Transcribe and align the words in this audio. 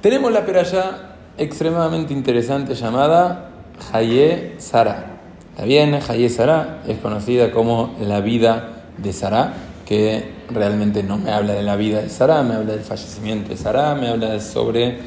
Tenemos 0.00 0.32
la 0.32 0.46
peralla 0.46 1.16
extremadamente 1.36 2.14
interesante 2.14 2.74
llamada 2.74 3.50
Haye 3.92 4.54
Sara. 4.56 5.18
¿Está 5.50 5.66
bien? 5.66 5.94
Haye 6.08 6.30
Sara 6.30 6.80
es 6.88 6.96
conocida 7.00 7.50
como 7.50 7.94
la 8.00 8.22
vida 8.22 8.84
de 8.96 9.12
Sara, 9.12 9.52
que 9.84 10.24
realmente 10.48 11.02
no 11.02 11.18
me 11.18 11.30
habla 11.30 11.52
de 11.52 11.62
la 11.62 11.76
vida 11.76 12.00
de 12.00 12.08
Sara, 12.08 12.42
me 12.42 12.54
habla 12.54 12.72
del 12.72 12.80
fallecimiento 12.80 13.50
de 13.50 13.58
Sara, 13.58 13.94
me 13.94 14.08
habla 14.08 14.40
sobre 14.40 15.00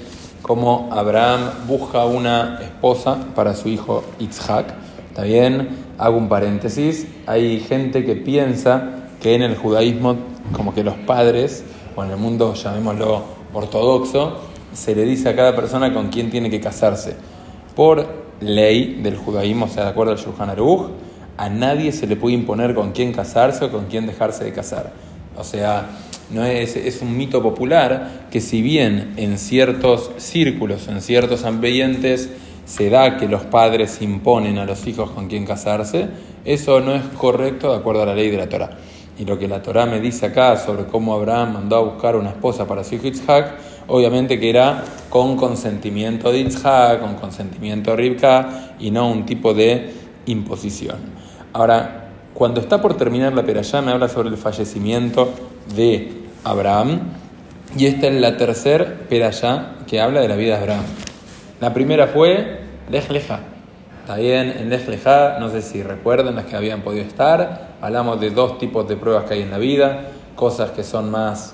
cómo 0.43 0.89
Abraham 0.91 1.49
busca 1.67 2.05
una 2.05 2.59
esposa 2.61 3.17
para 3.33 3.55
su 3.55 3.69
hijo 3.69 4.03
Isaac. 4.19 4.75
¿Está 5.09 5.23
bien? 5.23 5.69
Hago 5.97 6.17
un 6.17 6.29
paréntesis. 6.29 7.07
Hay 7.25 7.61
gente 7.61 8.05
que 8.05 8.15
piensa 8.15 8.91
que 9.19 9.33
en 9.33 9.41
el 9.41 9.57
judaísmo, 9.57 10.17
como 10.55 10.71
que 10.75 10.83
los 10.83 10.97
padres, 10.97 11.63
o 11.95 12.03
en 12.03 12.11
el 12.11 12.17
mundo 12.17 12.53
llamémoslo 12.53 13.23
ortodoxo, 13.53 14.52
se 14.73 14.95
le 14.95 15.03
dice 15.03 15.29
a 15.29 15.35
cada 15.35 15.55
persona 15.55 15.93
con 15.93 16.09
quién 16.09 16.29
tiene 16.29 16.49
que 16.49 16.59
casarse. 16.59 17.15
Por 17.75 18.07
ley 18.39 18.99
del 19.01 19.17
judaísmo, 19.17 19.65
o 19.65 19.69
sea, 19.69 19.85
de 19.85 19.89
acuerdo 19.89 20.11
al 20.11 20.17
Shulchan 20.17 20.49
Aruch, 20.49 20.89
a 21.37 21.49
nadie 21.49 21.91
se 21.91 22.07
le 22.07 22.15
puede 22.15 22.35
imponer 22.35 22.75
con 22.75 22.91
quién 22.91 23.11
casarse 23.11 23.65
o 23.65 23.71
con 23.71 23.85
quién 23.85 24.05
dejarse 24.05 24.43
de 24.43 24.53
casar. 24.53 24.93
O 25.35 25.43
sea, 25.43 25.89
no 26.29 26.45
es, 26.45 26.75
es 26.75 27.01
un 27.01 27.17
mito 27.17 27.41
popular 27.41 28.27
que 28.31 28.41
si 28.41 28.61
bien 28.61 29.13
en 29.17 29.37
ciertos 29.37 30.11
círculos, 30.17 30.87
en 30.87 31.01
ciertos 31.01 31.43
ambientes, 31.45 32.29
se 32.65 32.89
da 32.89 33.17
que 33.17 33.27
los 33.27 33.43
padres 33.43 34.01
imponen 34.01 34.57
a 34.57 34.65
los 34.65 34.87
hijos 34.87 35.11
con 35.11 35.27
quién 35.27 35.45
casarse, 35.45 36.07
eso 36.45 36.79
no 36.79 36.95
es 36.95 37.03
correcto 37.17 37.71
de 37.71 37.77
acuerdo 37.77 38.03
a 38.03 38.05
la 38.05 38.15
ley 38.15 38.29
de 38.29 38.37
la 38.37 38.49
Torah. 38.49 38.77
Y 39.17 39.25
lo 39.25 39.37
que 39.37 39.47
la 39.47 39.61
Torah 39.61 39.85
me 39.85 39.99
dice 39.99 40.27
acá 40.27 40.57
sobre 40.57 40.85
cómo 40.85 41.13
Abraham 41.13 41.53
mandó 41.53 41.75
a 41.75 41.81
buscar 41.81 42.15
una 42.15 42.29
esposa 42.29 42.65
para 42.65 42.83
su 42.83 42.95
hijo 42.95 43.07
Isaac, 43.07 43.55
obviamente 43.87 44.39
que 44.39 44.49
era 44.49 44.83
con 45.09 45.35
consentimiento 45.35 46.31
de 46.31 46.39
Isaac, 46.39 47.01
con 47.01 47.15
consentimiento 47.15 47.91
de 47.91 47.97
Rivka 47.97 48.75
y 48.79 48.91
no 48.91 49.09
un 49.09 49.25
tipo 49.25 49.53
de 49.53 49.93
imposición. 50.25 50.97
Ahora, 51.53 52.09
cuando 52.33 52.59
está 52.59 52.81
por 52.81 52.95
terminar 52.95 53.33
la 53.33 53.43
perashá 53.43 53.81
me 53.81 53.91
habla 53.91 54.09
sobre 54.09 54.29
el 54.29 54.37
fallecimiento 54.37 55.31
de 55.75 56.23
Abraham 56.43 57.01
y 57.77 57.85
esta 57.85 58.07
es 58.07 58.19
la 58.19 58.37
tercera 58.37 59.01
perashá 59.07 59.75
que 59.87 60.01
habla 60.01 60.21
de 60.21 60.27
la 60.27 60.35
vida 60.35 60.55
de 60.55 60.61
Abraham. 60.61 60.85
La 61.61 61.73
primera 61.73 62.07
fue 62.07 62.61
Lech 62.89 63.09
Leja. 63.09 63.39
Está 64.01 64.17
bien, 64.17 64.53
en 64.59 64.69
Lech 64.69 64.85
no 65.39 65.49
sé 65.49 65.61
si 65.61 65.81
recuerdan 65.81 66.35
las 66.35 66.45
que 66.45 66.55
habían 66.57 66.81
podido 66.81 67.05
estar, 67.05 67.75
hablamos 67.79 68.19
de 68.19 68.31
dos 68.31 68.57
tipos 68.57 68.87
de 68.87 68.97
pruebas 68.97 69.23
que 69.25 69.35
hay 69.35 69.41
en 69.43 69.51
la 69.51 69.57
vida, 69.57 70.07
cosas 70.35 70.71
que 70.71 70.83
son 70.83 71.09
más 71.09 71.53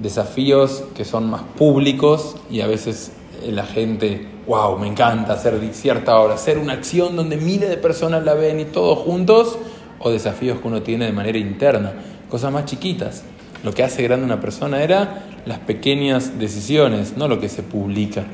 desafíos, 0.00 0.84
que 0.94 1.04
son 1.04 1.28
más 1.30 1.42
públicos 1.42 2.36
y 2.50 2.60
a 2.60 2.66
veces 2.66 3.12
la 3.46 3.64
gente, 3.64 4.26
wow, 4.46 4.78
me 4.78 4.86
encanta 4.86 5.34
hacer 5.34 5.58
cierta 5.72 6.18
obra, 6.18 6.34
hacer 6.34 6.58
una 6.58 6.74
acción 6.74 7.16
donde 7.16 7.36
miles 7.36 7.68
de 7.68 7.76
personas 7.76 8.24
la 8.24 8.34
ven 8.34 8.60
y 8.60 8.64
todos 8.64 8.98
juntos, 8.98 9.58
o 9.98 10.10
desafíos 10.10 10.60
que 10.60 10.68
uno 10.68 10.82
tiene 10.82 11.06
de 11.06 11.12
manera 11.12 11.38
interna, 11.38 11.92
cosas 12.28 12.52
más 12.52 12.64
chiquitas. 12.64 13.22
Lo 13.62 13.72
que 13.72 13.82
hace 13.82 14.02
grande 14.02 14.24
una 14.24 14.40
persona 14.40 14.82
era 14.82 15.26
las 15.44 15.58
pequeñas 15.58 16.38
decisiones, 16.38 17.16
no 17.16 17.28
lo 17.28 17.38
que 17.38 17.48
se 17.48 17.62
publica 17.62 18.24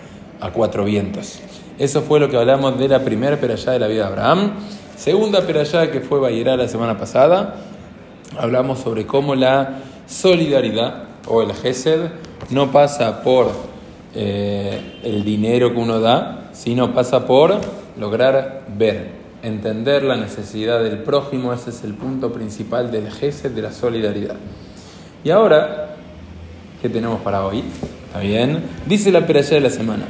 a 0.40 0.52
cuatro 0.52 0.84
vientos. 0.84 1.40
Eso 1.78 2.02
fue 2.02 2.20
lo 2.20 2.28
que 2.28 2.36
hablamos 2.36 2.78
de 2.78 2.88
la 2.88 3.00
primera 3.00 3.36
perallá 3.36 3.72
de 3.72 3.78
la 3.80 3.88
vida 3.88 4.02
de 4.02 4.08
Abraham. 4.08 4.52
Segunda 4.96 5.42
perallá 5.42 5.90
que 5.90 6.00
fue 6.00 6.20
Bayerá 6.20 6.56
la 6.56 6.68
semana 6.68 6.96
pasada, 6.96 7.56
hablamos 8.38 8.78
sobre 8.78 9.04
cómo 9.04 9.34
la 9.34 9.80
solidaridad 10.06 11.04
o 11.26 11.42
el 11.42 11.52
Gesed 11.54 12.10
no 12.50 12.70
pasa 12.70 13.22
por 13.22 13.50
eh, 14.14 15.00
el 15.02 15.24
dinero 15.24 15.72
que 15.72 15.78
uno 15.78 16.00
da, 16.00 16.50
sino 16.52 16.94
pasa 16.94 17.26
por 17.26 17.60
lograr 17.98 18.64
ver, 18.76 19.10
entender 19.42 20.02
la 20.02 20.16
necesidad 20.16 20.82
del 20.82 20.98
prójimo. 20.98 21.52
Ese 21.52 21.70
es 21.70 21.84
el 21.84 21.94
punto 21.94 22.32
principal 22.32 22.90
del 22.90 23.10
Gesed, 23.10 23.50
de 23.50 23.62
la 23.62 23.72
solidaridad. 23.72 24.36
Y 25.24 25.30
ahora, 25.30 25.96
¿qué 26.80 26.88
tenemos 26.88 27.20
para 27.20 27.44
hoy? 27.44 27.62
¿Está 28.06 28.20
bien? 28.20 28.62
Dice 28.86 29.10
la 29.10 29.26
peralla 29.26 29.50
de 29.50 29.60
la 29.60 29.70
semana. 29.70 30.04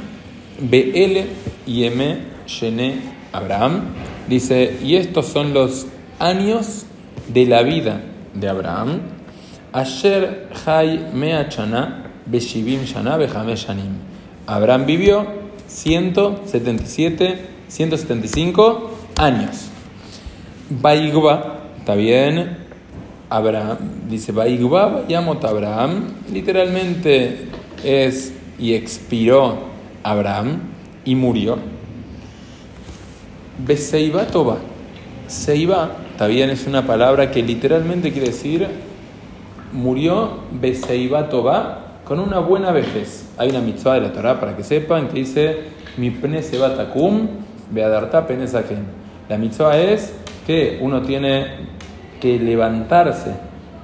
BL 0.59 1.19
y 1.65 1.83
M. 1.83 2.17
Shene 2.45 3.01
Abraham. 3.33 3.81
Dice, 4.27 4.77
y 4.83 4.95
estos 4.95 5.27
son 5.27 5.53
los 5.53 5.87
años 6.19 6.85
de 7.27 7.45
la 7.45 7.63
vida 7.63 8.01
de 8.33 8.47
Abraham. 8.47 9.16
Asher 9.77 10.49
Hay 10.65 10.97
Meachana 11.13 12.01
Beshivim 12.27 12.79
Shana 12.79 13.19
Shanim. 13.55 13.93
Abraham 14.47 14.87
vivió 14.87 15.27
177, 15.67 17.37
175 17.67 18.91
años. 19.17 19.69
Baigba, 20.71 21.59
está 21.77 21.93
bien. 21.93 22.57
Abraham, 23.29 23.77
dice 24.09 24.31
Baigba, 24.31 25.05
Yamot 25.07 25.45
Abraham, 25.45 26.05
literalmente 26.33 27.49
es 27.83 28.33
y 28.57 28.73
expiró 28.73 29.59
Abraham 30.01 30.61
y 31.05 31.13
murió. 31.13 31.59
Beseiba 33.59 34.25
Toba. 34.25 34.57
Seiba, 35.27 35.97
también 36.17 36.49
es 36.49 36.65
una 36.65 36.87
palabra 36.87 37.29
que 37.29 37.43
literalmente 37.43 38.11
quiere 38.11 38.29
decir 38.29 38.86
murió 39.71 40.39
Beseiba 40.51 41.29
Toba 41.29 41.79
con 42.03 42.19
una 42.19 42.39
buena 42.39 42.71
vejez. 42.71 43.29
Hay 43.37 43.49
una 43.49 43.59
mitzvah 43.59 43.95
de 43.95 44.01
la 44.01 44.13
Torah 44.13 44.39
para 44.39 44.55
que 44.55 44.63
sepan 44.63 45.09
que 45.09 45.15
dice 45.15 45.57
mi 45.97 46.09
pene 46.11 46.41
sebatakum 46.41 47.27
beadarta. 47.71 48.25
La 49.29 49.37
mitzvah 49.37 49.77
es 49.77 50.13
que 50.45 50.79
uno 50.81 51.01
tiene 51.01 51.47
que 52.21 52.39
levantarse 52.39 53.35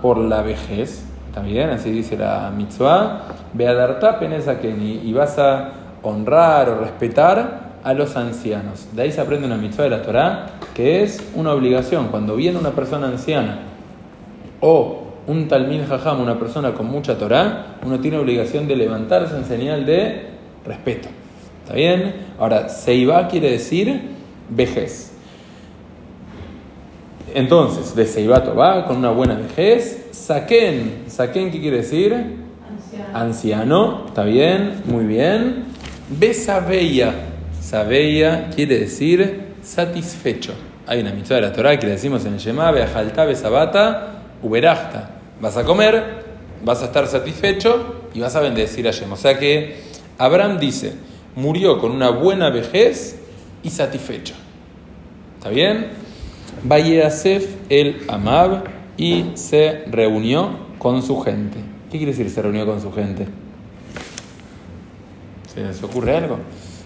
por 0.01 0.17
la 0.17 0.41
vejez, 0.41 1.05
¿está 1.27 1.41
bien? 1.41 1.69
Así 1.69 1.91
dice 1.91 2.17
la 2.17 2.51
mitzvah, 2.55 3.23
beadarta 3.53 4.19
y 4.22 5.13
vas 5.13 5.38
a 5.38 5.72
honrar 6.01 6.69
o 6.69 6.79
respetar 6.79 7.73
a 7.83 7.93
los 7.93 8.16
ancianos. 8.16 8.88
De 8.93 9.01
ahí 9.01 9.11
se 9.11 9.19
aprende 9.19 9.45
una 9.45 9.57
mitzvah 9.57 9.83
de 9.83 9.89
la 9.89 10.01
Torah 10.01 10.45
que 10.73 11.03
es 11.03 11.31
una 11.35 11.51
obligación. 11.51 12.07
Cuando 12.07 12.35
viene 12.35 12.57
una 12.57 12.72
persona 12.72 13.07
anciana 13.07 13.59
o 14.61 15.03
un 15.28 15.47
talmid 15.47 15.88
jajam, 15.88 16.22
una 16.22 16.38
persona 16.38 16.73
con 16.73 16.88
mucha 16.88 17.17
Torah, 17.17 17.78
uno 17.85 18.00
tiene 18.00 18.17
obligación 18.17 18.67
de 18.67 18.75
levantarse 18.75 19.35
en 19.35 19.45
señal 19.45 19.85
de 19.85 20.28
respeto. 20.66 21.09
¿Está 21.63 21.75
bien? 21.75 22.13
Ahora, 22.39 22.69
Seiba 22.69 23.28
quiere 23.28 23.51
decir 23.51 24.01
vejez. 24.50 25.13
Entonces, 27.34 27.95
de 27.95 28.06
Seiba 28.06 28.39
va 28.39 28.85
con 28.85 28.97
una 28.97 29.11
buena 29.11 29.35
vejez. 29.35 30.07
Saken, 30.11 31.03
Saken, 31.07 31.51
¿qué 31.51 31.61
quiere 31.61 31.78
decir? 31.78 32.13
Anciano. 32.13 33.17
Anciano, 33.17 34.03
¿está 34.07 34.23
bien? 34.23 34.81
Muy 34.85 35.05
bien. 35.05 35.66
Besabeya, 36.09 37.13
Sabeya 37.59 38.50
quiere 38.53 38.79
decir 38.79 39.53
satisfecho. 39.61 40.53
Hay 40.85 41.00
una 41.00 41.13
mitzvah 41.13 41.38
de 41.38 41.41
la 41.41 41.53
Torah 41.53 41.79
que 41.79 41.88
le 41.88 41.94
decimos 41.94 42.25
en 42.25 42.34
el 42.34 42.40
Shema, 42.40 42.72
Beajalta, 42.72 43.23
Besabata, 43.23 44.22
Uberachta. 44.43 45.09
Vas 45.41 45.57
a 45.57 45.63
comer, 45.63 46.23
vas 46.63 46.81
a 46.81 46.85
estar 46.85 47.07
satisfecho 47.07 47.95
y 48.13 48.19
vas 48.19 48.35
a 48.35 48.41
bendecir 48.41 48.87
a 48.87 48.91
Shem. 48.91 49.11
O 49.11 49.17
sea 49.17 49.39
que 49.39 49.77
Abraham 50.17 50.59
dice, 50.59 50.93
murió 51.35 51.79
con 51.79 51.91
una 51.91 52.09
buena 52.09 52.49
vejez 52.49 53.19
y 53.63 53.69
satisfecho. 53.69 54.35
¿Está 55.37 55.49
bien? 55.49 55.87
Vayasef 56.63 57.47
el 57.69 58.03
Amab 58.07 58.65
y 58.97 59.31
se 59.33 59.83
reunió 59.87 60.51
con 60.77 61.01
su 61.01 61.19
gente. 61.21 61.57
¿Qué 61.91 61.97
quiere 61.97 62.11
decir 62.11 62.29
se 62.29 62.41
reunió 62.41 62.65
con 62.65 62.81
su 62.81 62.91
gente? 62.91 63.27
¿Se 65.53 65.61
les 65.61 65.81
ocurre 65.84 66.16
algo? 66.16 66.37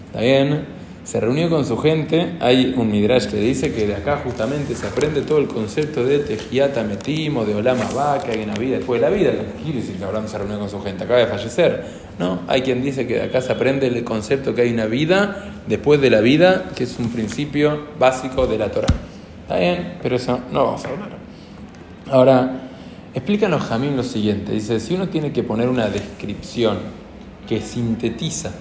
¿Está 0.06 0.20
bien? 0.20 0.77
Se 1.08 1.18
reunió 1.20 1.48
con 1.48 1.64
su 1.64 1.78
gente. 1.78 2.36
Hay 2.38 2.74
un 2.76 2.90
midrash 2.90 3.28
que 3.28 3.38
dice 3.38 3.72
que 3.72 3.86
de 3.86 3.96
acá 3.96 4.20
justamente 4.22 4.74
se 4.74 4.86
aprende 4.86 5.22
todo 5.22 5.38
el 5.38 5.48
concepto 5.48 6.04
de 6.04 6.18
Tejiata 6.18 6.82
Metimo, 6.82 7.46
de 7.46 7.54
Olama 7.54 7.88
que 8.22 8.32
hay 8.32 8.42
una 8.42 8.52
vida 8.52 8.76
después 8.76 9.00
de 9.00 9.08
la 9.08 9.16
vida. 9.16 9.30
¿Qué 9.30 9.62
quiere 9.64 9.80
decir 9.80 9.96
que 9.96 10.04
Abraham 10.04 10.28
se 10.28 10.36
reunió 10.36 10.58
con 10.58 10.68
su 10.68 10.82
gente? 10.82 11.04
Acaba 11.04 11.20
de 11.20 11.26
fallecer. 11.26 11.82
No, 12.18 12.40
hay 12.46 12.60
quien 12.60 12.82
dice 12.82 13.06
que 13.06 13.14
de 13.14 13.22
acá 13.22 13.40
se 13.40 13.50
aprende 13.50 13.86
el 13.86 14.04
concepto 14.04 14.54
que 14.54 14.60
hay 14.60 14.70
una 14.70 14.84
vida 14.84 15.50
después 15.66 15.98
de 15.98 16.10
la 16.10 16.20
vida, 16.20 16.66
que 16.76 16.84
es 16.84 16.98
un 16.98 17.08
principio 17.08 17.86
básico 17.98 18.46
de 18.46 18.58
la 18.58 18.70
Torah. 18.70 18.92
Está 19.44 19.56
bien, 19.56 19.94
pero 20.02 20.16
eso 20.16 20.38
no 20.52 20.66
vamos 20.66 20.84
a 20.84 20.88
hablar. 20.90 21.08
Ahora, 22.10 22.68
explícanos 23.14 23.62
Jamín 23.62 23.96
lo 23.96 24.02
siguiente. 24.02 24.52
Dice, 24.52 24.78
si 24.78 24.92
uno 24.92 25.08
tiene 25.08 25.32
que 25.32 25.42
poner 25.42 25.70
una 25.70 25.88
descripción 25.88 26.76
que 27.48 27.62
sintetiza 27.62 28.52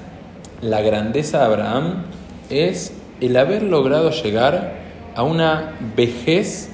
la 0.61 0.79
grandeza 0.81 1.39
de 1.39 1.43
Abraham, 1.43 2.03
es 2.49 2.93
el 3.21 3.35
haber 3.37 3.63
logrado 3.63 4.11
llegar 4.11 4.79
a 5.15 5.23
una 5.23 5.77
vejez 5.95 6.69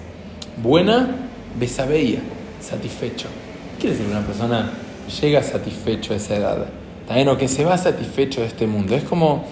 buena, 0.62 1.16
besabeya, 1.60 2.20
satisfecho. 2.60 3.28
¿Qué 3.76 3.82
quiere 3.82 3.98
decir 3.98 4.12
una 4.12 4.26
persona 4.26 4.72
llega 5.22 5.44
satisfecho 5.44 6.14
a 6.14 6.18
esa 6.18 6.36
edad? 6.36 6.68
también 7.08 7.28
o 7.28 7.38
que 7.38 7.48
se 7.48 7.66
va 7.66 7.78
satisfecho 7.78 8.42
de 8.42 8.48
este 8.48 8.68
mundo. 8.68 8.96
Es 8.96 9.04
como, 9.04 9.46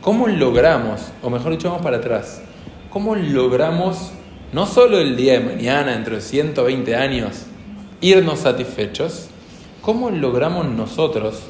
¿cómo 0.00 0.28
logramos, 0.28 1.12
o 1.22 1.30
mejor 1.30 1.52
dicho, 1.52 1.68
vamos 1.68 1.82
para 1.82 1.98
atrás, 1.98 2.42
cómo 2.90 3.14
logramos 3.14 4.12
no 4.52 4.66
solo 4.66 4.98
el 4.98 5.16
día 5.16 5.34
de 5.34 5.40
mañana, 5.40 5.92
dentro 5.92 6.16
de 6.16 6.20
120 6.20 6.94
años, 6.94 7.44
irnos 8.00 8.40
satisfechos, 8.40 9.28
cómo 9.80 10.10
logramos 10.10 10.66
nosotros 10.66 11.40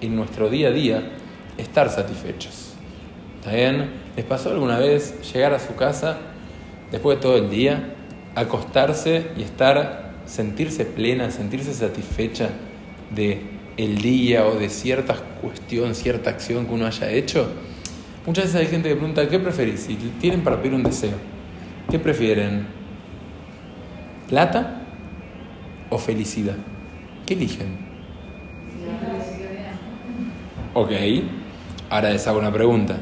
en 0.00 0.14
nuestro 0.14 0.48
día 0.48 0.68
a 0.68 0.70
día 0.70 1.02
estar 1.58 1.90
satisfechos. 1.90 2.73
¿Está 3.44 3.56
bien? 3.56 3.90
¿Les 4.16 4.24
pasó 4.24 4.52
alguna 4.52 4.78
vez 4.78 5.20
llegar 5.34 5.52
a 5.52 5.60
su 5.60 5.74
casa 5.74 6.16
después 6.90 7.18
de 7.18 7.22
todo 7.22 7.36
el 7.36 7.50
día, 7.50 7.92
acostarse 8.34 9.32
y 9.36 9.42
estar, 9.42 10.12
sentirse 10.24 10.86
plena, 10.86 11.30
sentirse 11.30 11.74
satisfecha 11.74 12.48
de 13.14 13.42
el 13.76 13.98
día 13.98 14.46
o 14.46 14.54
de 14.54 14.70
cierta 14.70 15.16
cuestión, 15.42 15.94
cierta 15.94 16.30
acción 16.30 16.64
que 16.64 16.72
uno 16.72 16.86
haya 16.86 17.10
hecho? 17.10 17.52
Muchas 18.24 18.44
veces 18.44 18.60
hay 18.62 18.66
gente 18.68 18.88
que 18.88 18.96
pregunta, 18.96 19.28
¿qué 19.28 19.38
preferís? 19.38 19.80
Si 19.80 19.94
tienen 19.94 20.42
para 20.42 20.56
pedir 20.62 20.72
un 20.72 20.82
deseo, 20.82 21.18
¿qué 21.90 21.98
prefieren? 21.98 22.66
¿Plata 24.26 24.80
o 25.90 25.98
felicidad? 25.98 26.56
¿Qué 27.26 27.34
eligen? 27.34 27.76
Ok, 30.72 30.92
ahora 31.90 32.08
les 32.08 32.26
hago 32.26 32.38
una 32.38 32.50
pregunta. 32.50 32.96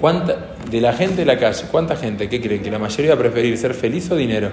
¿Cuánta, 0.00 0.54
de 0.70 0.80
la 0.80 0.92
gente 0.92 1.16
de 1.16 1.24
la 1.24 1.38
calle, 1.38 1.64
cuánta 1.70 1.96
gente, 1.96 2.28
¿qué 2.28 2.40
creen? 2.40 2.62
¿Que 2.62 2.70
la 2.70 2.78
mayoría 2.78 3.14
va 3.14 3.16
a 3.16 3.22
preferir 3.22 3.58
ser 3.58 3.74
feliz 3.74 4.08
o 4.10 4.16
dinero? 4.16 4.50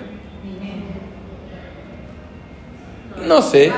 No 3.28 3.42
sé, 3.42 3.72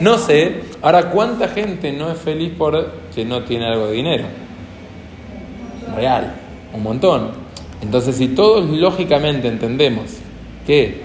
no 0.00 0.18
sé. 0.18 0.62
Ahora, 0.82 1.10
¿cuánta 1.10 1.48
gente 1.48 1.92
no 1.92 2.10
es 2.10 2.18
feliz 2.18 2.52
porque 2.56 3.24
no 3.24 3.44
tiene 3.44 3.66
algo 3.66 3.86
de 3.86 3.92
dinero? 3.92 4.24
Real, 5.94 6.34
un 6.72 6.82
montón. 6.82 7.30
Entonces, 7.82 8.16
si 8.16 8.28
todos 8.28 8.68
lógicamente 8.70 9.48
entendemos 9.48 10.06
que 10.66 11.02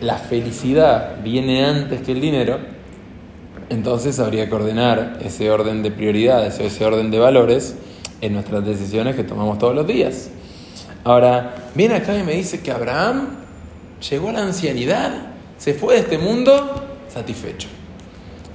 la 0.00 0.16
felicidad 0.16 1.16
viene 1.22 1.64
antes 1.64 2.00
que 2.02 2.12
el 2.12 2.20
dinero, 2.20 2.58
entonces 3.68 4.18
habría 4.20 4.48
que 4.48 4.54
ordenar 4.54 5.18
ese 5.22 5.50
orden 5.50 5.82
de 5.82 5.90
prioridades 5.90 6.58
o 6.60 6.62
ese 6.62 6.84
orden 6.84 7.10
de 7.10 7.18
valores 7.18 7.76
en 8.20 8.32
nuestras 8.32 8.64
decisiones 8.64 9.16
que 9.16 9.24
tomamos 9.24 9.58
todos 9.58 9.74
los 9.74 9.86
días. 9.86 10.30
Ahora, 11.04 11.70
viene 11.74 11.94
acá 11.94 12.16
y 12.18 12.22
me 12.22 12.32
dice 12.32 12.60
que 12.60 12.70
Abraham 12.70 13.28
llegó 14.10 14.30
a 14.30 14.32
la 14.32 14.42
ancianidad, 14.42 15.12
se 15.56 15.74
fue 15.74 15.94
de 15.94 16.00
este 16.00 16.18
mundo 16.18 16.84
satisfecho. 17.08 17.68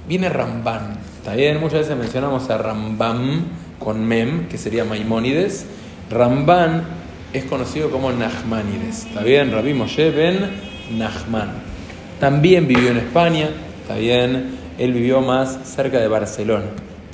Viene 0.06 0.28
Ramban, 0.28 0.98
está 1.18 1.34
bien, 1.34 1.60
muchas 1.60 1.80
veces 1.80 1.96
mencionamos 1.96 2.50
a 2.50 2.58
Rambam 2.58 3.44
con 3.78 4.04
Mem, 4.04 4.48
que 4.48 4.58
sería 4.58 4.84
Maimónides. 4.84 5.66
Ramban 6.10 6.84
es 7.32 7.44
conocido 7.44 7.90
como 7.90 8.12
Nachmanides, 8.12 9.06
está 9.06 9.22
bien, 9.22 9.50
Rabbi 9.50 9.74
Moshe 9.74 10.10
ben 10.10 10.50
Nachman. 10.96 11.52
También 12.20 12.68
vivió 12.68 12.90
en 12.90 12.98
España, 12.98 13.48
está 13.82 13.96
bien, 13.96 14.56
él 14.78 14.92
vivió 14.92 15.20
más 15.20 15.58
cerca 15.64 15.98
de 15.98 16.08
Barcelona. 16.08 16.66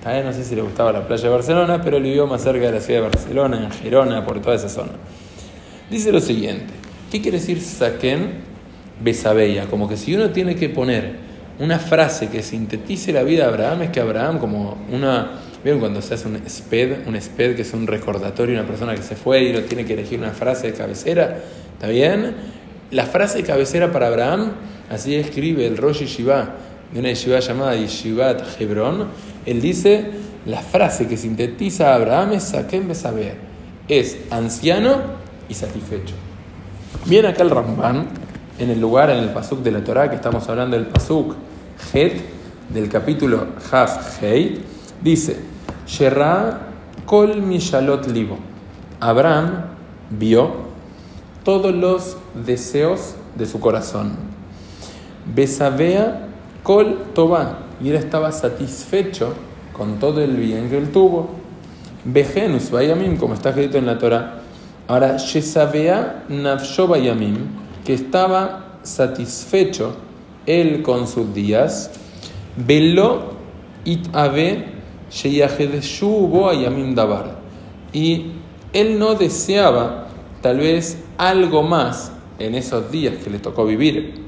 No 0.02 0.32
sé 0.32 0.44
si 0.44 0.54
le 0.54 0.62
gustaba 0.62 0.92
la 0.92 1.06
playa 1.06 1.24
de 1.24 1.28
Barcelona, 1.28 1.82
pero 1.82 1.98
él 1.98 2.04
vivió 2.04 2.26
más 2.26 2.42
cerca 2.42 2.66
de 2.66 2.72
la 2.72 2.80
ciudad 2.80 3.00
de 3.00 3.08
Barcelona, 3.08 3.64
en 3.64 3.70
Gerona, 3.70 4.24
por 4.24 4.40
toda 4.40 4.56
esa 4.56 4.70
zona. 4.70 4.92
Dice 5.90 6.10
lo 6.10 6.20
siguiente, 6.20 6.72
¿qué 7.10 7.20
quiere 7.20 7.38
decir 7.38 7.60
Saken 7.60 8.40
Besabella? 9.02 9.66
Como 9.66 9.88
que 9.88 9.98
si 9.98 10.14
uno 10.14 10.30
tiene 10.30 10.56
que 10.56 10.70
poner 10.70 11.16
una 11.58 11.78
frase 11.78 12.28
que 12.28 12.42
sintetice 12.42 13.12
la 13.12 13.22
vida 13.24 13.44
de 13.44 13.50
Abraham, 13.50 13.82
es 13.82 13.90
que 13.90 14.00
Abraham 14.00 14.38
como 14.38 14.78
una... 14.90 15.32
¿Vieron 15.62 15.80
cuando 15.80 16.00
se 16.00 16.14
hace 16.14 16.26
un 16.26 16.40
SPED? 16.48 17.06
Un 17.06 17.20
SPED 17.20 17.54
que 17.54 17.62
es 17.62 17.74
un 17.74 17.86
recordatorio 17.86 18.54
de 18.54 18.60
una 18.60 18.68
persona 18.68 18.94
que 18.94 19.02
se 19.02 19.14
fue 19.14 19.42
y 19.42 19.50
uno 19.50 19.60
tiene 19.60 19.84
que 19.84 19.92
elegir 19.92 20.18
una 20.18 20.30
frase 20.30 20.68
de 20.68 20.72
cabecera. 20.72 21.40
¿Está 21.74 21.88
bien? 21.88 22.34
La 22.90 23.04
frase 23.04 23.38
de 23.38 23.44
cabecera 23.44 23.92
para 23.92 24.06
Abraham, 24.06 24.52
así 24.88 25.14
escribe 25.14 25.66
el 25.66 25.76
Rosh 25.76 26.04
Shiva 26.04 26.54
de 26.92 27.00
una 27.00 27.08
yeshiva 27.08 27.40
llamada 27.40 27.76
Yeshivat 27.76 28.60
Hebron, 28.60 29.06
él 29.46 29.60
dice, 29.60 30.10
la 30.46 30.60
frase 30.60 31.06
que 31.06 31.16
sintetiza 31.16 31.92
a 31.92 31.96
Abraham 31.96 32.32
es 32.32 32.52
Besaber, 32.86 33.36
es 33.88 34.18
anciano 34.30 34.96
y 35.48 35.54
satisfecho. 35.54 36.14
Viene 37.06 37.28
acá 37.28 37.42
el 37.42 37.50
Ramban, 37.50 38.08
en 38.58 38.70
el 38.70 38.80
lugar, 38.80 39.10
en 39.10 39.18
el 39.18 39.30
pasuk 39.30 39.60
de 39.62 39.70
la 39.70 39.82
Torah, 39.82 40.10
que 40.10 40.16
estamos 40.16 40.48
hablando 40.48 40.76
del 40.76 40.86
pasuk 40.86 41.34
Het, 41.92 42.20
del 42.68 42.88
capítulo 42.88 43.46
Haf 43.70 44.22
Hei, 44.22 44.60
dice, 45.00 45.36
Sherra 45.86 46.60
Kol 47.06 47.42
Mishalot 47.42 48.06
Libo. 48.08 48.38
Abraham 49.00 49.64
vio 50.10 50.68
todos 51.44 51.74
los 51.74 52.16
deseos 52.44 53.14
de 53.34 53.46
su 53.46 53.60
corazón. 53.60 54.12
Besabea 55.34 56.29
Kol 56.62 56.98
Toba, 57.14 57.60
y 57.82 57.88
él 57.88 57.96
estaba 57.96 58.32
satisfecho 58.32 59.34
con 59.72 59.98
todo 59.98 60.22
el 60.22 60.36
bien 60.36 60.68
que 60.68 60.76
él 60.76 60.90
tuvo. 60.90 61.30
Bejenus 62.04 62.70
Bayamim, 62.70 63.16
como 63.16 63.34
está 63.34 63.50
escrito 63.50 63.78
en 63.78 63.86
la 63.86 63.98
Torah. 63.98 64.42
Ahora, 64.88 65.16
Shesabea 65.16 66.24
Nafsho 66.28 66.86
Bayamim, 66.86 67.36
que 67.84 67.94
estaba 67.94 68.78
satisfecho 68.82 69.96
él 70.46 70.82
con 70.82 71.06
sus 71.06 71.32
días. 71.32 71.90
Velo 72.56 73.32
It 73.84 74.08
Ave 74.12 74.66
Sheyahedeshu 75.10 76.48
Ayamim 76.48 76.94
Dabar. 76.94 77.38
Y 77.92 78.32
él 78.72 78.98
no 78.98 79.14
deseaba 79.14 80.08
tal 80.42 80.58
vez 80.58 81.02
algo 81.18 81.62
más 81.62 82.12
en 82.38 82.54
esos 82.54 82.90
días 82.90 83.14
que 83.22 83.30
le 83.30 83.38
tocó 83.38 83.64
vivir. 83.64 84.19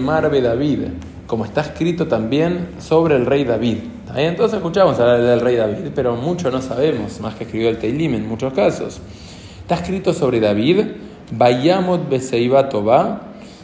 Marbe 0.00 0.40
David, 0.40 0.78
como 1.26 1.44
está 1.44 1.60
escrito 1.60 2.06
también 2.06 2.70
sobre 2.78 3.16
el 3.16 3.26
rey 3.26 3.44
David. 3.44 3.78
Entonces 4.16 4.56
escuchamos 4.56 4.98
hablar 4.98 5.20
del 5.20 5.40
rey 5.40 5.56
David, 5.56 5.90
pero 5.94 6.16
mucho 6.16 6.50
no 6.50 6.60
sabemos, 6.60 7.20
más 7.20 7.34
que 7.34 7.44
escribió 7.44 7.68
el 7.68 7.78
Teilim 7.78 8.14
en 8.14 8.28
muchos 8.28 8.52
casos. 8.52 9.00
Está 9.60 9.76
escrito 9.76 10.12
sobre 10.12 10.40
David, 10.40 10.86
Bayamot 11.30 12.08
Beseiba 12.08 12.68
Toba, 12.68 13.20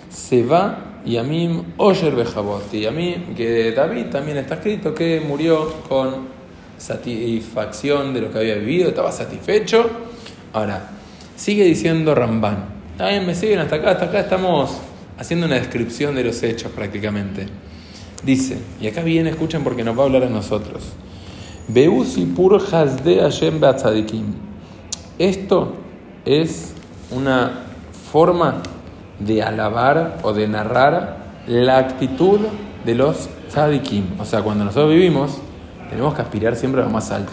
Seba 0.08 1.00
Yamim 1.04 1.74
Osher 1.76 2.14
Bejabot. 2.14 2.72
Y 2.72 2.86
a 2.86 2.92
mí, 2.92 3.32
que 3.36 3.72
David 3.72 4.06
también 4.06 4.38
está 4.38 4.54
escrito 4.54 4.94
que 4.94 5.20
murió 5.20 5.72
con 5.88 6.28
satisfacción 6.78 8.14
de 8.14 8.20
lo 8.20 8.30
que 8.30 8.38
había 8.38 8.54
vivido, 8.54 8.88
estaba 8.88 9.10
satisfecho. 9.10 9.90
Ahora, 10.52 10.90
sigue 11.34 11.64
diciendo 11.64 12.14
Ramban. 12.14 12.76
También 12.96 13.26
me 13.26 13.34
siguen 13.34 13.58
hasta 13.58 13.76
acá, 13.76 13.90
hasta 13.90 14.04
acá 14.06 14.20
estamos 14.20 14.78
haciendo 15.18 15.46
una 15.46 15.56
descripción 15.56 16.14
de 16.14 16.24
los 16.24 16.42
hechos 16.42 16.70
prácticamente. 16.72 17.46
Dice, 18.24 18.58
y 18.80 18.86
acá 18.86 19.02
viene, 19.02 19.30
escuchen 19.30 19.62
porque 19.62 19.84
nos 19.84 19.96
va 19.96 20.02
a 20.02 20.06
hablar 20.06 20.24
a 20.24 20.28
nosotros. 20.28 20.84
Esto 25.18 25.74
es 26.24 26.74
una 27.10 27.66
forma 28.12 28.62
de 29.18 29.42
alabar 29.42 30.18
o 30.22 30.32
de 30.32 30.46
narrar 30.48 31.18
la 31.46 31.78
actitud 31.78 32.40
de 32.84 32.94
los 32.94 33.28
tzadikim. 33.48 34.20
O 34.20 34.24
sea, 34.24 34.42
cuando 34.42 34.64
nosotros 34.64 34.90
vivimos, 34.90 35.38
tenemos 35.90 36.14
que 36.14 36.22
aspirar 36.22 36.56
siempre 36.56 36.82
a 36.82 36.84
lo 36.84 36.90
más 36.90 37.10
alto. 37.10 37.32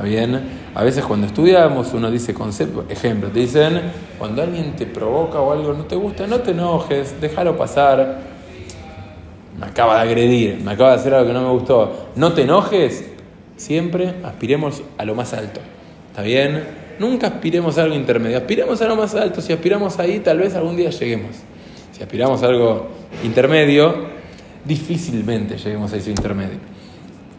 ¿Está 0.00 0.08
bien? 0.08 0.40
A 0.74 0.82
veces 0.82 1.04
cuando 1.04 1.26
estudiamos 1.26 1.92
uno 1.92 2.10
dice 2.10 2.32
concepto, 2.32 2.86
ejemplo, 2.88 3.28
te 3.28 3.40
dicen, 3.40 3.82
cuando 4.18 4.40
alguien 4.40 4.74
te 4.74 4.86
provoca 4.86 5.40
o 5.40 5.52
algo 5.52 5.74
no 5.74 5.84
te 5.84 5.94
gusta, 5.94 6.26
no 6.26 6.40
te 6.40 6.52
enojes, 6.52 7.20
déjalo 7.20 7.54
pasar. 7.58 8.18
Me 9.58 9.66
acaba 9.66 9.96
de 9.96 10.00
agredir, 10.00 10.58
me 10.62 10.70
acaba 10.70 10.92
de 10.92 10.96
hacer 10.96 11.12
algo 11.12 11.26
que 11.26 11.34
no 11.34 11.42
me 11.42 11.50
gustó. 11.50 12.08
No 12.16 12.32
te 12.32 12.44
enojes, 12.44 13.10
siempre 13.58 14.14
aspiremos 14.24 14.82
a 14.96 15.04
lo 15.04 15.14
más 15.14 15.34
alto. 15.34 15.60
¿Está 16.08 16.22
bien? 16.22 16.64
Nunca 16.98 17.26
aspiremos 17.26 17.76
a 17.76 17.82
algo 17.82 17.94
intermedio, 17.94 18.38
aspiremos 18.38 18.80
a 18.80 18.86
lo 18.86 18.96
más 18.96 19.14
alto. 19.14 19.42
Si 19.42 19.52
aspiramos 19.52 19.98
ahí, 19.98 20.20
tal 20.20 20.38
vez 20.38 20.54
algún 20.54 20.78
día 20.78 20.88
lleguemos. 20.88 21.36
Si 21.92 22.02
aspiramos 22.02 22.42
a 22.42 22.46
algo 22.46 22.88
intermedio, 23.22 24.06
difícilmente 24.64 25.58
lleguemos 25.58 25.92
a 25.92 25.98
ese 25.98 26.08
intermedio. 26.08 26.56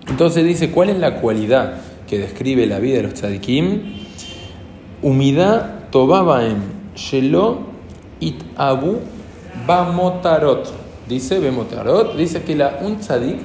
Entonces 0.07 0.45
dice, 0.45 0.69
¿cuál 0.69 0.89
es 0.91 0.99
la 0.99 1.15
cualidad 1.15 1.90
que 2.11 2.19
describe 2.19 2.67
la 2.67 2.79
vida 2.79 2.97
de 2.97 3.03
los 3.03 3.13
tzadikim, 3.13 3.83
humidad 5.01 5.89
tobabaem 5.91 6.59
shelo 6.93 7.59
it 8.19 8.35
abu 8.57 8.99
bamotarot. 9.65 10.73
Dice 11.07 11.39
dice 12.17 12.43
que 12.43 12.55
la, 12.57 12.79
un 12.81 12.97
tzadik 12.97 13.37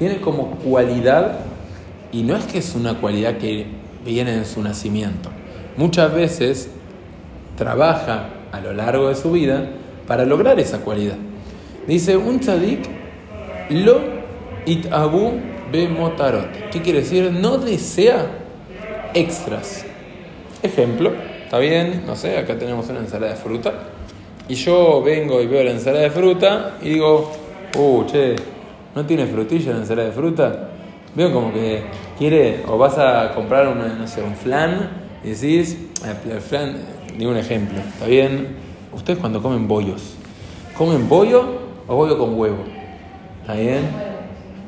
tiene 0.00 0.20
como 0.20 0.56
cualidad, 0.56 1.38
y 2.10 2.24
no 2.24 2.34
es 2.34 2.46
que 2.46 2.58
es 2.58 2.74
una 2.74 2.94
cualidad 2.94 3.38
que 3.38 3.66
viene 4.04 4.34
en 4.34 4.44
su 4.44 4.60
nacimiento, 4.60 5.30
muchas 5.76 6.12
veces 6.12 6.70
trabaja 7.56 8.30
a 8.50 8.60
lo 8.60 8.72
largo 8.72 9.08
de 9.08 9.14
su 9.14 9.30
vida 9.30 9.68
para 10.08 10.24
lograr 10.24 10.58
esa 10.58 10.80
cualidad. 10.80 11.16
Dice 11.86 12.16
un 12.16 12.40
tzadik 12.40 12.88
lo 13.70 14.18
It 14.66 14.86
abu 15.68 15.72
be 15.72 15.88
motarot. 15.88 16.70
¿Qué 16.70 16.82
quiere 16.82 17.00
decir? 17.00 17.32
No 17.32 17.58
desea 17.58 18.26
extras. 19.14 19.84
Ejemplo, 20.62 21.12
está 21.44 21.58
bien, 21.58 22.04
no 22.06 22.16
sé, 22.16 22.36
acá 22.38 22.58
tenemos 22.58 22.88
una 22.88 23.00
ensalada 23.00 23.32
de 23.32 23.38
fruta. 23.38 23.72
Y 24.48 24.54
yo 24.54 25.02
vengo 25.02 25.40
y 25.40 25.46
veo 25.46 25.62
la 25.62 25.72
ensalada 25.72 26.04
de 26.04 26.10
fruta 26.10 26.76
y 26.82 26.90
digo, 26.90 27.30
uh, 27.76 28.04
che, 28.06 28.36
¿no 28.94 29.04
tiene 29.04 29.26
frutilla 29.26 29.72
la 29.72 29.78
ensalada 29.78 30.08
de 30.08 30.14
fruta? 30.14 30.70
Veo 31.14 31.32
como 31.32 31.52
que 31.52 31.82
quiere, 32.18 32.62
o 32.66 32.78
vas 32.78 32.98
a 32.98 33.32
comprar 33.34 33.68
una, 33.68 33.88
no 33.88 34.06
sé, 34.06 34.22
un 34.22 34.34
flan 34.34 34.90
y 35.22 35.30
decís, 35.30 35.76
eh, 36.04 36.32
el 36.32 36.40
flan, 36.40 36.76
digo 37.16 37.30
un 37.30 37.36
ejemplo, 37.36 37.78
¿está 37.78 38.06
bien? 38.06 38.56
Ustedes 38.92 39.18
cuando 39.18 39.42
comen 39.42 39.68
bollos, 39.68 40.14
¿comen 40.76 41.08
bollo 41.08 41.44
o 41.86 41.96
bollo 41.96 42.18
con 42.18 42.38
huevo? 42.38 42.64
¿Está 43.42 43.54
bien? 43.54 44.07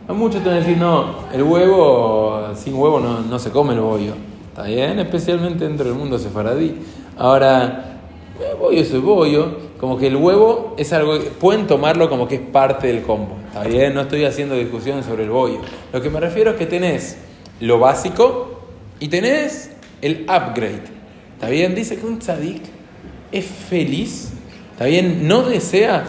Muchos 0.09 0.43
te 0.43 0.49
van 0.49 0.59
a 0.59 0.61
decir, 0.61 0.77
no, 0.77 1.27
el 1.33 1.43
huevo, 1.43 2.49
sin 2.57 2.75
huevo 2.75 2.99
no, 2.99 3.21
no 3.21 3.39
se 3.39 3.51
come 3.51 3.75
el 3.75 3.81
bollo. 3.81 4.15
¿Está 4.49 4.65
bien? 4.65 4.99
Especialmente 4.99 5.65
dentro 5.65 5.87
del 5.87 5.95
mundo 5.95 6.19
sefaradí. 6.19 6.75
Ahora, 7.17 8.01
el 8.51 8.57
bollo 8.57 8.81
es 8.81 8.91
el 8.93 9.01
bollo. 9.01 9.71
Como 9.79 9.97
que 9.97 10.09
el 10.09 10.17
huevo 10.17 10.75
es 10.77 10.93
algo, 10.93 11.19
pueden 11.39 11.67
tomarlo 11.67 12.11
como 12.11 12.27
que 12.27 12.35
es 12.35 12.41
parte 12.41 12.89
del 12.89 13.03
combo. 13.03 13.37
¿Está 13.47 13.65
bien? 13.65 13.95
No 13.95 14.03
estoy 14.03 14.25
haciendo 14.25 14.55
discusión 14.57 15.03
sobre 15.05 15.25
el 15.25 15.31
bollo. 15.31 15.61
Lo 15.93 16.03
que 16.03 16.11
me 16.11 16.21
refiero 16.21 16.51
es 16.51 16.57
que 16.57 16.67
tenés 16.67 17.17
lo 17.61 17.79
básico 17.79 18.61
y 18.99 19.09
tenés 19.09 19.71
el 20.03 20.23
upgrade. 20.23 20.85
¿Está 21.35 21.49
bien? 21.49 21.75
Dice 21.75 21.97
que 21.97 22.07
un 22.07 22.19
tzadik 22.19 22.63
es 23.33 23.47
feliz. 23.47 24.33
¿Está 24.73 24.85
bien? 24.87 25.27
No 25.27 25.43
desea 25.43 26.05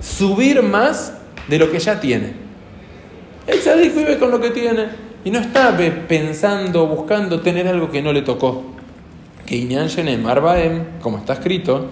subir 0.00 0.62
más 0.62 1.12
de 1.48 1.58
lo 1.58 1.70
que 1.70 1.78
ya 1.78 2.00
tiene. 2.00 2.45
El 3.46 3.60
tzadik 3.60 3.94
vive 3.94 4.18
con 4.18 4.30
lo 4.30 4.40
que 4.40 4.50
tiene 4.50 4.86
y 5.24 5.30
no 5.30 5.38
está 5.38 5.76
pensando, 6.08 6.86
buscando 6.86 7.40
tener 7.40 7.68
algo 7.68 7.90
que 7.90 8.02
no 8.02 8.12
le 8.12 8.22
tocó. 8.22 8.64
Que 9.44 9.56
Inyan 9.56 10.22
Marbaem, 10.22 11.00
como 11.00 11.18
está 11.18 11.34
escrito, 11.34 11.86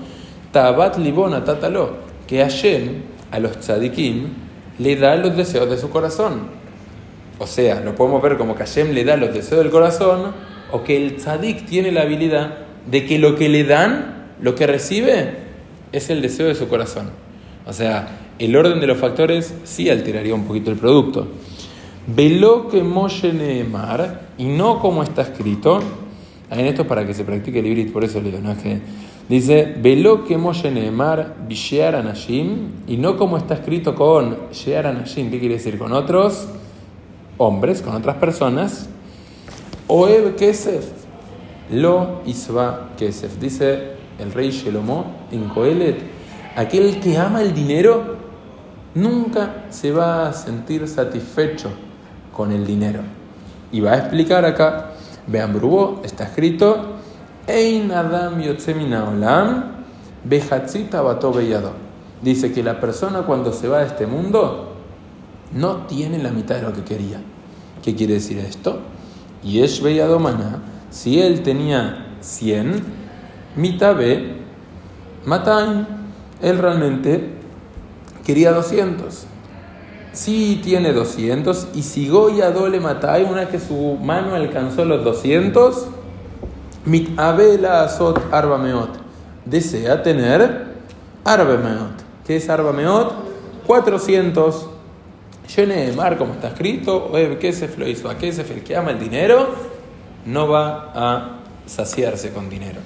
Tabat 0.51 0.99
Libona 0.99 1.45
Tatalo, 1.45 1.97
que 2.27 2.39
Hashem 2.39 3.03
a 3.31 3.39
los 3.39 3.59
tzadikim 3.59 4.29
le 4.79 4.97
da 4.97 5.17
los 5.17 5.37
deseos 5.37 5.69
de 5.71 5.77
su 5.77 5.91
corazón. 5.91 6.49
O 7.39 7.47
sea, 7.47 7.81
lo 7.81 7.95
podemos 7.95 8.23
ver 8.23 8.37
como 8.37 8.55
que 8.55 8.65
Hashem 8.65 8.93
le 8.93 9.05
da 9.05 9.17
los 9.17 9.35
deseos 9.35 9.63
del 9.63 9.71
corazón, 9.71 10.33
o 10.71 10.83
que 10.83 10.97
el 10.97 11.17
tzadik 11.17 11.67
tiene 11.67 11.93
la 11.93 12.03
habilidad 12.03 12.59
de 12.87 13.07
que 13.07 13.19
lo 13.19 13.37
que 13.37 13.49
le 13.49 13.65
dan, 13.65 14.33
lo 14.41 14.55
que 14.55 14.67
recibe, 14.67 15.35
es 15.93 16.11
el 16.11 16.23
deseo 16.23 16.47
de 16.47 16.55
su 16.55 16.69
corazón. 16.69 17.11
O 17.67 17.73
sea, 17.73 18.09
el 18.39 18.57
orden 18.57 18.81
de 18.81 18.87
los 18.87 18.99
factores 18.99 19.55
sí 19.65 19.89
alteraría 19.89 20.35
un 20.35 20.45
poquito 20.45 20.71
el 20.71 20.77
producto. 20.77 21.29
Velo 22.07 22.69
que 22.69 22.83
Moshe 22.83 23.33
Neemar, 23.33 24.29
y 24.37 24.45
no 24.45 24.81
como 24.81 25.03
está 25.03 25.23
escrito, 25.23 25.81
en 26.51 26.67
esto 26.67 26.87
para 26.87 27.07
que 27.07 27.15
se 27.15 27.25
practique 27.25 27.61
el 27.61 27.67
hibrid, 27.67 27.93
por 27.93 28.05
eso 28.05 28.21
le 28.21 28.31
digo, 28.31 28.43
no 28.43 28.53
es 28.53 28.59
que. 28.59 28.79
Dice, 29.29 29.75
Velo 29.81 30.25
que 30.25 30.37
Moshe 30.37 30.71
Bishear 31.49 31.95
Anashim, 31.97 32.73
y 32.87 32.99
no 32.99 33.17
como 33.17 33.39
está 33.39 33.55
escrito 33.55 33.95
con 33.95 34.37
Shear 34.53 34.87
Anashim, 34.87 35.31
¿qué 35.31 35.39
quiere 35.39 35.55
decir? 35.55 35.79
Con 35.79 35.93
otros 35.93 36.47
hombres, 37.39 37.81
con 37.81 37.95
otras 37.95 38.17
personas. 38.17 38.89
Oeb 39.87 40.37
Kesef, 40.37 40.87
Lo 41.71 42.21
Isva 42.27 42.91
Kesef, 42.99 43.39
dice 43.39 43.95
el 44.19 44.33
rey 44.33 44.51
Shelomo 44.51 45.27
en 45.33 45.49
Coelet, 45.49 45.99
aquel 46.57 47.01
que 47.01 47.17
ama 47.17 47.43
el 47.43 47.55
dinero 47.55 48.24
nunca 48.95 49.67
se 49.71 49.93
va 49.93 50.29
a 50.29 50.33
sentir 50.33 50.87
satisfecho 50.89 51.71
con 52.33 52.53
el 52.53 52.67
dinero. 52.67 53.01
Y 53.73 53.81
va 53.81 53.93
a 53.93 53.99
explicar 53.99 54.45
acá, 54.45 54.93
vean 55.27 55.53
Brubó, 55.53 56.01
está 56.05 56.25
escrito, 56.25 56.95
Ein 57.47 57.91
Adam 57.93 58.41
Olam, 58.41 59.65
Dice 62.23 62.53
que 62.53 62.63
la 62.63 62.81
persona 62.81 63.23
cuando 63.23 63.53
se 63.53 63.69
va 63.69 63.81
de 63.81 63.87
este 63.87 64.07
mundo 64.07 64.73
no 65.53 65.77
tiene 65.87 66.23
la 66.23 66.31
mitad 66.31 66.57
de 66.57 66.63
lo 66.63 66.73
que 66.73 66.83
quería. 66.83 67.21
¿Qué 67.83 67.95
quiere 67.95 68.15
decir 68.15 68.39
esto? 68.39 68.79
Y 69.43 69.61
es 69.61 69.83
Beyadomana, 69.83 70.63
si 70.91 71.21
él 71.21 71.43
tenía 71.43 72.17
100, 72.21 72.83
mitad 73.57 73.95
B, 73.95 74.37
Mataim, 75.27 75.85
él 76.41 76.59
realmente 76.59 77.34
quería 78.25 78.53
200 78.53 79.27
si 80.15 80.61
tiene 80.63 80.93
200 80.93 81.69
y 81.75 81.83
si 81.83 82.09
Goya 82.09 82.53
dole 82.53 82.79
matai, 82.79 83.25
una 83.25 83.41
vez 83.41 83.49
que 83.49 83.59
su 83.59 83.99
mano 84.01 84.35
alcanzó 84.35 84.85
los 84.85 85.05
200, 85.05 85.89
mit 86.85 87.19
abela 87.19 87.83
azot 87.83 88.33
arbameot, 88.33 88.91
desea 89.45 90.03
tener 90.03 90.67
arbameot. 91.25 92.05
¿Qué 92.25 92.37
es 92.37 92.49
arbameot? 92.49 93.13
400. 93.67 94.71
Llene 95.57 95.87
de 95.87 95.93
mar, 95.93 96.17
como 96.17 96.35
está 96.35 96.49
escrito, 96.49 97.11
que 97.39 97.53
se 97.53 97.69
lo 97.77 97.87
hizo 97.87 98.09
a 98.09 98.19
se 98.19 98.41
el 98.41 98.63
que 98.63 98.77
ama 98.77 98.93
el 98.93 99.01
dinero, 99.01 99.49
no 100.25 100.49
va 100.49 100.93
a 100.95 101.41
saciarse 101.67 102.31
con 102.31 102.49
dinero. 102.49 102.81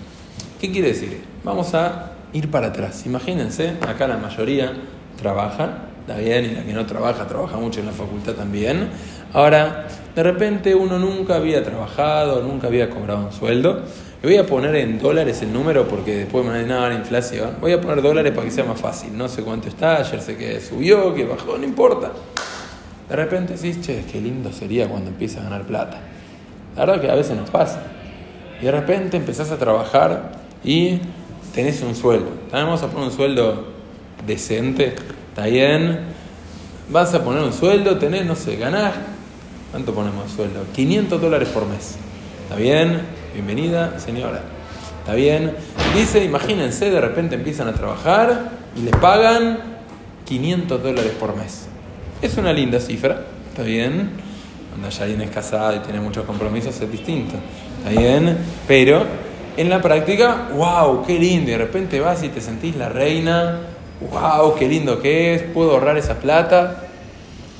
¿Qué 0.60 0.72
quiere 0.72 0.88
decir? 0.88 1.22
Vamos 1.44 1.74
a 1.74 2.14
ir 2.32 2.50
para 2.50 2.68
atrás. 2.68 3.06
Imagínense, 3.06 3.76
acá 3.86 4.08
la 4.08 4.16
mayoría 4.16 4.72
trabaja 5.18 5.88
está 6.08 6.20
bien, 6.20 6.46
y 6.46 6.54
la 6.54 6.62
que 6.62 6.72
no 6.72 6.86
trabaja, 6.86 7.26
trabaja 7.26 7.58
mucho 7.58 7.80
en 7.80 7.86
la 7.86 7.92
facultad 7.92 8.32
también. 8.32 8.88
Ahora, 9.34 9.86
de 10.16 10.22
repente 10.22 10.74
uno 10.74 10.98
nunca 10.98 11.36
había 11.36 11.62
trabajado, 11.62 12.42
nunca 12.42 12.68
había 12.68 12.88
cobrado 12.88 13.26
un 13.26 13.32
sueldo. 13.32 13.82
Le 14.22 14.28
voy 14.28 14.38
a 14.38 14.46
poner 14.46 14.74
en 14.76 14.98
dólares 14.98 15.42
el 15.42 15.52
número 15.52 15.86
porque 15.86 16.16
después 16.16 16.46
me 16.46 16.62
van 16.62 16.70
a 16.72 16.88
la 16.88 16.94
inflación. 16.94 17.56
Voy 17.60 17.72
a 17.72 17.80
poner 17.80 18.00
dólares 18.00 18.32
para 18.32 18.46
que 18.46 18.50
sea 18.50 18.64
más 18.64 18.80
fácil. 18.80 19.16
No 19.16 19.28
sé 19.28 19.42
cuánto 19.42 19.68
está, 19.68 19.98
ayer 19.98 20.20
sé 20.22 20.36
que 20.38 20.60
subió, 20.60 21.14
que 21.14 21.26
bajó, 21.26 21.58
no 21.58 21.64
importa. 21.64 22.10
De 23.06 23.14
repente 23.14 23.54
decís, 23.54 23.80
che, 23.82 24.02
qué 24.10 24.18
lindo 24.18 24.50
sería 24.50 24.88
cuando 24.88 25.10
empiezas 25.10 25.42
a 25.42 25.44
ganar 25.44 25.66
plata. 25.66 26.00
La 26.74 26.86
verdad 26.86 27.02
que 27.02 27.10
a 27.10 27.14
veces 27.14 27.36
nos 27.36 27.50
pasa. 27.50 27.82
Y 28.62 28.64
de 28.64 28.70
repente 28.70 29.18
empezás 29.18 29.50
a 29.50 29.58
trabajar 29.58 30.32
y 30.64 31.00
tenés 31.54 31.82
un 31.82 31.94
sueldo. 31.94 32.30
Vamos 32.50 32.82
a 32.82 32.86
poner 32.86 33.08
un 33.08 33.14
sueldo 33.14 33.77
decente 34.28 34.94
¿Está 35.38 35.50
bien? 35.50 36.00
Vas 36.90 37.14
a 37.14 37.22
poner 37.22 37.44
un 37.44 37.52
sueldo, 37.52 37.96
tenés, 37.96 38.26
no 38.26 38.34
sé, 38.34 38.56
ganás. 38.56 38.92
¿Cuánto 39.70 39.94
ponemos 39.94 40.24
de 40.24 40.34
sueldo? 40.34 40.64
500 40.74 41.22
dólares 41.22 41.48
por 41.50 41.64
mes. 41.64 41.94
¿Está 42.42 42.56
bien? 42.56 43.02
Bienvenida, 43.34 44.00
señora. 44.00 44.42
¿Está 44.98 45.14
bien? 45.14 45.52
Dice, 45.94 46.24
imagínense, 46.24 46.90
de 46.90 47.00
repente 47.00 47.36
empiezan 47.36 47.68
a 47.68 47.72
trabajar 47.72 48.50
y 48.74 48.80
les 48.80 48.96
pagan 48.96 49.60
500 50.24 50.82
dólares 50.82 51.12
por 51.20 51.36
mes. 51.36 51.68
Es 52.20 52.36
una 52.36 52.52
linda 52.52 52.80
cifra, 52.80 53.26
¿está 53.50 53.62
bien? 53.62 54.10
Cuando 54.70 54.88
ya 54.88 55.04
alguien 55.04 55.20
es 55.20 55.30
casado 55.30 55.76
y 55.76 55.78
tiene 55.78 56.00
muchos 56.00 56.24
compromisos 56.24 56.80
es 56.80 56.90
distinto, 56.90 57.36
¿está 57.78 57.90
bien? 57.90 58.36
Pero 58.66 59.06
en 59.56 59.68
la 59.68 59.80
práctica, 59.80 60.48
wow, 60.52 61.06
qué 61.06 61.16
lindo. 61.16 61.48
Y 61.48 61.52
de 61.52 61.58
repente 61.58 62.00
vas 62.00 62.24
y 62.24 62.28
te 62.30 62.40
sentís 62.40 62.74
la 62.74 62.88
reina 62.88 63.77
wow, 64.00 64.54
qué 64.54 64.68
lindo 64.68 65.00
que 65.00 65.34
es, 65.34 65.42
puedo 65.42 65.72
ahorrar 65.72 65.96
esa 65.96 66.20
plata. 66.20 66.84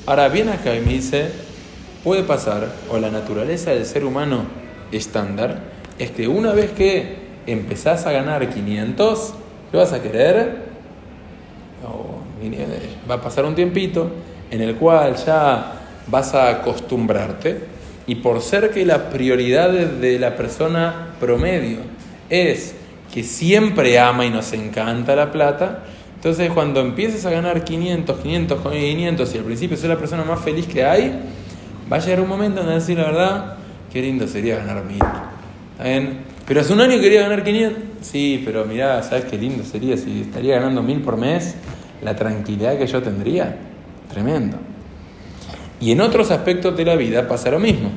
Ahora 0.06 0.28
viene 0.28 0.52
acá 0.52 0.74
y 0.74 0.80
me 0.80 0.92
dice, 0.94 1.30
puede 2.04 2.22
pasar, 2.22 2.68
o 2.90 2.98
la 2.98 3.10
naturaleza 3.10 3.72
del 3.72 3.84
ser 3.84 4.04
humano 4.04 4.44
estándar, 4.92 5.60
es 5.98 6.10
que 6.10 6.28
una 6.28 6.52
vez 6.52 6.70
que 6.70 7.16
empezás 7.46 8.06
a 8.06 8.12
ganar 8.12 8.48
500, 8.48 9.34
¿qué 9.70 9.76
vas 9.76 9.92
a 9.92 10.02
querer? 10.02 10.68
va 13.10 13.16
a 13.16 13.20
pasar 13.20 13.44
un 13.44 13.54
tiempito 13.54 14.10
en 14.50 14.60
el 14.60 14.76
cual 14.76 15.16
ya 15.16 15.72
vas 16.06 16.34
a 16.34 16.50
acostumbrarte 16.50 17.60
y 18.06 18.16
por 18.16 18.40
ser 18.40 18.70
que 18.70 18.86
la 18.86 19.10
prioridad 19.10 19.70
de 19.70 20.18
la 20.18 20.36
persona 20.36 21.14
promedio 21.20 21.78
es 22.30 22.74
que 23.12 23.22
siempre 23.22 23.98
ama 23.98 24.24
y 24.24 24.30
nos 24.30 24.52
encanta 24.52 25.16
la 25.16 25.32
plata, 25.32 25.84
entonces, 26.18 26.50
cuando 26.50 26.80
empieces 26.80 27.24
a 27.26 27.30
ganar 27.30 27.62
500, 27.62 28.18
500, 28.18 28.60
500 28.60 29.34
y 29.34 29.38
al 29.38 29.44
principio 29.44 29.76
ser 29.76 29.90
la 29.90 29.98
persona 29.98 30.24
más 30.24 30.40
feliz 30.40 30.66
que 30.66 30.84
hay, 30.84 31.16
va 31.90 31.98
a 31.98 32.00
llegar 32.00 32.22
un 32.22 32.28
momento 32.28 32.60
en 32.60 32.66
decir 32.66 32.98
la 32.98 33.04
verdad, 33.04 33.56
qué 33.92 34.02
lindo 34.02 34.26
sería 34.26 34.56
ganar 34.56 34.82
1000. 34.84 34.98
Pero 36.44 36.60
hace 36.60 36.72
un 36.72 36.80
año 36.80 37.00
quería 37.00 37.22
ganar 37.22 37.44
500. 37.44 37.82
Sí, 38.00 38.42
pero 38.44 38.64
mirá, 38.64 39.00
¿sabes 39.04 39.26
qué 39.26 39.38
lindo 39.38 39.62
sería 39.62 39.96
si 39.96 40.22
estaría 40.22 40.56
ganando 40.56 40.82
1000 40.82 41.02
por 41.02 41.16
mes? 41.16 41.54
La 42.02 42.16
tranquilidad 42.16 42.76
que 42.76 42.88
yo 42.88 43.00
tendría. 43.00 43.56
Tremendo. 44.12 44.56
Y 45.80 45.92
en 45.92 46.00
otros 46.00 46.32
aspectos 46.32 46.76
de 46.76 46.84
la 46.84 46.96
vida 46.96 47.28
pasa 47.28 47.48
lo 47.52 47.60
mismo. 47.60 47.90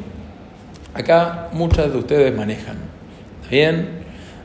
Acá 0.94 1.50
muchas 1.54 1.92
de 1.92 1.98
ustedes 1.98 2.38
manejan. 2.38 2.78
¿Está 3.42 3.50
bien? 3.50 3.90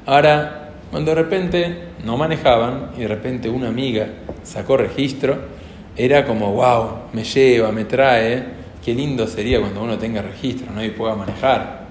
Ahora, 0.06 0.65
cuando 0.90 1.14
de 1.14 1.22
repente 1.22 1.78
no 2.04 2.16
manejaban 2.16 2.90
y 2.96 3.00
de 3.00 3.08
repente 3.08 3.48
una 3.48 3.68
amiga 3.68 4.06
sacó 4.42 4.76
registro 4.76 5.56
era 5.96 6.26
como, 6.26 6.52
wow, 6.52 6.88
me 7.12 7.24
lleva, 7.24 7.72
me 7.72 7.84
trae, 7.84 8.44
qué 8.84 8.94
lindo 8.94 9.26
sería 9.26 9.60
cuando 9.60 9.82
uno 9.82 9.98
tenga 9.98 10.22
registro 10.22 10.70
¿no? 10.72 10.84
y 10.84 10.90
pueda 10.90 11.14
manejar. 11.14 11.86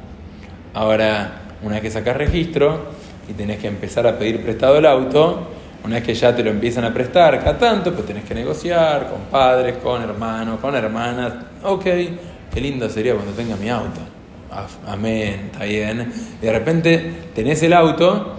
Ahora, 0.73 1.41
una 1.63 1.75
vez 1.75 1.81
que 1.81 1.91
sacas 1.91 2.15
registro 2.15 2.85
y 3.27 3.33
tenés 3.33 3.59
que 3.59 3.67
empezar 3.67 4.05
a 4.05 4.17
pedir 4.17 4.41
prestado 4.43 4.77
el 4.77 4.85
auto, 4.85 5.47
una 5.83 5.95
vez 5.95 6.03
que 6.03 6.13
ya 6.13 6.35
te 6.35 6.43
lo 6.43 6.51
empiezan 6.51 6.85
a 6.85 6.93
prestar 6.93 7.39
cada 7.39 7.57
tanto, 7.57 7.93
pues 7.93 8.05
tenés 8.05 8.23
que 8.23 8.35
negociar 8.35 9.09
con 9.09 9.21
padres, 9.31 9.77
con 9.77 10.01
hermanos, 10.01 10.59
con 10.59 10.75
hermanas. 10.75 11.33
Ok, 11.63 11.83
qué 11.83 12.61
lindo 12.61 12.87
sería 12.89 13.13
cuando 13.15 13.33
tenga 13.33 13.55
mi 13.55 13.69
auto. 13.69 14.01
Amén, 14.87 15.49
está 15.51 15.65
bien. 15.65 16.13
de 16.41 16.51
repente 16.51 17.13
tenés 17.33 17.61
el 17.63 17.73
auto 17.73 18.35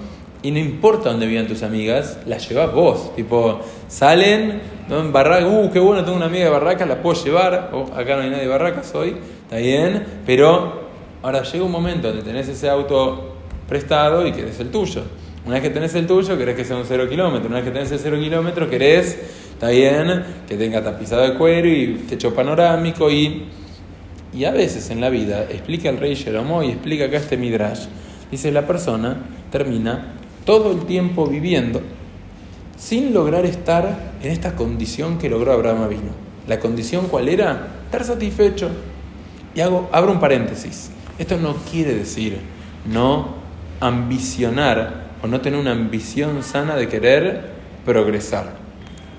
y 0.47 0.53
no 0.53 0.61
importa 0.61 1.11
dónde 1.11 1.26
vivan 1.26 1.49
tus 1.49 1.65
amigas, 1.65 2.21
las 2.25 2.49
llevas 2.49 2.73
vos. 2.73 3.17
Tipo, 3.17 3.62
salen 3.88 4.61
¿no? 4.88 5.00
en 5.00 5.12
Barraca, 5.12 5.45
uh, 5.45 5.73
qué 5.73 5.81
bueno, 5.81 6.05
tengo 6.05 6.17
una 6.17 6.26
amiga 6.26 6.45
de 6.45 6.50
Barraca, 6.50 6.87
la 6.87 7.03
puedo 7.03 7.21
llevar. 7.25 7.71
Oh, 7.73 7.91
acá 7.93 8.15
no 8.15 8.23
hay 8.23 8.31
nadie 8.31 8.45
de 8.45 8.49
Barracas 8.49 8.95
hoy, 8.95 9.17
está 9.43 9.57
bien. 9.57 10.07
Pero 10.25 10.88
ahora 11.21 11.43
llega 11.43 11.65
un 11.65 11.73
momento 11.73 12.07
donde 12.07 12.23
tenés 12.23 12.47
ese 12.47 12.71
auto 12.71 13.38
prestado 13.69 14.25
y 14.25 14.31
querés 14.31 14.61
el 14.61 14.71
tuyo. 14.71 15.03
Una 15.47 15.55
vez 15.55 15.65
que 15.65 15.71
tenés 15.71 15.93
el 15.97 16.07
tuyo, 16.07 16.38
querés 16.38 16.55
que 16.55 16.65
sea 16.65 16.76
un 16.76 16.85
cero 16.85 17.09
kilómetro. 17.09 17.49
Una 17.49 17.57
vez 17.57 17.65
que 17.65 17.73
tenés 17.73 17.91
el 17.91 17.99
cero 17.99 18.17
kilómetro, 18.17 18.71
querés, 18.71 19.19
está 19.50 19.71
bien, 19.71 20.23
que 20.49 20.57
tenga 20.57 20.81
tapizado 20.81 21.23
de 21.23 21.35
cuero 21.35 21.67
y 21.67 22.05
techo 22.09 22.33
panorámico. 22.33 23.11
Y, 23.11 23.47
y 24.33 24.45
a 24.45 24.53
veces 24.53 24.91
en 24.91 25.00
la 25.00 25.11
vida, 25.11 25.43
explica 25.50 25.88
el 25.88 25.99
rey 25.99 26.15
Jeromo 26.15 26.62
y 26.62 26.69
explica 26.69 27.07
acá 27.07 27.17
este 27.17 27.37
Midrash, 27.37 27.87
dice 28.31 28.53
la 28.53 28.65
persona 28.65 29.17
termina 29.50 30.15
todo 30.47 30.73
el 30.73 30.87
tiempo 30.87 31.26
viviendo 31.26 31.83
sin 32.79 33.12
lograr 33.12 33.45
estar 33.45 34.15
en 34.23 34.31
esta 34.31 34.55
condición 34.55 35.19
que 35.19 35.29
logró 35.29 35.53
Abraham 35.53 35.88
vino. 35.91 36.12
¿La 36.47 36.61
condición 36.61 37.09
cuál 37.09 37.29
era? 37.29 37.69
Estar 37.87 38.05
satisfecho. 38.05 38.71
Y 39.55 39.61
hago, 39.61 39.88
abro 39.93 40.12
un 40.12 40.21
paréntesis. 40.21 40.91
Esto 41.19 41.37
no 41.37 41.57
quiere 41.71 41.95
decir 41.95 42.38
no 42.87 43.35
ambicionar 43.81 45.07
o 45.23 45.26
no 45.26 45.41
tener 45.41 45.59
una 45.59 45.73
ambición 45.73 46.43
sana 46.43 46.76
de 46.76 46.88
querer 46.88 47.50
progresar. 47.85 48.55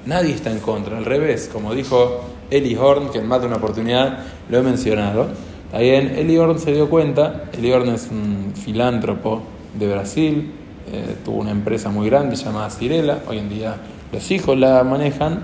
Nadie 0.06 0.34
está 0.34 0.52
en 0.52 0.60
contra, 0.60 0.98
al 0.98 1.06
revés, 1.06 1.50
como 1.52 1.76
dijo 1.76 2.24
Eli 2.50 2.76
Horn, 2.76 3.10
que 3.10 3.18
en 3.18 3.28
más 3.28 3.42
de 3.42 3.48
una 3.48 3.58
oportunidad 3.58 4.20
lo 4.50 4.60
he 4.60 4.62
mencionado. 4.62 5.28
También 5.72 6.14
Eli 6.16 6.38
Horn 6.38 6.60
se 6.60 6.72
dio 6.72 6.90
cuenta, 6.90 7.46
Eli 7.58 7.74
Horn 7.74 7.90
es 7.90 8.08
un 8.10 8.54
filántropo 8.56 9.42
de 9.78 9.88
Brasil, 9.90 10.52
eh, 10.92 11.16
tuvo 11.24 11.40
una 11.40 11.52
empresa 11.52 11.90
muy 11.90 12.10
grande 12.10 12.36
llamada 12.36 12.70
Cirela, 12.70 13.20
hoy 13.28 13.40
en 13.40 13.50
día 13.50 13.76
los 14.12 14.30
hijos 14.32 14.58
la 14.58 14.84
manejan. 14.84 15.42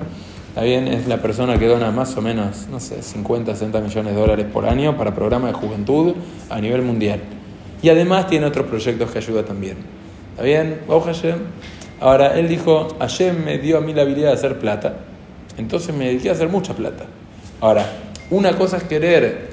También 0.55 0.87
es 0.87 1.07
la 1.07 1.17
persona 1.21 1.57
que 1.57 1.67
dona 1.67 1.91
más 1.91 2.15
o 2.15 2.21
menos, 2.21 2.67
no 2.69 2.79
sé, 2.79 3.01
50, 3.01 3.53
60 3.53 3.81
millones 3.81 4.13
de 4.13 4.19
dólares 4.19 4.45
por 4.51 4.67
año 4.67 4.95
para 4.95 5.15
programas 5.15 5.51
de 5.51 5.59
juventud 5.59 6.13
a 6.49 6.61
nivel 6.61 6.83
mundial. 6.83 7.21
Y 7.81 7.89
además 7.89 8.27
tiene 8.27 8.45
otros 8.45 8.67
proyectos 8.67 9.09
que 9.11 9.17
ayuda 9.17 9.43
también. 9.43 9.77
¿Está 10.31 10.43
bien? 10.43 10.81
Ahora, 11.99 12.37
él 12.37 12.47
dijo, 12.47 12.95
Hashem 12.99 13.43
me 13.45 13.57
dio 13.57 13.77
a 13.77 13.81
mí 13.81 13.93
la 13.93 14.03
habilidad 14.03 14.29
de 14.29 14.33
hacer 14.33 14.59
plata, 14.59 14.97
entonces 15.57 15.95
me 15.95 16.05
dediqué 16.05 16.29
a 16.29 16.33
hacer 16.33 16.49
mucha 16.49 16.73
plata. 16.73 17.05
Ahora, 17.61 17.85
una 18.29 18.55
cosa 18.57 18.77
es 18.77 18.83
querer 18.83 19.49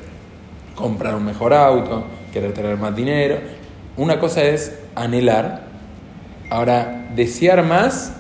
comprar 0.74 1.14
un 1.14 1.24
mejor 1.24 1.54
auto, 1.54 2.04
querer 2.32 2.52
tener 2.52 2.76
más 2.76 2.94
dinero, 2.94 3.36
una 3.96 4.18
cosa 4.18 4.42
es 4.42 4.78
anhelar. 4.94 5.69
Ahora, 6.50 7.08
desear 7.14 7.64
más 7.64 8.12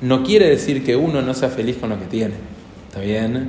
no 0.00 0.24
quiere 0.24 0.48
decir 0.48 0.84
que 0.84 0.96
uno 0.96 1.20
no 1.20 1.34
sea 1.34 1.50
feliz 1.50 1.76
con 1.76 1.90
lo 1.90 1.98
que 1.98 2.06
tiene. 2.06 2.34
¿Está? 2.88 3.40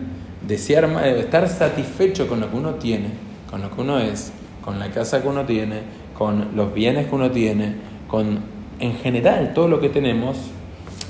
Desear 0.45 0.87
más, 0.89 1.05
estar 1.05 1.47
satisfecho 1.47 2.27
con 2.27 2.41
lo 2.41 2.51
que 2.51 2.57
uno 2.57 2.75
tiene, 2.75 3.07
con 3.49 3.61
lo 3.61 3.73
que 3.73 3.81
uno 3.81 3.97
es, 3.97 4.33
con 4.61 4.77
la 4.77 4.91
casa 4.91 5.21
que 5.21 5.27
uno 5.29 5.45
tiene, 5.45 5.79
con 6.17 6.55
los 6.55 6.73
bienes 6.73 7.07
que 7.07 7.15
uno 7.15 7.31
tiene, 7.31 7.75
con 8.07 8.39
en 8.79 8.95
general 8.97 9.53
todo 9.53 9.69
lo 9.69 9.79
que 9.79 9.87
tenemos, 9.89 10.37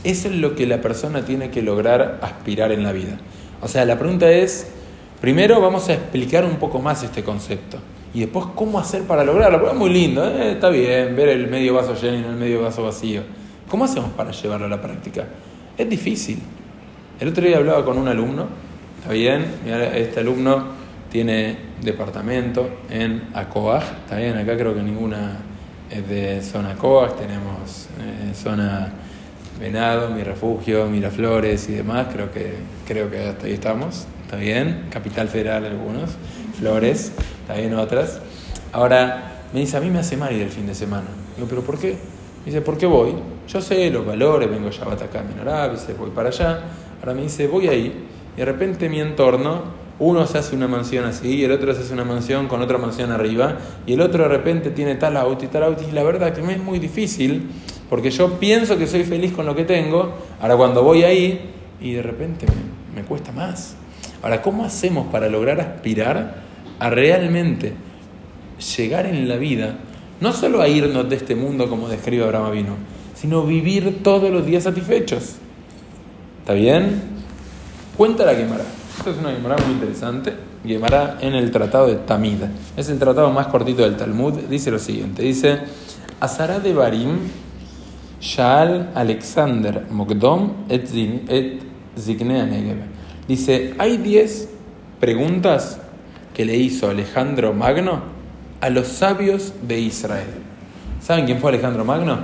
eso 0.04 0.30
es 0.30 0.36
lo 0.36 0.56
que 0.56 0.68
la 0.68 0.82
persona 0.82 1.26
tiene 1.26 1.50
que 1.50 1.64
lograr 1.64 2.20
aspirar 2.22 2.72
en 2.72 2.84
la 2.84 2.92
vida. 2.92 3.18
O 3.62 3.68
sea, 3.68 3.86
la 3.86 3.98
pregunta 3.98 4.30
es, 4.30 4.68
primero 5.20 5.60
vamos 5.60 5.90
a 5.90 5.94
explicar 5.96 6.46
un 6.46 6.58
poco 6.58 6.80
más 6.80 7.02
este 7.04 7.24
concepto 7.24 7.80
y 8.16 8.22
después 8.22 8.46
cómo 8.56 8.80
hacer 8.80 9.04
para 9.04 9.26
lograrlo. 9.26 9.60
Porque 9.60 9.74
es 9.74 9.80
muy 9.80 9.90
lindo, 9.90 10.26
¿eh? 10.26 10.54
está 10.54 10.70
bien 10.70 11.16
ver 11.18 11.30
el 11.30 11.48
medio 11.48 11.74
vaso 11.74 11.94
lleno 11.94 12.18
y 12.18 12.24
el 12.24 12.38
medio 12.38 12.62
vaso 12.62 12.82
vacío. 12.82 13.22
¿Cómo 13.70 13.84
hacemos 13.84 14.12
para 14.12 14.32
llevarlo 14.32 14.68
a 14.68 14.70
la 14.70 14.82
práctica? 14.82 15.26
Es 15.78 15.90
difícil. 15.90 16.40
El 17.20 17.28
otro 17.28 17.46
día 17.46 17.58
hablaba 17.58 17.84
con 17.84 17.98
un 17.98 18.08
alumno, 18.08 18.48
está 19.00 19.12
bien, 19.12 19.46
este 19.96 20.22
alumno 20.22 20.66
tiene 21.12 21.58
departamento 21.82 22.70
en 22.90 23.24
Acoaj, 23.34 23.84
está 24.04 24.18
bien, 24.18 24.38
acá 24.38 24.58
creo 24.58 24.74
que 24.74 24.82
ninguna 24.82 25.38
es 25.90 26.08
de 26.08 26.42
zona 26.42 26.76
COAX, 26.76 27.18
tenemos 27.18 27.88
eh, 28.00 28.34
zona 28.34 28.94
Venado, 29.60 30.10
Mi 30.10 30.24
Refugio, 30.24 30.88
Miraflores 30.88 31.70
y 31.70 31.74
demás, 31.74 32.08
creo 32.12 32.32
que, 32.32 32.54
creo 32.88 33.10
que 33.10 33.28
hasta 33.28 33.46
ahí 33.46 33.54
estamos, 33.54 34.08
está 34.24 34.38
bien, 34.38 34.88
Capital 34.90 35.28
Federal 35.28 35.66
algunos, 35.66 36.12
Flores, 36.58 37.12
bien 37.56 37.74
otras. 37.74 38.20
Ahora, 38.72 39.42
me 39.54 39.60
dice, 39.60 39.78
a 39.78 39.80
mí 39.80 39.90
me 39.90 40.00
hace 40.00 40.18
mal 40.18 40.34
ir 40.34 40.42
el 40.42 40.50
fin 40.50 40.68
de 40.68 40.76
semana. 40.76 41.08
Digo, 41.36 41.48
¿pero 41.50 41.62
por 41.62 41.78
qué? 41.78 41.92
Me 41.92 42.46
dice, 42.46 42.62
¿por 42.62 42.78
qué 42.78 42.86
voy? 42.86 43.14
Yo 43.48 43.62
sé 43.62 43.90
los 43.90 44.06
valores, 44.06 44.50
vengo 44.50 44.70
ya 44.70 44.84
a 44.84 44.88
Batacá, 44.88 45.24
dice, 45.70 45.94
voy 45.94 46.10
para 46.12 46.30
allá. 46.30 46.62
Ahora 47.00 47.14
me 47.14 47.24
dice, 47.24 47.48
voy 47.48 47.68
ahí, 47.68 48.06
y 48.36 48.40
de 48.40 48.46
repente 48.46 48.90
mi 48.90 49.00
entorno 49.00 49.86
uno 49.98 50.28
se 50.28 50.38
hace 50.38 50.56
una 50.56 50.68
mansión 50.68 51.06
así, 51.06 51.44
el 51.44 51.52
otro 51.52 51.74
se 51.74 51.82
hace 51.82 51.94
una 51.94 52.04
mansión 52.04 52.48
con 52.48 52.62
otra 52.62 52.78
mansión 52.78 53.12
arriba, 53.12 53.58
y 53.86 53.94
el 53.94 54.02
otro 54.02 54.24
de 54.24 54.30
repente 54.30 54.72
tiene 54.72 54.96
tal 54.96 55.16
auto 55.16 55.46
y 55.46 55.48
tal 55.48 55.64
auto, 55.64 55.84
y 55.88 55.92
la 55.92 56.04
verdad 56.04 56.34
que 56.34 56.42
me 56.42 56.54
es 56.54 56.60
muy 56.60 56.80
difícil, 56.80 57.50
porque 57.90 58.12
yo 58.12 58.40
pienso 58.40 58.78
que 58.78 58.88
soy 58.88 59.04
feliz 59.04 59.32
con 59.32 59.46
lo 59.46 59.56
que 59.56 59.64
tengo, 59.64 60.14
ahora 60.42 60.58
cuando 60.58 60.84
voy 60.84 61.04
ahí, 61.04 61.52
y 61.80 61.94
de 61.94 62.02
repente 62.02 62.46
me, 62.48 63.02
me 63.02 63.08
cuesta 63.08 63.32
más. 63.32 63.76
Ahora, 64.22 64.42
¿cómo 64.42 64.66
hacemos 64.66 65.08
para 65.08 65.30
lograr 65.30 65.62
aspirar 65.62 66.45
a 66.80 66.90
realmente 66.90 67.74
llegar 68.78 69.06
en 69.06 69.28
la 69.28 69.38
vida, 69.38 69.76
no 70.22 70.34
solo 70.34 70.62
a 70.62 70.68
irnos 70.68 71.10
de 71.10 71.16
este 71.16 71.36
mundo 71.36 71.70
como 71.70 71.88
describe 71.88 72.24
Abraham 72.24 72.46
Avino, 72.46 72.76
sino 73.16 73.44
vivir 73.44 74.04
todos 74.04 74.32
los 74.32 74.46
días 74.46 74.64
satisfechos? 74.64 75.36
¿Está 76.40 76.54
bien? 76.54 77.02
Cuenta 77.98 78.26
la 78.26 78.36
quemará. 78.36 78.64
Esto 78.98 79.12
es 79.12 79.18
una 79.18 79.32
Gemara 79.32 79.58
muy 79.58 79.74
interesante. 79.74 80.34
Gemara 80.66 81.18
en 81.22 81.36
el 81.36 81.52
tratado 81.52 81.88
de 81.88 81.96
Tamid. 81.96 82.44
Es 82.76 82.90
el 82.90 82.98
tratado 82.98 83.30
más 83.32 83.48
cortito 83.48 83.84
del 83.84 83.98
Talmud. 83.98 84.34
Dice 84.50 84.72
lo 84.72 84.80
siguiente: 84.80 85.22
Dice, 85.22 85.60
Azara 86.20 86.60
de 86.60 86.74
Barim, 86.74 87.18
Shaal 88.20 88.92
Alexander 88.96 89.86
Mokdom 89.90 90.66
et, 90.70 90.90
et 91.30 91.62
Dice, 93.28 93.74
hay 93.78 93.98
10 93.98 94.50
preguntas 95.00 95.80
que 96.36 96.46
le 96.46 96.56
hizo 96.56 96.90
Alejandro 96.90 97.54
Magno 97.54 98.02
a 98.62 98.70
los 98.70 98.88
sabios 98.88 99.54
de 99.64 99.80
Israel. 99.80 100.28
¿Saben 101.02 101.26
quién 101.26 101.40
fue 101.40 101.50
Alejandro 101.50 101.86
Magno? 101.86 102.20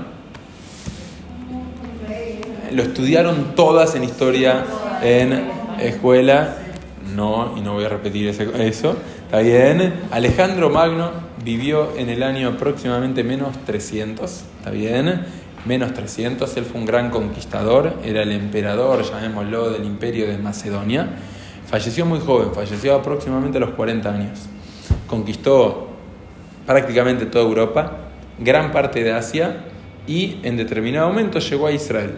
Lo 2.71 2.84
estudiaron 2.84 3.56
todas 3.56 3.95
en 3.95 4.04
historia 4.04 4.65
en 5.02 5.50
escuela 5.80 6.58
no, 7.15 7.58
y 7.58 7.62
no 7.62 7.74
voy 7.74 7.86
a 7.86 7.89
repetir 7.89 8.28
eso, 8.28 8.97
está 9.26 9.39
bien. 9.39 9.93
Alejandro 10.12 10.69
Magno 10.69 11.12
vivió 11.43 11.97
en 11.97 12.10
el 12.10 12.24
año 12.24 12.50
aproximadamente 12.50 13.24
menos 13.24 13.58
300, 13.65 14.43
está 14.58 14.71
bien, 14.71 15.26
menos 15.65 15.93
300, 15.93 16.56
él 16.58 16.65
fue 16.65 16.80
un 16.80 16.86
gran 16.86 17.10
conquistador, 17.10 17.95
era 18.04 18.24
el 18.24 18.32
emperador, 18.32 19.04
llamémoslo, 19.04 19.71
del 19.71 19.86
imperio 19.86 20.28
de 20.28 20.38
Macedonia. 20.38 21.10
Falleció 21.71 22.05
muy 22.05 22.19
joven, 22.19 22.53
falleció 22.53 22.93
aproximadamente 22.93 23.57
a 23.57 23.62
los 23.62 23.69
40 23.69 24.13
años. 24.13 24.39
Conquistó 25.07 25.88
prácticamente 26.67 27.25
toda 27.25 27.45
Europa, 27.45 28.10
gran 28.38 28.73
parte 28.73 29.01
de 29.05 29.13
Asia 29.13 29.63
y 30.05 30.39
en 30.43 30.57
determinado 30.57 31.07
momento 31.07 31.39
llegó 31.39 31.67
a 31.67 31.71
Israel. 31.71 32.12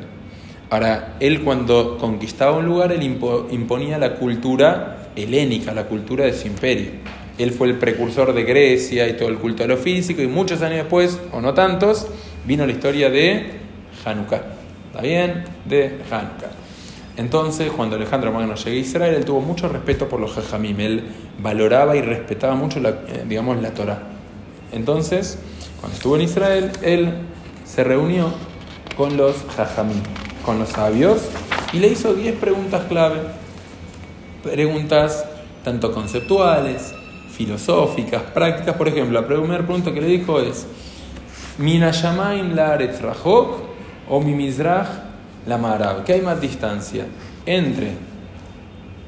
Ahora, 0.71 1.17
él 1.19 1.43
cuando 1.43 1.99
conquistaba 1.99 2.57
un 2.57 2.65
lugar, 2.65 2.93
él 2.93 3.03
imponía 3.03 3.99
la 3.99 4.15
cultura 4.15 5.09
helénica, 5.15 5.71
la 5.71 5.83
cultura 5.83 6.25
de 6.25 6.33
su 6.33 6.47
imperio. 6.47 6.89
Él 7.37 7.51
fue 7.51 7.67
el 7.67 7.75
precursor 7.77 8.33
de 8.33 8.43
Grecia 8.43 9.07
y 9.07 9.13
todo 9.13 9.29
el 9.29 9.37
culto 9.37 9.63
a 9.63 9.67
lo 9.67 9.77
físico, 9.77 10.23
y 10.23 10.27
muchos 10.27 10.63
años 10.63 10.77
después, 10.77 11.19
o 11.31 11.41
no 11.41 11.53
tantos, 11.53 12.07
vino 12.43 12.65
la 12.65 12.71
historia 12.71 13.11
de 13.11 13.51
Hanukkah. 14.03 14.41
¿Está 14.87 15.01
bien? 15.03 15.43
De 15.65 15.99
Hanukkah. 16.09 16.62
Entonces, 17.15 17.71
cuando 17.71 17.95
Alejandro 17.95 18.31
Magno 18.31 18.55
llegó 18.55 18.69
a 18.69 18.79
Israel, 18.79 19.15
él 19.15 19.25
tuvo 19.25 19.41
mucho 19.41 19.67
respeto 19.69 20.09
por 20.09 20.19
los 20.19 20.33
Jajamim. 20.33 20.79
Él 20.79 21.03
valoraba 21.39 21.95
y 21.95 22.01
respetaba 22.01 22.55
mucho, 22.55 22.79
la, 22.79 22.89
eh, 22.89 23.25
digamos, 23.27 23.61
la 23.61 23.71
Torah. 23.71 23.99
Entonces, 24.71 25.37
cuando 25.79 25.95
estuvo 25.95 26.15
en 26.15 26.21
Israel, 26.23 26.71
él 26.81 27.13
se 27.65 27.83
reunió 27.83 28.33
con 28.97 29.15
los 29.17 29.35
Jajamim 29.55 30.01
con 30.43 30.59
los 30.59 30.69
sabios 30.69 31.21
y 31.71 31.79
le 31.79 31.87
hizo 31.87 32.13
10 32.13 32.35
preguntas 32.35 32.83
clave. 32.87 33.21
preguntas 34.43 35.25
tanto 35.63 35.93
conceptuales, 35.93 36.93
filosóficas, 37.31 38.21
prácticas. 38.23 38.75
Por 38.75 38.89
ejemplo, 38.89 39.21
la 39.21 39.25
primera 39.25 39.63
pregunta 39.63 39.93
que 39.93 40.01
le 40.01 40.07
dijo 40.07 40.41
es, 40.41 40.67
¿Mina 41.57 41.91
la 42.53 42.77
o 44.09 44.19
mi 44.19 44.33
Mizrach 44.33 44.89
la 45.45 45.57
Marab? 45.57 46.03
¿Qué 46.03 46.13
hay 46.13 46.21
más 46.21 46.39
distancia 46.39 47.05
entre 47.45 47.91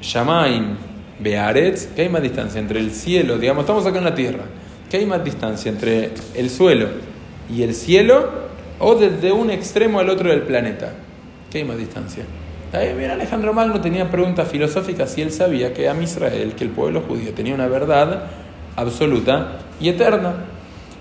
Shamaim 0.00 0.76
Bearetz? 1.18 1.88
¿Qué 1.94 2.02
hay 2.02 2.08
más 2.08 2.22
distancia 2.22 2.60
entre 2.60 2.80
el 2.80 2.92
cielo? 2.92 3.38
Digamos, 3.38 3.62
estamos 3.62 3.86
acá 3.86 3.98
en 3.98 4.04
la 4.04 4.14
tierra. 4.14 4.44
¿Qué 4.90 4.98
hay 4.98 5.06
más 5.06 5.24
distancia 5.24 5.70
entre 5.70 6.12
el 6.34 6.50
suelo 6.50 6.88
y 7.50 7.62
el 7.62 7.74
cielo 7.74 8.30
o 8.78 8.94
desde 8.94 9.32
un 9.32 9.50
extremo 9.50 9.98
al 9.98 10.10
otro 10.10 10.30
del 10.30 10.42
planeta? 10.42 10.92
¿Qué 11.50 11.58
hay 11.58 11.64
más 11.64 11.78
distancia? 11.78 12.24
Mira, 12.96 13.14
Alejandro 13.14 13.54
Magno 13.54 13.80
tenía 13.80 14.10
preguntas 14.10 14.48
filosóficas 14.48 15.16
y 15.16 15.22
él 15.22 15.32
sabía 15.32 15.72
que 15.72 15.88
a 15.88 16.02
Israel, 16.02 16.54
que 16.54 16.64
el 16.64 16.70
pueblo 16.70 17.00
judío 17.00 17.32
tenía 17.32 17.54
una 17.54 17.68
verdad 17.68 18.24
absoluta 18.76 19.60
y 19.80 19.88
eterna. 19.88 20.34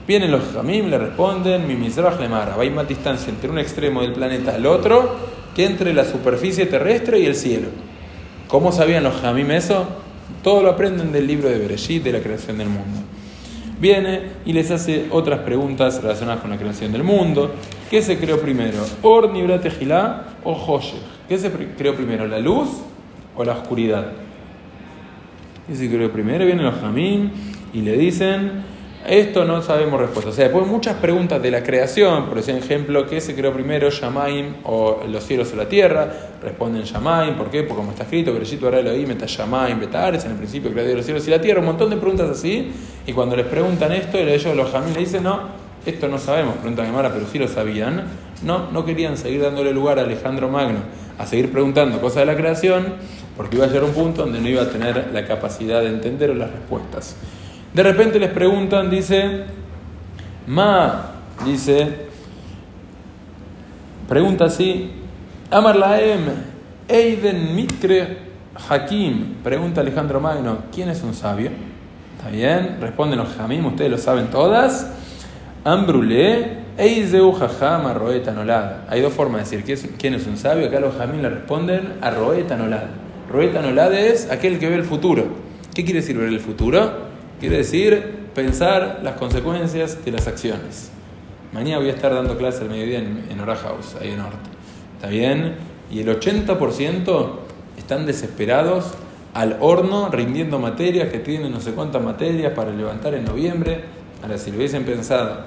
Vienen 0.07 0.31
los 0.31 0.43
Jamim, 0.53 0.87
le 0.89 0.97
responden, 0.97 1.67
mi 1.67 1.75
Mizrach 1.75 2.19
le 2.19 2.29
mara. 2.29 2.55
Hay 2.59 2.69
más 2.69 2.87
distancia 2.87 3.29
entre 3.29 3.49
un 3.49 3.57
extremo 3.57 4.01
del 4.01 4.13
planeta 4.13 4.55
al 4.55 4.65
otro 4.65 5.15
que 5.55 5.65
entre 5.65 5.93
la 5.93 6.05
superficie 6.05 6.65
terrestre 6.65 7.19
y 7.19 7.25
el 7.25 7.35
cielo. 7.35 7.67
¿Cómo 8.47 8.71
sabían 8.71 9.03
los 9.03 9.15
Jamim 9.15 9.49
eso? 9.51 9.87
Todo 10.43 10.61
lo 10.61 10.69
aprenden 10.69 11.11
del 11.11 11.25
libro 11.25 11.49
de 11.49 11.57
Bereshit, 11.57 12.03
de 12.03 12.11
la 12.11 12.19
creación 12.19 12.57
del 12.57 12.69
mundo 12.69 12.99
viene 13.79 14.21
y 14.45 14.53
les 14.53 14.71
hace 14.71 15.07
otras 15.11 15.39
preguntas 15.39 16.01
relacionadas 16.01 16.41
con 16.41 16.49
la 16.49 16.57
creación 16.57 16.91
del 16.91 17.03
mundo. 17.03 17.53
¿Qué 17.89 18.01
se 18.01 18.17
creó 18.17 18.39
primero? 18.39 18.79
¿Or 19.01 19.31
Nibrate 19.31 19.71
o 20.43 20.53
Hoshech? 20.53 21.01
¿Qué 21.27 21.37
se 21.37 21.51
creó 21.51 21.95
primero? 21.95 22.27
¿La 22.27 22.39
luz 22.39 22.69
o 23.35 23.43
la 23.43 23.53
oscuridad? 23.53 24.11
¿Qué 25.67 25.75
se 25.75 25.89
creó 25.89 26.11
primero? 26.11 26.45
Vienen 26.45 26.65
los 26.65 26.75
Jamín 26.75 27.31
y 27.73 27.81
le 27.81 27.97
dicen 27.97 28.63
esto 29.07 29.45
no 29.45 29.61
sabemos 29.61 29.99
respuesta. 29.99 30.31
O 30.31 30.33
sea, 30.33 30.45
después 30.45 30.67
muchas 30.67 30.95
preguntas 30.95 31.41
de 31.41 31.51
la 31.51 31.63
creación, 31.63 32.25
por 32.25 32.37
ejemplo, 32.37 33.05
¿qué 33.07 33.21
se 33.21 33.35
creó 33.35 33.53
primero, 33.53 33.89
Shamaim 33.89 34.55
o 34.63 35.03
los 35.07 35.23
cielos 35.23 35.51
o 35.53 35.55
la 35.55 35.67
tierra? 35.67 36.11
Responden 36.41 36.83
Shamaim, 36.83 37.35
¿por 37.35 37.49
qué? 37.49 37.63
Porque 37.63 37.77
como 37.77 37.91
está 37.91 38.03
escrito, 38.03 38.33
Bereshit 38.33 38.63
ahora 38.63 38.79
Elohim, 38.79 39.11
está 39.11 39.25
Shamaim, 39.27 39.79
Betares, 39.79 40.25
en 40.25 40.31
el 40.31 40.37
principio 40.37 40.71
creó 40.71 40.95
los 40.95 41.05
cielos 41.05 41.27
y 41.27 41.31
la 41.31 41.41
tierra, 41.41 41.59
un 41.59 41.67
montón 41.67 41.89
de 41.89 41.97
preguntas 41.97 42.29
así. 42.29 42.71
Y 43.05 43.13
cuando 43.13 43.35
les 43.35 43.45
preguntan 43.45 43.91
esto, 43.91 44.17
ellos, 44.17 44.55
los 44.55 44.71
Jamim, 44.71 44.93
le 44.93 44.99
dicen, 44.99 45.23
no, 45.23 45.39
esto 45.85 46.07
no 46.07 46.17
sabemos, 46.17 46.55
preguntan 46.55 46.87
Gemara, 46.87 47.11
pero 47.13 47.25
sí 47.31 47.37
lo 47.37 47.47
sabían. 47.47 48.03
No, 48.43 48.71
no 48.71 48.85
querían 48.85 49.17
seguir 49.17 49.41
dándole 49.41 49.71
lugar 49.71 49.99
a 49.99 50.01
Alejandro 50.01 50.49
Magno 50.49 50.79
a 51.17 51.25
seguir 51.25 51.51
preguntando 51.51 52.01
cosas 52.01 52.17
de 52.17 52.25
la 52.25 52.35
creación, 52.35 52.95
porque 53.37 53.55
iba 53.55 53.65
a 53.65 53.67
llegar 53.67 53.83
un 53.83 53.93
punto 53.93 54.23
donde 54.23 54.39
no 54.39 54.49
iba 54.49 54.63
a 54.63 54.69
tener 54.69 55.11
la 55.13 55.25
capacidad 55.25 55.81
de 55.81 55.87
entender 55.87 56.35
las 56.35 56.51
respuestas. 56.51 57.15
De 57.75 57.83
repente 57.83 58.19
les 58.19 58.31
preguntan, 58.31 58.89
dice, 58.89 59.43
Ma, 60.47 61.11
dice, 61.43 62.07
pregunta 64.07 64.45
así, 64.45 64.91
Amar 65.51 65.75
Laem, 65.75 66.21
Eiden 66.88 67.53
Mikre 67.53 68.17
Hakim, 68.69 69.43
pregunta 69.43 69.81
Alejandro 69.81 70.21
Magno, 70.21 70.59
¿quién 70.73 70.88
es 70.88 71.03
un 71.03 71.13
sabio? 71.13 71.49
¿Está 72.17 72.29
bien? 72.29 72.77
Responden 72.79 73.19
los 73.19 73.35
Jamim, 73.35 73.65
ustedes 73.65 73.91
lo 73.91 73.97
saben 73.97 74.27
todas. 74.27 74.89
Ambrulé, 75.65 76.59
Eizeu 76.77 77.33
Jajam 77.33 77.88
Arroeta 77.88 78.31
Nolad. 78.31 78.88
Hay 78.88 79.01
dos 79.01 79.11
formas 79.11 79.49
de 79.51 79.57
decir 79.57 79.95
quién 79.99 80.13
es 80.13 80.25
un 80.27 80.38
sabio. 80.38 80.67
Acá 80.67 80.79
los 80.79 80.95
Jamim 80.95 81.21
le 81.21 81.29
responden 81.29 81.95
Arroeta 81.99 82.55
Nolad. 82.55 82.85
Roeta 83.29 83.61
Nolad 83.61 83.93
es 83.93 84.31
aquel 84.31 84.59
que 84.59 84.69
ve 84.69 84.75
el 84.75 84.85
futuro. 84.85 85.25
¿Qué 85.73 85.83
quiere 85.83 85.99
decir 85.99 86.17
ver 86.17 86.29
el 86.29 86.39
futuro? 86.39 87.04
Quiere 87.45 87.58
decir 87.58 88.03
pensar 88.34 89.01
las 89.03 89.17
consecuencias 89.17 90.03
de 90.03 90.12
las 90.12 90.27
acciones. 90.27 90.89
Mañana 91.53 91.77
voy 91.77 91.89
a 91.89 91.91
estar 91.91 92.12
dando 92.12 92.39
clase 92.39 92.63
al 92.63 92.71
mediodía 92.71 92.97
en, 92.97 93.23
en 93.29 93.38
House, 93.38 93.95
ahí 94.01 94.10
en 94.10 94.17
Norte. 94.17 94.49
¿Está 94.95 95.10
bien? 95.10 95.53
Y 95.91 95.99
el 95.99 96.08
80% 96.08 97.29
están 97.77 98.08
desesperados 98.08 98.95
al 99.36 99.58
horno 99.60 100.10
rindiendo 100.10 100.58
materias 100.58 101.10
que 101.10 101.19
tienen 101.19 101.51
no 101.51 101.62
sé 101.62 101.73
cuántas 101.73 102.01
materias 102.01 102.51
para 102.53 102.71
levantar 102.71 103.13
en 103.13 103.25
noviembre. 103.25 103.81
Ahora, 104.23 104.39
si 104.39 104.49
lo 104.49 104.58
hubiesen 104.58 104.84
pensado 104.84 105.41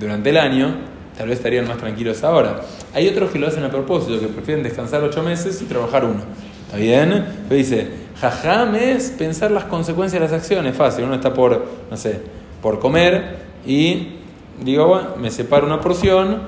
durante 0.00 0.30
el 0.30 0.38
año, 0.38 0.76
tal 1.18 1.28
vez 1.28 1.36
estarían 1.36 1.68
más 1.68 1.76
tranquilos 1.76 2.24
ahora. 2.24 2.62
Hay 2.94 3.06
otros 3.06 3.32
que 3.32 3.38
lo 3.38 3.48
hacen 3.48 3.64
a 3.64 3.70
propósito, 3.70 4.18
que 4.18 4.28
prefieren 4.28 4.64
descansar 4.64 5.02
ocho 5.02 5.22
meses 5.22 5.60
y 5.60 5.66
trabajar 5.66 6.06
uno. 6.06 6.22
¿Está 6.68 6.78
bien? 6.78 7.26
Pero 7.46 7.58
dice, 7.58 8.07
jajam 8.20 8.74
es 8.74 9.10
pensar 9.10 9.50
las 9.50 9.64
consecuencias 9.64 10.20
de 10.20 10.28
las 10.28 10.32
acciones, 10.32 10.76
fácil. 10.76 11.04
Uno 11.04 11.14
está 11.14 11.32
por, 11.32 11.66
no 11.90 11.96
sé, 11.96 12.20
por 12.62 12.78
comer 12.78 13.38
y 13.66 14.18
digo, 14.62 14.86
bueno, 14.86 15.08
me 15.18 15.30
separo 15.30 15.66
una 15.66 15.80
porción 15.80 16.42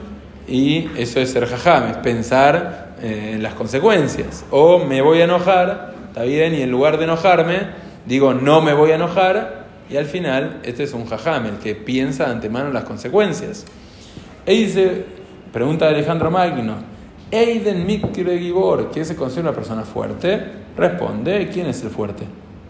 y 0.49 0.89
eso 0.97 1.21
es 1.21 1.31
ser 1.31 1.47
jajam, 1.47 1.91
es 1.91 1.97
pensar 1.99 2.97
eh, 3.03 3.39
las 3.41 3.55
consecuencias. 3.55 4.45
O 4.51 4.79
me 4.85 5.01
voy 5.01 5.21
a 5.21 5.25
enojar, 5.25 5.95
está 6.09 6.23
bien, 6.23 6.55
y 6.55 6.63
en 6.63 6.71
lugar 6.71 6.99
de 6.99 7.05
enojarme, 7.05 7.61
digo, 8.07 8.35
no 8.35 8.61
me 8.61 8.73
voy 8.73 8.91
a 8.91 8.97
enojar 8.97 9.61
y 9.89 9.97
al 9.97 10.07
final 10.07 10.61
este 10.63 10.85
es 10.85 10.93
un 10.93 11.07
jajam, 11.07 11.47
el 11.47 11.59
que 11.59 11.75
piensa 11.75 12.27
de 12.27 12.33
antemano 12.33 12.73
las 12.73 12.85
consecuencias. 12.85 13.65
E 14.47 14.53
dice, 14.55 15.05
pregunta 15.53 15.89
Alejandro 15.89 16.31
Magno, 16.31 16.77
Eiden 17.31 17.87
Mikre 17.87 18.39
Gibor, 18.39 18.91
¿quién 18.93 19.05
se 19.05 19.15
considera 19.15 19.51
una 19.51 19.57
persona 19.57 19.83
fuerte? 19.83 20.60
Responde, 20.81 21.51
¿quién 21.53 21.67
es 21.67 21.83
el 21.83 21.91
fuerte? 21.91 22.25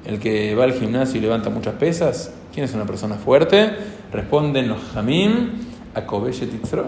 ¿El 0.05 0.18
que 0.18 0.57
va 0.57 0.64
al 0.64 0.73
gimnasio 0.73 1.18
y 1.18 1.20
levanta 1.20 1.49
muchas 1.49 1.75
pesas? 1.75 2.35
¿Quién 2.53 2.64
es 2.64 2.75
una 2.75 2.85
persona 2.85 3.14
fuerte? 3.14 3.70
Responden 4.12 4.66
los 4.66 4.96
Hamim, 4.96 5.51
Akobeshetitzro, 5.94 6.87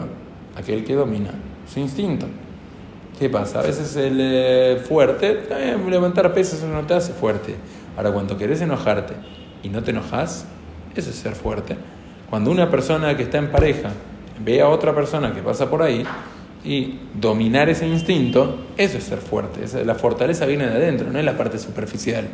aquel 0.56 0.82
que 0.82 0.96
domina 0.96 1.30
su 1.72 1.78
instinto. 1.78 2.26
¿Qué 3.20 3.30
pasa? 3.30 3.60
A 3.60 3.62
veces 3.62 3.94
el 3.94 4.18
eh, 4.18 4.82
fuerte, 4.84 5.42
levantar 5.88 6.34
pesas 6.34 6.64
no 6.64 6.80
te 6.80 6.94
hace 6.94 7.12
fuerte. 7.12 7.54
Ahora, 7.96 8.10
cuando 8.10 8.36
querés 8.36 8.60
enojarte 8.60 9.14
y 9.62 9.68
no 9.68 9.80
te 9.84 9.92
enojas, 9.92 10.46
eso 10.96 11.10
es 11.10 11.14
ser 11.14 11.36
fuerte. 11.36 11.76
Cuando 12.30 12.50
una 12.50 12.68
persona 12.68 13.16
que 13.16 13.22
está 13.22 13.38
en 13.38 13.52
pareja 13.52 13.90
ve 14.44 14.60
a 14.60 14.68
otra 14.68 14.92
persona 14.92 15.32
que 15.32 15.40
pasa 15.40 15.70
por 15.70 15.82
ahí, 15.82 16.04
y 16.64 16.98
dominar 17.14 17.68
ese 17.68 17.86
instinto, 17.86 18.66
eso 18.76 18.98
es 18.98 19.04
ser 19.04 19.18
fuerte. 19.18 19.84
La 19.84 19.94
fortaleza 19.94 20.46
viene 20.46 20.66
de 20.66 20.72
adentro, 20.72 21.10
no 21.10 21.18
es 21.18 21.24
la 21.24 21.36
parte 21.36 21.58
superficial. 21.58 22.28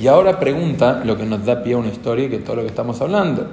Y 0.00 0.06
ahora 0.06 0.38
pregunta 0.38 1.02
lo 1.04 1.16
que 1.16 1.24
nos 1.24 1.44
da 1.44 1.62
pie 1.62 1.74
a 1.74 1.78
una 1.78 1.88
historia 1.88 2.28
que 2.28 2.38
todo 2.38 2.56
lo 2.56 2.62
que 2.62 2.68
estamos 2.68 3.00
hablando. 3.00 3.48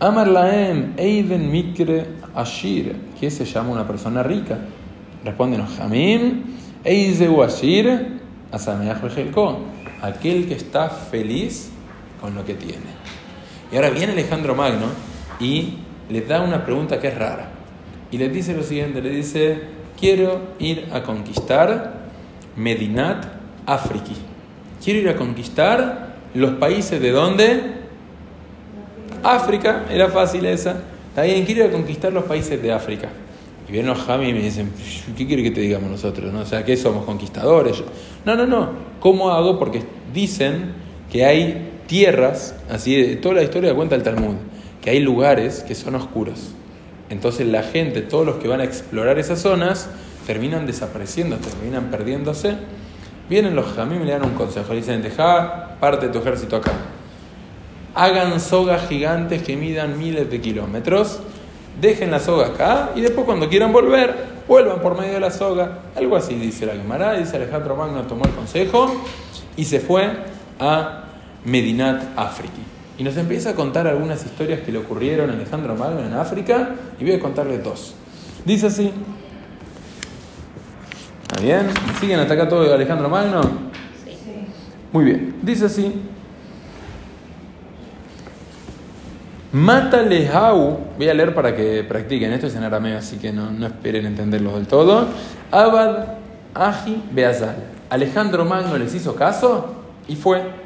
Amar 0.00 0.28
Laem, 0.28 0.94
Eiden 0.96 1.50
Mikre 1.50 2.06
Ashir, 2.34 2.96
¿qué 3.20 3.30
se 3.30 3.44
llama 3.44 3.70
una 3.70 3.86
persona 3.86 4.22
rica? 4.22 4.58
Respóndenos, 5.24 5.70
Jamim, 5.76 6.42
Eizeu 6.82 7.42
Ashir, 7.42 8.20
aquel 10.02 10.48
que 10.48 10.54
está 10.54 10.88
feliz 10.88 11.70
con 12.20 12.34
lo 12.34 12.44
que 12.44 12.54
tiene. 12.54 13.02
Y 13.70 13.76
ahora 13.76 13.90
viene 13.90 14.12
Alejandro 14.12 14.56
Magno 14.56 14.86
y 15.38 15.74
le 16.10 16.20
da 16.22 16.40
una 16.40 16.64
pregunta 16.64 16.98
que 16.98 17.08
es 17.08 17.16
rara 17.16 17.51
y 18.12 18.18
le 18.18 18.28
dice 18.28 18.52
lo 18.52 18.62
siguiente, 18.62 19.00
le 19.00 19.08
dice, 19.08 19.58
quiero 19.98 20.38
ir 20.58 20.86
a 20.92 21.02
conquistar 21.02 21.94
Medinat 22.56 23.24
Afriki. 23.64 24.14
Quiero 24.84 25.00
ir 25.00 25.08
a 25.08 25.16
conquistar 25.16 26.16
los 26.34 26.52
países 26.52 27.00
de 27.00 27.10
dónde? 27.10 27.62
África, 29.22 29.86
era 29.90 30.08
fácil 30.08 30.44
esa. 30.44 30.82
Bien, 31.16 31.46
quiero 31.46 31.64
ir 31.64 31.70
a 31.70 31.72
conquistar 31.72 32.12
los 32.12 32.24
países 32.24 32.60
de 32.60 32.70
África. 32.70 33.08
Y 33.66 33.72
vienen 33.72 33.88
los 33.88 34.02
Jami 34.04 34.28
y 34.28 34.34
me 34.34 34.42
dicen, 34.42 34.70
¿qué 35.16 35.26
quiere 35.26 35.42
que 35.42 35.50
te 35.50 35.62
digamos 35.62 35.90
nosotros? 35.90 36.30
¿No? 36.34 36.40
O 36.40 36.46
sea, 36.46 36.66
¿qué 36.66 36.76
somos 36.76 37.06
conquistadores? 37.06 37.82
No, 38.26 38.36
no, 38.36 38.46
no. 38.46 38.72
¿Cómo 39.00 39.30
hago? 39.30 39.58
Porque 39.58 39.84
dicen 40.12 40.74
que 41.10 41.24
hay 41.24 41.70
tierras, 41.86 42.56
así, 42.70 43.18
toda 43.22 43.36
la 43.36 43.42
historia 43.42 43.74
cuenta 43.74 43.94
el 43.94 44.02
Talmud, 44.02 44.34
que 44.82 44.90
hay 44.90 45.00
lugares 45.00 45.64
que 45.66 45.74
son 45.74 45.94
oscuros 45.94 46.56
entonces 47.12 47.46
la 47.46 47.62
gente, 47.62 48.00
todos 48.00 48.24
los 48.24 48.36
que 48.36 48.48
van 48.48 48.60
a 48.60 48.64
explorar 48.64 49.18
esas 49.18 49.40
zonas, 49.40 49.90
terminan 50.26 50.66
desapareciendo, 50.66 51.36
terminan 51.36 51.90
perdiéndose. 51.90 52.56
Vienen 53.28 53.54
los 53.54 53.66
jamim 53.74 54.02
y 54.02 54.06
le 54.06 54.12
dan 54.12 54.24
un 54.24 54.32
consejo. 54.32 54.72
Le 54.72 54.80
dicen, 54.80 55.02
deja 55.02 55.76
parte 55.78 56.06
de 56.06 56.12
tu 56.12 56.20
ejército 56.20 56.56
acá. 56.56 56.72
Hagan 57.94 58.40
sogas 58.40 58.88
gigantes 58.88 59.42
que 59.42 59.56
midan 59.56 59.98
miles 59.98 60.30
de 60.30 60.40
kilómetros. 60.40 61.20
Dejen 61.78 62.10
la 62.10 62.18
soga 62.18 62.46
acá 62.46 62.90
y 62.94 63.02
después 63.02 63.26
cuando 63.26 63.48
quieran 63.48 63.72
volver, 63.72 64.14
vuelvan 64.48 64.80
por 64.80 64.98
medio 64.98 65.12
de 65.12 65.20
la 65.20 65.30
soga. 65.30 65.80
Algo 65.94 66.16
así 66.16 66.34
dice 66.34 66.64
la 66.64 66.72
Gemara. 66.72 67.12
Dice 67.12 67.36
Alejandro 67.36 67.76
Magno 67.76 68.02
tomó 68.02 68.24
el 68.24 68.32
consejo 68.32 68.90
y 69.56 69.66
se 69.66 69.80
fue 69.80 70.10
a 70.58 71.04
Medinat 71.44 72.16
Afriki. 72.16 72.71
Y 72.98 73.04
nos 73.04 73.16
empieza 73.16 73.50
a 73.50 73.54
contar 73.54 73.86
algunas 73.86 74.24
historias 74.24 74.60
que 74.60 74.70
le 74.70 74.78
ocurrieron 74.78 75.30
a 75.30 75.32
Alejandro 75.32 75.74
Magno 75.74 76.00
en 76.04 76.12
África 76.12 76.70
y 77.00 77.04
voy 77.04 77.14
a 77.14 77.20
contarle 77.20 77.58
dos. 77.58 77.94
Dice 78.44 78.66
así. 78.66 78.92
¿Está 81.22 81.42
bien? 81.42 81.66
¿Siguen 82.00 82.20
hasta 82.20 82.34
acá 82.34 82.48
todo 82.48 82.64
de 82.64 82.74
Alejandro 82.74 83.08
Magno? 83.08 83.40
Muy 84.92 85.04
bien, 85.06 85.36
dice 85.42 85.64
así. 85.64 86.02
Mátale 89.52 90.28
hau, 90.28 90.78
voy 90.96 91.08
a 91.08 91.14
leer 91.14 91.34
para 91.34 91.54
que 91.54 91.84
practiquen, 91.84 92.32
esto 92.32 92.46
es 92.46 92.54
en 92.54 92.62
arameo, 92.62 92.98
así 92.98 93.18
que 93.18 93.32
no, 93.32 93.50
no 93.50 93.66
esperen 93.66 94.06
entenderlo 94.06 94.56
del 94.56 94.66
todo. 94.66 95.08
Abad 95.50 96.14
Aji 96.54 97.02
Beazal. 97.12 97.56
Alejandro 97.90 98.44
Magno 98.44 98.76
les 98.78 98.94
hizo 98.94 99.14
caso 99.14 99.74
y 100.08 100.16
fue. 100.16 100.61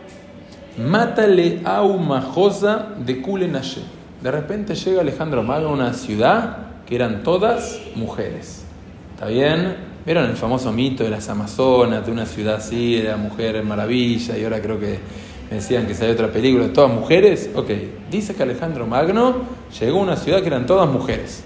Mátale 0.79 1.62
au 1.65 1.99
majosa 1.99 2.89
de 2.99 3.23
Kulenashe. 3.23 3.81
De 4.23 4.31
repente 4.31 4.75
llega 4.75 5.01
Alejandro 5.01 5.43
Magno 5.43 5.69
a 5.69 5.73
una 5.73 5.95
ciudad 5.95 6.59
que 6.85 6.95
eran 6.95 7.23
todas 7.23 7.81
mujeres. 7.95 8.65
¿Está 9.15 9.27
bien? 9.27 9.75
¿Vieron 10.05 10.27
el 10.27 10.37
famoso 10.37 10.73
mito 10.73 11.03
de 11.03 11.09
las 11.11 11.31
Amazonas, 11.31 12.05
de 12.05 12.12
una 12.12 12.27
ciudad 12.27 12.57
así, 12.57 12.97
de 12.97 13.09
la 13.09 13.17
mujer 13.17 13.62
maravilla, 13.65 14.37
y 14.37 14.45
ahora 14.45 14.61
creo 14.61 14.79
que 14.79 14.99
me 15.51 15.57
decían 15.57 15.87
que 15.87 15.95
salió 15.95 16.12
otra 16.12 16.31
película, 16.31 16.71
todas 16.73 16.93
mujeres? 16.93 17.51
Ok, 17.55 17.71
dice 18.11 18.35
que 18.35 18.43
Alejandro 18.43 18.87
Magno 18.87 19.37
llegó 19.81 20.01
a 20.01 20.03
una 20.03 20.17
ciudad 20.17 20.43
que 20.43 20.49
eran 20.49 20.67
todas 20.67 20.89
mujeres. 20.89 21.43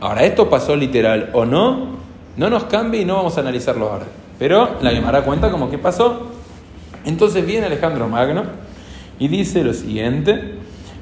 Ahora, 0.00 0.24
¿esto 0.24 0.48
pasó 0.48 0.76
literal 0.76 1.30
o 1.32 1.44
no? 1.44 1.98
No 2.36 2.48
nos 2.48 2.64
cambie 2.64 3.02
y 3.02 3.04
no 3.04 3.16
vamos 3.16 3.36
a 3.36 3.40
analizarlo 3.40 3.90
ahora. 3.90 4.06
Pero 4.38 4.76
la 4.80 4.92
Gemara 4.92 5.22
cuenta 5.22 5.50
como 5.50 5.68
que 5.68 5.76
pasó. 5.76 6.39
Entonces 7.04 7.46
viene 7.46 7.66
Alejandro 7.66 8.08
Magno 8.08 8.44
y 9.18 9.28
dice 9.28 9.64
lo 9.64 9.72
siguiente: 9.72 10.54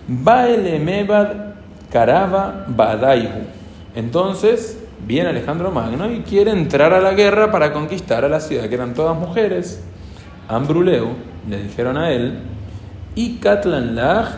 Baele 0.07 0.79
mebad 0.79 1.55
karava 1.91 2.67
badaihu. 2.69 3.43
Entonces 3.95 4.79
viene 5.07 5.31
Alejandro 5.31 5.71
Magno 5.71 6.11
y 6.11 6.21
quiere 6.21 6.51
entrar 6.51 6.93
a 6.93 7.01
la 7.01 7.15
guerra 7.15 7.51
para 7.51 7.73
conquistar 7.73 8.25
a 8.25 8.29
la 8.29 8.41
ciudad, 8.41 8.69
que 8.69 8.75
eran 8.75 8.95
todas 8.95 9.17
mujeres. 9.17 9.83
Ambruleu 10.49 11.09
le 11.49 11.63
dijeron 11.63 11.97
a 11.97 12.11
él, 12.11 12.39
y 13.15 13.37
Katlan 13.37 13.95
Lach, 13.97 14.29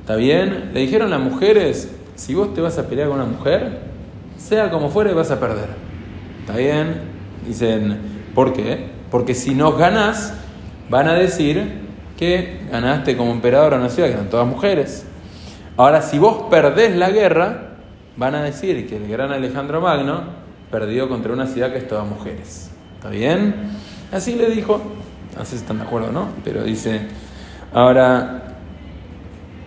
¿está 0.00 0.16
bien? 0.16 0.70
Le 0.72 0.80
dijeron 0.80 1.10
las 1.10 1.20
mujeres, 1.20 1.94
si 2.14 2.34
vos 2.34 2.54
te 2.54 2.60
vas 2.60 2.78
a 2.78 2.86
pelear 2.86 3.08
con 3.08 3.16
una 3.18 3.26
mujer, 3.26 3.80
sea 4.36 4.70
como 4.70 4.90
fuere, 4.90 5.12
vas 5.12 5.30
a 5.30 5.40
perder. 5.40 5.68
¿Está 6.40 6.56
bien? 6.56 7.00
Dicen, 7.46 7.98
¿por 8.34 8.52
qué? 8.52 8.90
Porque 9.10 9.34
si 9.34 9.54
no 9.54 9.72
ganas, 9.72 10.34
van 10.92 11.08
a 11.08 11.14
decir 11.14 11.72
que 12.18 12.60
ganaste 12.70 13.16
como 13.16 13.32
emperador 13.32 13.72
a 13.72 13.76
una 13.78 13.88
ciudad 13.88 14.10
que 14.10 14.14
eran 14.14 14.28
todas 14.28 14.46
mujeres. 14.46 15.06
Ahora, 15.78 16.02
si 16.02 16.18
vos 16.18 16.48
perdés 16.50 16.94
la 16.94 17.08
guerra, 17.08 17.70
van 18.18 18.34
a 18.34 18.42
decir 18.42 18.86
que 18.86 18.98
el 18.98 19.08
gran 19.08 19.32
Alejandro 19.32 19.80
Magno 19.80 20.24
perdió 20.70 21.08
contra 21.08 21.32
una 21.32 21.46
ciudad 21.46 21.72
que 21.72 21.78
es 21.78 21.88
todas 21.88 22.06
mujeres. 22.06 22.70
¿Está 22.96 23.08
bien? 23.08 23.70
Así 24.12 24.34
le 24.34 24.50
dijo, 24.50 24.82
así 25.40 25.56
están 25.56 25.78
de 25.78 25.84
acuerdo, 25.84 26.12
¿no? 26.12 26.28
Pero 26.44 26.62
dice, 26.62 27.00
ahora, 27.72 28.42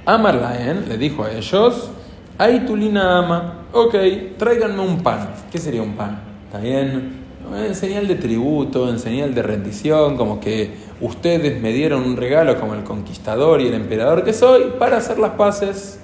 Amarlaen 0.05 0.87
le 0.87 0.99
dijo 0.99 1.23
a 1.23 1.31
ellos, 1.31 1.89
Aitulina 2.37 3.17
ama, 3.17 3.63
ok, 3.73 3.95
tráiganme 4.37 4.81
un 4.81 5.01
pan. 5.01 5.27
¿Qué 5.51 5.57
sería 5.57 5.81
un 5.81 5.93
pan? 5.93 6.19
¿Está 6.45 6.59
bien? 6.59 7.24
En 7.53 7.75
señal 7.75 8.07
de 8.07 8.15
tributo, 8.15 8.89
en 8.89 8.99
señal 8.99 9.35
de 9.35 9.43
rendición, 9.43 10.17
como 10.17 10.39
que 10.39 10.75
ustedes 10.99 11.61
me 11.61 11.71
dieron 11.71 12.03
un 12.03 12.17
regalo 12.17 12.59
como 12.59 12.73
el 12.73 12.83
conquistador 12.83 13.61
y 13.61 13.67
el 13.67 13.75
emperador 13.75 14.23
que 14.23 14.33
soy 14.33 14.73
para 14.79 14.97
hacer 14.97 15.19
las 15.19 15.31
paces. 15.31 15.99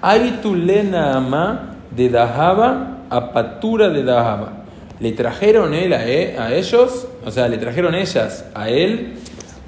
Aitulena 0.00 1.16
ama 1.16 1.76
de 1.90 2.08
Dahaba 2.08 2.98
a 3.10 3.32
Patura 3.32 3.88
de 3.88 4.04
Dahaba. 4.04 4.64
Le 5.00 5.12
trajeron 5.12 5.74
él 5.74 5.92
a, 5.92 6.06
e, 6.06 6.38
a 6.38 6.54
ellos, 6.54 7.08
o 7.24 7.30
sea, 7.30 7.48
le 7.48 7.58
trajeron 7.58 7.94
ellas 7.94 8.44
a 8.54 8.68
él 8.68 9.14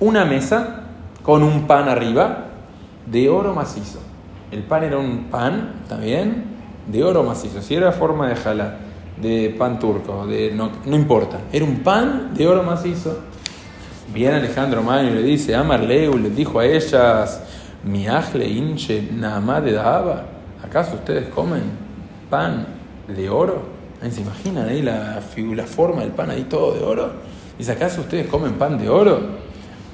una 0.00 0.24
mesa 0.24 0.82
con 1.22 1.42
un 1.42 1.66
pan 1.66 1.88
arriba 1.88 2.46
de 3.06 3.28
oro 3.28 3.52
macizo. 3.52 4.00
El 4.52 4.62
pan 4.62 4.84
era 4.84 4.98
un 4.98 5.24
pan, 5.24 5.82
también, 5.88 6.44
de 6.86 7.02
oro 7.02 7.24
macizo. 7.24 7.60
Si 7.62 7.74
era 7.74 7.90
forma 7.92 8.28
de 8.28 8.36
jala, 8.36 8.76
de 9.20 9.54
pan 9.56 9.78
turco, 9.78 10.26
de, 10.26 10.50
no, 10.52 10.70
no 10.84 10.96
importa. 10.96 11.40
Era 11.52 11.64
un 11.64 11.80
pan 11.80 12.34
de 12.34 12.46
oro 12.46 12.62
macizo. 12.62 13.18
Viene 14.12 14.36
Alejandro 14.36 14.82
Magno 14.82 15.10
y 15.10 15.14
le 15.14 15.22
dice, 15.22 15.54
Amarleu 15.54 16.18
le 16.18 16.30
dijo 16.30 16.58
a 16.58 16.66
ellas, 16.66 17.42
Miajle 17.84 18.48
inche 18.48 19.02
nama 19.12 19.60
de 19.60 19.72
daba. 19.72 20.24
¿Acaso 20.62 20.94
ustedes 20.94 21.28
comen 21.28 21.62
pan 22.30 22.66
de 23.08 23.28
oro? 23.28 23.74
¿Se 24.10 24.20
imaginan 24.20 24.68
ahí 24.68 24.82
la, 24.82 25.20
la 25.54 25.64
forma 25.64 26.02
del 26.02 26.10
pan 26.10 26.30
ahí 26.30 26.44
todo 26.44 26.74
de 26.74 26.84
oro? 26.84 27.12
¿Dice, 27.56 27.72
acaso 27.72 28.02
ustedes 28.02 28.26
comen 28.26 28.54
pan 28.54 28.78
de 28.78 28.88
oro? 28.88 29.20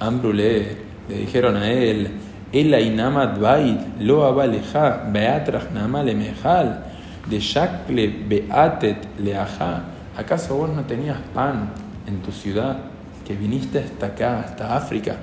Ambrule 0.01 0.77
le 1.09 1.17
dijeron 1.17 1.57
a 1.57 1.71
él, 1.71 2.11
el 2.53 2.75
inamat 2.75 3.39
bait 3.39 3.81
lo 4.01 4.25
abaleja 4.25 5.05
beatrach 5.13 5.71
nama 5.73 6.03
le 6.03 6.15
mejal 6.15 6.90
de 7.29 7.39
shakle 7.39 8.09
beatet 8.29 9.07
leaja. 9.19 9.83
¿Acaso 10.17 10.57
vos 10.57 10.71
no 10.71 10.83
tenías 10.83 11.19
pan 11.35 11.71
en 12.07 12.21
tu 12.21 12.33
ciudad 12.33 12.79
que 13.27 13.35
viniste 13.35 13.79
hasta 13.79 14.07
acá, 14.07 14.41
hasta 14.41 14.77
África, 14.77 15.17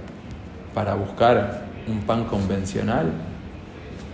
para 0.73 0.95
buscar 0.95 1.65
un 1.87 2.01
pan 2.01 2.25
convencional? 2.25 3.11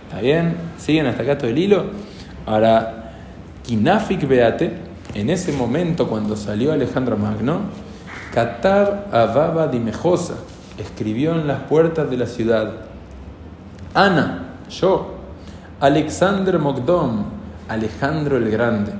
¿Está 0.08 0.20
bien? 0.20 0.56
¿Siguen 0.78 1.06
hasta 1.06 1.22
acá 1.22 1.38
todo 1.38 1.50
el 1.50 1.58
hilo? 1.58 1.86
Ahora, 2.46 3.12
Kinafik 3.62 4.28
Beate, 4.28 4.76
en 5.14 5.30
ese 5.30 5.52
momento 5.52 6.08
cuando 6.08 6.36
salió 6.36 6.72
Alejandro 6.72 7.16
Magno, 7.16 7.60
Katab 8.32 9.14
Ababa 9.14 9.68
Dimejosa 9.68 10.34
escribió 10.76 11.32
en 11.32 11.46
las 11.46 11.60
puertas 11.60 12.10
de 12.10 12.16
la 12.16 12.26
ciudad: 12.26 12.72
Ana, 13.94 14.56
yo, 14.68 15.14
Alexander 15.80 16.58
Mogdom, 16.58 17.26
Alejandro 17.68 18.36
el 18.36 18.50
Grande, 18.50 18.92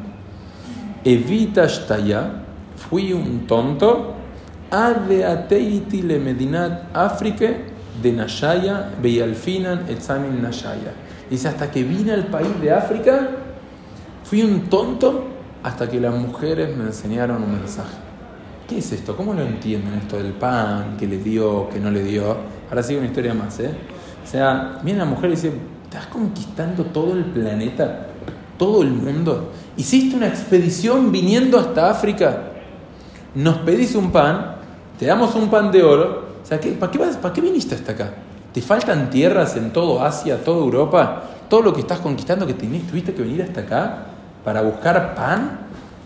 Evita 1.05 1.67
Shtaya, 1.67 2.31
fui 2.77 3.13
un 3.13 3.47
tonto, 3.47 4.15
Adeateiti 4.71 6.03
le 6.03 6.19
Medinat 6.19 6.97
Afrique 6.97 7.73
de 8.03 8.13
Nashaya, 8.13 8.91
Beyalfinan 9.01 9.89
Etzamin 9.89 10.43
Nashaya. 10.43 10.93
Dice: 11.31 11.49
hasta 11.49 11.71
que 11.71 11.83
vine 11.83 12.13
al 12.13 12.27
país 12.27 12.61
de 12.61 12.73
África, 12.73 13.29
Fui 14.25 14.43
un 14.43 14.71
tonto 14.71 15.27
hasta 15.63 15.89
que 15.89 16.01
las 16.01 16.15
mujeres 16.15 16.75
me 16.75 16.85
enseñaron 16.85 17.43
un 17.43 17.53
mensaje. 17.53 17.95
¿Qué 18.67 18.79
es 18.79 18.91
esto? 18.91 19.15
¿Cómo 19.17 19.35
lo 19.35 19.43
entienden 19.43 19.95
esto 19.95 20.17
del 20.17 20.33
pan 20.33 20.97
que 20.99 21.07
le 21.07 21.19
dio, 21.19 21.69
que 21.69 21.79
no 21.79 21.91
le 21.91 22.03
dio? 22.03 22.35
Ahora 22.71 22.83
sigue 22.83 23.01
una 23.01 23.09
historia 23.09 23.35
más, 23.35 23.61
¿eh? 23.61 23.71
O 24.25 24.27
sea, 24.27 24.79
viene 24.83 25.01
la 25.01 25.05
mujer 25.05 25.27
y 25.31 25.35
dice, 25.35 25.53
¿estás 25.85 26.07
conquistando 26.07 26.85
todo 26.87 27.13
el 27.13 27.27
planeta? 27.27 28.07
¿Todo 28.59 28.83
el 28.83 28.91
mundo? 28.91 29.51
¿Hiciste 29.77 30.17
una 30.17 30.29
expedición 30.29 31.11
viniendo 31.11 31.59
hasta 31.59 31.91
África? 31.91 32.51
Nos 33.35 33.59
pedís 33.59 33.95
un 33.95 34.13
pan, 34.13 34.57
te 34.99 35.07
damos 35.07 35.35
un 35.35 35.49
pan 35.49 35.73
de 35.73 35.83
oro. 35.83 36.25
¿para 36.49 36.61
qué, 36.61 36.99
¿para 37.21 37.33
qué 37.33 37.41
viniste 37.41 37.75
hasta 37.75 37.93
acá? 37.93 38.11
¿Te 38.53 38.63
faltan 38.63 39.11
tierras 39.11 39.57
en 39.57 39.73
todo 39.73 40.03
Asia, 40.03 40.45
toda 40.45 40.59
Europa? 40.59 41.25
Todo 41.49 41.63
lo 41.63 41.73
que 41.73 41.81
estás 41.81 41.99
conquistando 41.99 42.47
que 42.47 42.55
tuviste 42.55 43.13
que 43.13 43.23
venir 43.23 43.43
hasta 43.43 43.63
acá 43.63 44.07
para 44.45 44.63
buscar 44.63 45.15
pan, 45.15 45.59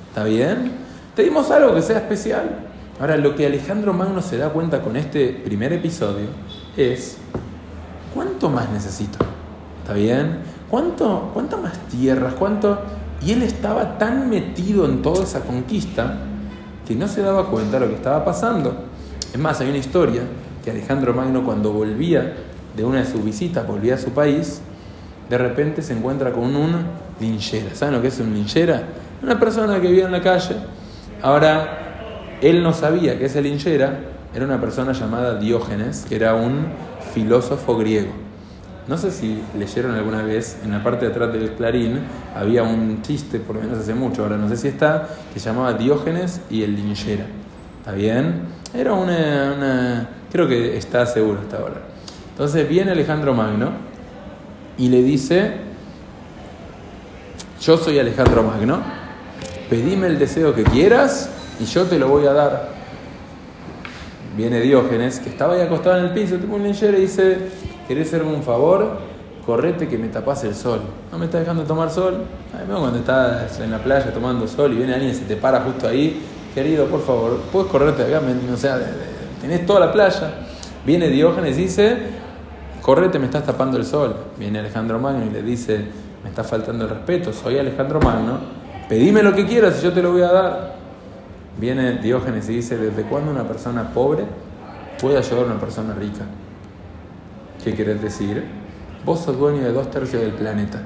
¿está 0.08 0.24
bien? 0.24 0.72
Te 1.14 1.24
dimos 1.24 1.50
algo 1.50 1.74
que 1.74 1.82
sea 1.82 1.98
especial. 1.98 2.68
Ahora, 3.00 3.16
lo 3.16 3.34
que 3.36 3.46
Alejandro 3.46 3.92
Magno 3.92 4.22
se 4.22 4.38
da 4.38 4.48
cuenta 4.50 4.80
con 4.80 4.96
este 4.96 5.28
primer 5.28 5.72
episodio 5.72 6.26
es, 6.76 7.18
¿cuánto 8.14 8.48
más 8.48 8.70
necesito? 8.70 9.18
¿Está 9.82 9.92
bien? 9.92 10.38
¿Cuánto, 10.70 11.30
¿Cuánto 11.32 11.58
más 11.58 11.78
tierras? 11.88 12.34
¿Cuánto? 12.34 12.78
Y 13.24 13.32
él 13.32 13.42
estaba 13.42 13.98
tan 13.98 14.28
metido 14.28 14.84
en 14.84 15.02
toda 15.02 15.24
esa 15.24 15.40
conquista 15.40 16.18
que 16.86 16.94
no 16.94 17.08
se 17.08 17.22
daba 17.22 17.46
cuenta 17.46 17.78
de 17.78 17.86
lo 17.86 17.88
que 17.88 17.96
estaba 17.96 18.24
pasando. 18.24 18.74
Es 19.32 19.38
más, 19.38 19.60
hay 19.60 19.68
una 19.68 19.78
historia 19.78 20.22
que 20.64 20.70
Alejandro 20.70 21.14
Magno 21.14 21.42
cuando 21.44 21.72
volvía 21.72 22.34
de 22.76 22.84
una 22.84 23.00
de 23.00 23.06
sus 23.06 23.24
visitas, 23.24 23.66
volvía 23.66 23.94
a 23.94 23.98
su 23.98 24.10
país, 24.10 24.60
de 25.28 25.38
repente 25.38 25.82
se 25.82 25.94
encuentra 25.94 26.32
con 26.32 26.54
un 26.54 26.76
linchera. 27.20 27.74
¿Saben 27.74 27.94
lo 27.94 28.02
que 28.02 28.08
es 28.08 28.20
un 28.20 28.32
linchera? 28.34 28.82
Una 29.22 29.38
persona 29.40 29.80
que 29.80 29.88
vivía 29.88 30.06
en 30.06 30.12
la 30.12 30.22
calle. 30.22 30.56
Ahora, 31.22 32.36
él 32.40 32.62
no 32.62 32.72
sabía 32.72 33.18
que 33.18 33.24
ese 33.26 33.42
linchera 33.42 34.00
era 34.34 34.44
una 34.44 34.60
persona 34.60 34.92
llamada 34.92 35.38
Diógenes, 35.38 36.06
que 36.08 36.16
era 36.16 36.34
un 36.34 36.66
filósofo 37.12 37.76
griego. 37.76 38.27
No 38.88 38.96
sé 38.96 39.10
si 39.10 39.42
leyeron 39.58 39.94
alguna 39.94 40.22
vez, 40.22 40.56
en 40.64 40.72
la 40.72 40.82
parte 40.82 41.04
de 41.04 41.10
atrás 41.10 41.30
del 41.30 41.52
Clarín 41.52 42.00
había 42.34 42.62
un 42.62 43.02
chiste, 43.02 43.38
por 43.38 43.56
lo 43.56 43.62
menos 43.62 43.78
hace 43.78 43.94
mucho, 43.94 44.22
ahora 44.22 44.38
no 44.38 44.48
sé 44.48 44.56
si 44.56 44.68
está, 44.68 45.06
que 45.32 45.38
se 45.38 45.50
llamaba 45.50 45.74
Diógenes 45.74 46.40
y 46.48 46.62
el 46.62 46.74
linchera. 46.74 47.26
¿Está 47.80 47.92
bien? 47.92 48.44
Era 48.72 48.94
una, 48.94 49.54
una 49.56 50.08
creo 50.32 50.48
que 50.48 50.78
está 50.78 51.04
seguro 51.04 51.40
hasta 51.40 51.58
ahora. 51.58 51.82
Entonces 52.30 52.66
viene 52.66 52.92
Alejandro 52.92 53.34
Magno 53.34 53.72
y 54.78 54.88
le 54.88 55.02
dice, 55.02 55.52
yo 57.60 57.76
soy 57.76 57.98
Alejandro 57.98 58.42
Magno, 58.42 58.80
pedime 59.68 60.06
el 60.06 60.18
deseo 60.18 60.54
que 60.54 60.62
quieras 60.62 61.28
y 61.60 61.66
yo 61.66 61.84
te 61.84 61.98
lo 61.98 62.08
voy 62.08 62.26
a 62.26 62.32
dar. 62.32 62.70
viene 64.34 64.60
Diógenes, 64.60 65.20
que 65.20 65.28
estaba 65.28 65.54
ahí 65.54 65.60
acostado 65.60 65.98
en 65.98 66.04
el 66.06 66.10
piso, 66.12 66.36
tipo 66.36 66.56
un 66.56 66.62
linchero, 66.62 66.96
y 66.96 67.02
dice, 67.02 67.38
¿querés 67.88 68.08
hacerme 68.08 68.34
un 68.34 68.42
favor? 68.42 68.98
Correte 69.44 69.88
que 69.88 69.96
me 69.96 70.08
tapas 70.08 70.44
el 70.44 70.54
sol. 70.54 70.80
¿No 71.10 71.18
me 71.18 71.24
estás 71.24 71.40
dejando 71.40 71.64
tomar 71.64 71.90
sol? 71.90 72.18
Ay, 72.52 72.66
cuando 72.68 72.98
estás 72.98 73.58
en 73.60 73.70
la 73.70 73.78
playa 73.78 74.12
tomando 74.12 74.46
sol 74.46 74.72
y 74.74 74.76
viene 74.76 74.92
alguien 74.92 75.10
y 75.10 75.14
se 75.14 75.24
te 75.24 75.36
para 75.36 75.62
justo 75.62 75.88
ahí, 75.88 76.22
querido, 76.54 76.84
por 76.86 77.00
favor, 77.00 77.38
¿puedes 77.50 77.70
correrte 77.70 78.02
acá? 78.02 78.20
O 78.52 78.56
sea, 78.58 78.78
tenés 79.40 79.64
toda 79.64 79.80
la 79.80 79.90
playa. 79.90 80.34
Viene 80.84 81.08
Diógenes 81.08 81.56
y 81.56 81.62
dice, 81.62 81.96
correte, 82.82 83.18
me 83.18 83.24
estás 83.24 83.44
tapando 83.44 83.78
el 83.78 83.86
sol. 83.86 84.14
Viene 84.38 84.58
Alejandro 84.58 84.98
Magno 84.98 85.24
y 85.24 85.30
le 85.30 85.42
dice, 85.42 85.86
me 86.22 86.28
está 86.28 86.44
faltando 86.44 86.84
el 86.84 86.90
respeto, 86.90 87.32
soy 87.32 87.58
Alejandro 87.58 88.00
Magno, 88.00 88.38
pedime 88.86 89.22
lo 89.22 89.34
que 89.34 89.46
quieras 89.46 89.78
y 89.80 89.84
yo 89.84 89.92
te 89.92 90.02
lo 90.02 90.12
voy 90.12 90.22
a 90.22 90.32
dar. 90.32 90.74
Viene 91.58 91.94
Diógenes 91.98 92.48
y 92.50 92.56
dice, 92.56 92.76
¿desde 92.76 93.02
cuándo 93.02 93.30
una 93.30 93.44
persona 93.44 93.94
pobre 93.94 94.24
puede 95.00 95.16
ayudar 95.16 95.44
a 95.44 95.46
una 95.46 95.58
persona 95.58 95.94
rica? 95.94 96.24
¿Qué 97.62 97.74
querés 97.74 98.00
decir? 98.00 98.44
Vos 99.04 99.20
sos 99.20 99.38
dueño 99.38 99.62
de 99.62 99.72
dos 99.72 99.90
tercios 99.90 100.22
del 100.22 100.32
planeta, 100.32 100.82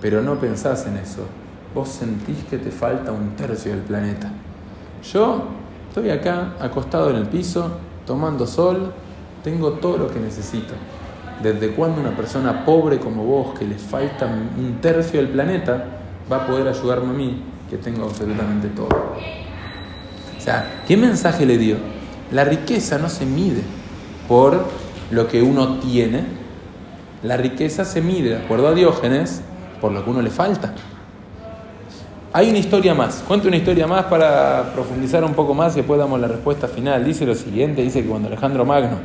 pero 0.00 0.22
no 0.22 0.36
pensás 0.36 0.86
en 0.86 0.96
eso. 0.96 1.26
Vos 1.74 1.88
sentís 1.88 2.44
que 2.44 2.56
te 2.56 2.70
falta 2.70 3.12
un 3.12 3.36
tercio 3.36 3.72
del 3.72 3.82
planeta. 3.82 4.30
Yo 5.12 5.44
estoy 5.88 6.10
acá, 6.10 6.54
acostado 6.60 7.10
en 7.10 7.16
el 7.16 7.26
piso, 7.26 7.72
tomando 8.06 8.46
sol, 8.46 8.92
tengo 9.44 9.72
todo 9.72 9.98
lo 9.98 10.08
que 10.08 10.18
necesito. 10.18 10.74
¿Desde 11.42 11.70
cuándo 11.72 12.00
una 12.00 12.16
persona 12.16 12.64
pobre 12.64 12.98
como 12.98 13.24
vos, 13.24 13.58
que 13.58 13.66
le 13.66 13.74
falta 13.76 14.26
un 14.26 14.78
tercio 14.80 15.20
del 15.20 15.28
planeta, 15.28 15.84
va 16.32 16.38
a 16.38 16.46
poder 16.46 16.66
ayudarme 16.68 17.10
a 17.10 17.12
mí, 17.12 17.42
que 17.68 17.76
tengo 17.76 18.04
absolutamente 18.04 18.68
todo? 18.68 18.88
O 20.36 20.40
sea, 20.40 20.82
¿qué 20.86 20.96
mensaje 20.96 21.44
le 21.44 21.58
dio? 21.58 21.76
La 22.32 22.44
riqueza 22.44 22.98
no 22.98 23.10
se 23.10 23.26
mide 23.26 23.62
por 24.26 24.64
lo 25.10 25.28
que 25.28 25.42
uno 25.42 25.78
tiene, 25.78 26.24
la 27.22 27.36
riqueza 27.36 27.84
se 27.84 28.00
mide, 28.00 28.30
de 28.30 28.36
acuerdo 28.36 28.68
a 28.68 28.74
Diógenes, 28.74 29.42
por 29.80 29.92
lo 29.92 30.04
que 30.04 30.10
uno 30.10 30.22
le 30.22 30.30
falta. 30.30 30.74
Hay 32.32 32.50
una 32.50 32.58
historia 32.58 32.94
más, 32.94 33.24
cuento 33.26 33.48
una 33.48 33.56
historia 33.56 33.86
más 33.86 34.04
para 34.04 34.72
profundizar 34.74 35.24
un 35.24 35.32
poco 35.32 35.54
más 35.54 35.72
y 35.74 35.76
después 35.76 35.98
damos 35.98 36.20
la 36.20 36.28
respuesta 36.28 36.68
final. 36.68 37.04
Dice 37.04 37.24
lo 37.24 37.34
siguiente, 37.34 37.82
dice 37.82 38.02
que 38.02 38.08
cuando 38.08 38.28
Alejandro 38.28 38.64
Magno 38.64 38.98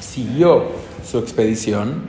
siguió 0.00 0.64
su 1.08 1.18
expedición, 1.18 2.02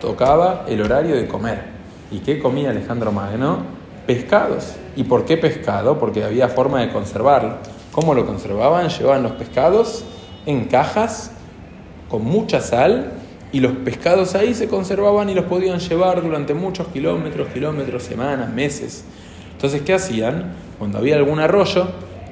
tocaba 0.00 0.64
el 0.66 0.82
horario 0.82 1.14
de 1.14 1.28
comer. 1.28 1.62
¿Y 2.10 2.18
qué 2.18 2.40
comía 2.40 2.70
Alejandro 2.70 3.12
Magno? 3.12 3.58
Pescados. 4.06 4.74
¿Y 4.96 5.04
por 5.04 5.24
qué 5.24 5.36
pescado? 5.36 5.98
Porque 6.00 6.24
había 6.24 6.48
forma 6.48 6.80
de 6.80 6.90
conservarlo. 6.90 7.54
¿Cómo 7.92 8.14
lo 8.14 8.26
conservaban? 8.26 8.88
Llevaban 8.88 9.22
los 9.22 9.32
pescados 9.32 10.04
en 10.46 10.64
cajas 10.64 11.30
con 12.12 12.24
mucha 12.24 12.60
sal 12.60 13.14
y 13.52 13.60
los 13.60 13.72
pescados 13.72 14.34
ahí 14.34 14.54
se 14.54 14.68
conservaban 14.68 15.30
y 15.30 15.34
los 15.34 15.46
podían 15.46 15.80
llevar 15.80 16.22
durante 16.22 16.52
muchos 16.52 16.88
kilómetros, 16.88 17.48
kilómetros, 17.48 18.02
semanas, 18.02 18.52
meses. 18.52 19.04
Entonces, 19.52 19.80
¿qué 19.80 19.94
hacían? 19.94 20.52
Cuando 20.78 20.98
había 20.98 21.16
algún 21.16 21.40
arroyo, 21.40 21.88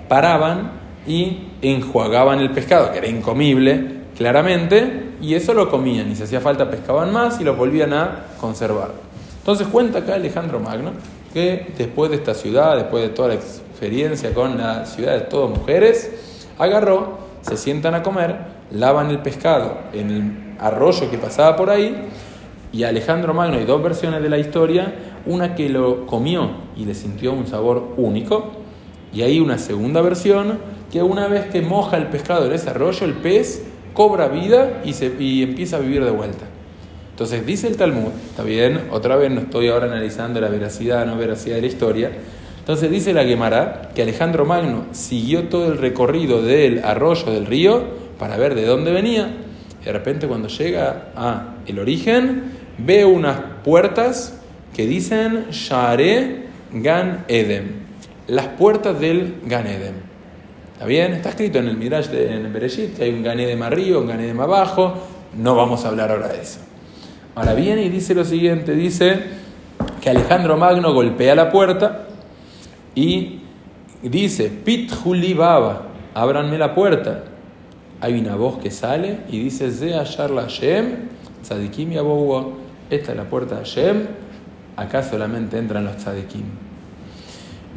paraban 0.06 0.72
y 1.06 1.48
enjuagaban 1.62 2.40
el 2.40 2.50
pescado, 2.50 2.92
que 2.92 2.98
era 2.98 3.08
incomible, 3.08 4.00
claramente, 4.16 5.14
y 5.22 5.34
eso 5.34 5.54
lo 5.54 5.70
comían 5.70 6.10
y 6.10 6.16
si 6.16 6.24
hacía 6.24 6.40
falta 6.40 6.70
pescaban 6.70 7.12
más 7.12 7.40
y 7.40 7.44
lo 7.44 7.54
volvían 7.54 7.94
a 7.94 8.26
conservar. 8.38 8.90
Entonces 9.38 9.66
cuenta 9.66 10.00
acá 10.00 10.14
Alejandro 10.14 10.60
Magno 10.60 10.92
que 11.32 11.72
después 11.78 12.10
de 12.10 12.16
esta 12.16 12.34
ciudad, 12.34 12.76
después 12.76 13.02
de 13.02 13.10
toda 13.10 13.28
la 13.28 13.34
experiencia 13.34 14.34
con 14.34 14.58
la 14.58 14.84
ciudad 14.84 15.14
de 15.14 15.20
todas 15.20 15.50
mujeres, 15.56 16.10
agarró, 16.58 17.18
se 17.40 17.56
sientan 17.56 17.94
a 17.94 18.02
comer, 18.02 18.59
lavan 18.72 19.11
el 19.11 19.18
pescado 19.20 19.78
en 19.92 20.11
el 20.11 20.56
arroyo 20.59 21.11
que 21.11 21.18
pasaba 21.18 21.56
por 21.56 21.70
ahí 21.70 22.09
y 22.72 22.85
Alejandro 22.85 23.35
Magno 23.35 23.56
hay 23.56 23.64
dos 23.64 23.83
versiones 23.83 24.22
de 24.22 24.28
la 24.28 24.38
historia, 24.38 24.94
una 25.26 25.54
que 25.54 25.68
lo 25.68 26.06
comió 26.06 26.50
y 26.76 26.85
le 26.85 26.94
sintió 26.94 27.33
un 27.33 27.46
sabor 27.46 27.94
único 27.96 28.52
y 29.12 29.22
hay 29.22 29.40
una 29.40 29.59
segunda 29.59 30.00
versión 30.02 30.59
que 30.92 31.02
una 31.02 31.26
vez 31.26 31.46
que 31.46 31.62
moja 31.62 31.96
el 31.96 32.06
pescado 32.06 32.46
en 32.46 32.52
ese 32.52 32.70
arroyo, 32.70 33.04
el 33.04 33.14
pez 33.14 33.64
cobra 33.92 34.28
vida 34.28 34.83
y, 34.85 34.92
se, 34.92 35.12
y 35.18 35.42
empieza 35.42 35.76
a 35.76 35.80
vivir 35.80 36.04
de 36.04 36.12
vuelta. 36.12 36.46
Entonces 37.11 37.44
dice 37.44 37.66
el 37.66 37.76
Talmud, 37.76 38.12
está 38.30 38.44
bien, 38.44 38.88
otra 38.92 39.16
vez 39.16 39.30
no 39.30 39.40
estoy 39.40 39.68
ahora 39.68 39.87
analizando 39.87 40.40
la 40.40 40.48
veracidad 40.48 41.04
no 41.06 41.16
veracidad 41.16 41.56
de 41.56 41.62
la 41.62 41.66
historia, 41.66 42.11
entonces 42.61 42.90
dice 42.90 43.12
la 43.12 43.24
Gemara 43.24 43.90
que 43.94 44.02
Alejandro 44.02 44.44
Magno 44.44 44.87
siguió 44.92 45.48
todo 45.48 45.72
el 45.72 45.78
recorrido 45.78 46.40
del 46.40 46.85
arroyo 46.85 47.33
del 47.33 47.46
río 47.46 47.99
para 48.20 48.37
ver 48.37 48.54
de 48.54 48.66
dónde 48.66 48.92
venía. 48.92 49.35
Y 49.80 49.87
de 49.87 49.92
repente 49.92 50.28
cuando 50.28 50.46
llega 50.46 51.06
a 51.16 51.54
el 51.66 51.78
origen, 51.78 52.52
ve 52.78 53.04
unas 53.04 53.38
puertas 53.64 54.38
que 54.76 54.87
dicen 54.87 55.46
Share 55.50 56.46
Gan 56.72 57.24
Edem, 57.26 57.64
las 58.28 58.46
puertas 58.46 59.00
del 59.00 59.37
Gan 59.46 59.66
Edem. 59.66 59.94
¿Está 60.74 60.85
bien? 60.85 61.14
Está 61.14 61.30
escrito 61.30 61.59
en 61.59 61.68
el 61.68 61.76
Midrash 61.76 62.09
de, 62.09 62.33
en 62.33 62.52
Bereshit 62.52 62.96
que 62.96 63.04
hay 63.04 63.11
un 63.11 63.22
Ganedem 63.22 63.62
arriba, 63.62 63.98
un 63.98 64.06
Ganedem 64.06 64.40
abajo. 64.40 64.94
No 65.37 65.54
vamos 65.54 65.85
a 65.85 65.88
hablar 65.88 66.11
ahora 66.11 66.28
de 66.28 66.42
eso. 66.42 66.61
Ahora 67.35 67.54
viene 67.54 67.83
y 67.83 67.88
dice 67.88 68.14
lo 68.14 68.24
siguiente: 68.24 68.74
dice 68.74 69.18
que 70.00 70.11
Alejandro 70.11 70.56
Magno 70.56 70.92
golpea 70.92 71.35
la 71.35 71.50
puerta 71.50 72.06
y 72.94 73.40
dice: 74.02 74.50
Pit 74.64 74.92
Baba, 75.37 75.88
ábranme 76.14 76.59
la 76.59 76.74
puerta. 76.74 77.24
Hay 78.00 78.18
una 78.18 78.34
voz 78.36 78.58
que 78.58 78.70
sale 78.70 79.20
y 79.30 79.38
dice: 79.40 79.70
Zea 79.70 80.04
Sharla 80.04 80.46
Shem, 80.48 81.08
Tzadikim 81.42 81.92
Esta 82.90 83.12
es 83.12 83.16
la 83.16 83.24
puerta 83.24 83.58
de 83.58 83.64
Shem. 83.64 84.06
Acá 84.76 85.02
solamente 85.02 85.58
entran 85.58 85.84
los 85.84 85.96
Tzadikim. 85.96 86.44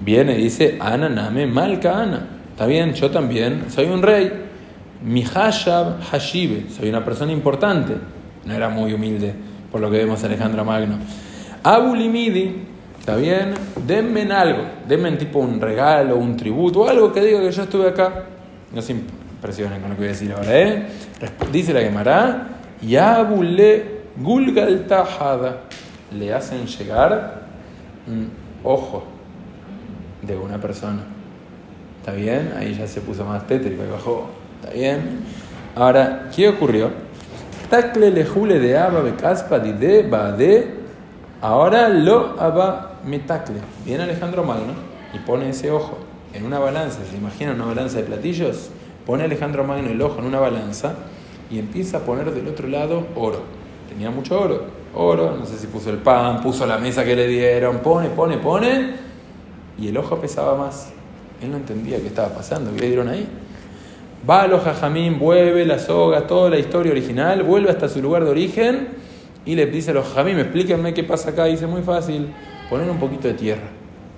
Viene 0.03 0.37
y 0.37 0.43
dice: 0.43 0.77
Ana 0.79 1.09
Name 1.09 1.45
Malka 1.47 2.01
Ana. 2.01 2.27
Está 2.51 2.65
bien, 2.67 2.93
yo 2.93 3.09
también 3.09 3.65
soy 3.69 3.85
un 3.85 4.01
rey. 4.01 4.31
Mi 5.03 5.23
Hashab 5.23 6.01
Hashibe, 6.11 6.69
soy 6.69 6.87
una 6.87 7.03
persona 7.03 7.31
importante. 7.31 7.95
No 8.45 8.53
era 8.53 8.69
muy 8.69 8.93
humilde, 8.93 9.33
por 9.71 9.81
lo 9.81 9.91
que 9.91 9.97
vemos 9.97 10.23
Alejandro 10.23 10.63
Magno. 10.63 10.97
Abu 11.63 11.95
Limidi, 11.95 12.55
está 12.99 13.15
bien, 13.15 13.53
denme 13.85 14.21
algo, 14.33 14.63
denme 14.87 15.11
tipo 15.13 15.39
un 15.39 15.59
regalo, 15.59 16.15
un 16.15 16.37
tributo, 16.37 16.87
algo 16.87 17.11
que 17.11 17.21
diga 17.21 17.41
que 17.41 17.51
yo 17.51 17.63
estuve 17.63 17.89
acá. 17.89 18.25
No 18.73 18.81
se 18.81 18.95
impresionen 19.43 19.81
con 19.81 19.89
lo 19.89 19.95
que 19.97 20.03
voy 20.03 20.07
a 20.07 20.11
decir 20.11 20.31
ahora, 20.31 20.57
¿eh? 20.57 20.85
Dice 21.51 21.73
la 21.73 21.81
Gemara, 21.81 22.47
le 22.81 24.03
Gulgal 24.15 24.87
Tahada, 24.87 25.63
le 26.17 26.33
hacen 26.33 26.65
llegar 26.65 27.41
un 28.07 28.31
ojo 28.63 29.03
de 30.21 30.37
una 30.37 30.61
persona. 30.61 31.01
¿Está 31.99 32.13
bien? 32.13 32.53
Ahí 32.57 32.73
ya 32.73 32.87
se 32.87 33.01
puso 33.01 33.25
más 33.25 33.45
tétrico 33.45 33.83
y 33.83 33.91
bajó. 33.91 34.29
¿Está 34.61 34.73
bien? 34.73 35.19
Ahora, 35.75 36.29
¿qué 36.33 36.47
ocurrió? 36.47 36.91
Takle 37.69 38.11
lejule 38.11 38.59
de 38.59 38.77
aba 38.77 39.01
becaspa 39.01 39.59
de 39.59 39.73
de. 39.73 40.73
Ahora 41.41 41.89
lo 41.89 42.39
aba 42.39 42.93
metakle. 43.05 43.59
Viene 43.83 44.03
Alejandro 44.03 44.45
Magno 44.45 44.73
y 45.13 45.19
pone 45.19 45.49
ese 45.49 45.69
ojo 45.69 45.97
en 46.33 46.45
una 46.45 46.59
balanza. 46.59 46.99
¿Se 47.09 47.17
imagina 47.17 47.51
una 47.51 47.65
balanza 47.65 47.97
de 47.97 48.03
platillos? 48.03 48.71
Pone 49.05 49.23
Alejandro 49.23 49.63
Magno 49.63 49.89
el 49.89 50.01
ojo 50.01 50.19
en 50.19 50.25
una 50.25 50.39
balanza 50.39 50.95
y 51.51 51.59
empieza 51.59 51.97
a 51.97 51.99
poner 52.01 52.31
del 52.31 52.47
otro 52.47 52.67
lado 52.67 53.05
oro. 53.15 53.41
Tenía 53.89 54.09
mucho 54.09 54.39
oro. 54.39 54.61
Oro, 54.95 55.35
no 55.37 55.45
sé 55.45 55.57
si 55.57 55.67
puso 55.67 55.89
el 55.89 55.97
pan, 55.97 56.41
puso 56.41 56.65
la 56.65 56.77
mesa 56.77 57.03
que 57.03 57.15
le 57.15 57.27
dieron, 57.27 57.79
pone, 57.79 58.09
pone, 58.09 58.37
pone. 58.37 58.95
Y 59.77 59.87
el 59.87 59.97
ojo 59.97 60.17
pesaba 60.17 60.55
más. 60.55 60.93
Él 61.41 61.51
no 61.51 61.57
entendía 61.57 61.99
qué 61.99 62.07
estaba 62.07 62.29
pasando, 62.29 62.71
¿qué 62.73 62.81
le 62.81 62.87
dieron 62.87 63.09
ahí? 63.09 63.27
Va 64.29 64.43
a 64.43 64.47
los 64.47 64.63
jajamín, 64.63 65.19
vuelve 65.19 65.65
la 65.65 65.79
soga, 65.79 66.25
toda 66.25 66.49
la 66.49 66.57
historia 66.57 66.91
original, 66.91 67.43
vuelve 67.43 67.69
hasta 67.69 67.89
su 67.89 68.01
lugar 68.01 68.23
de 68.23 68.31
origen 68.31 68.87
y 69.45 69.55
le 69.55 69.65
dice 69.65 69.91
a 69.91 69.95
los 69.95 70.07
jajamín, 70.07 70.39
explíquenme 70.39 70.93
qué 70.93 71.03
pasa 71.03 71.31
acá. 71.31 71.49
Y 71.49 71.53
dice, 71.53 71.67
muy 71.67 71.81
fácil, 71.81 72.27
poner 72.69 72.89
un 72.89 72.99
poquito 72.99 73.27
de 73.27 73.33
tierra 73.33 73.67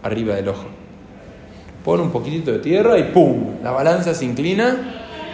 arriba 0.03 0.35
del 0.35 0.49
ojo. 0.49 0.74
Pone 1.85 2.01
un 2.01 2.09
poquitito 2.09 2.51
de 2.51 2.57
tierra 2.57 2.97
y 2.97 3.03
¡pum! 3.03 3.61
La 3.63 3.69
balanza 3.69 4.15
se 4.15 4.25
inclina. 4.25 4.75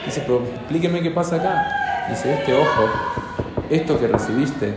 Dice, 0.05 0.21
pero 0.27 0.43
explíquenme 0.43 1.01
qué 1.01 1.09
pasa 1.09 1.37
acá. 1.37 2.07
Dice, 2.09 2.33
este 2.33 2.53
ojo, 2.53 2.89
esto 3.69 3.97
que 3.97 4.07
recibiste 4.07 4.75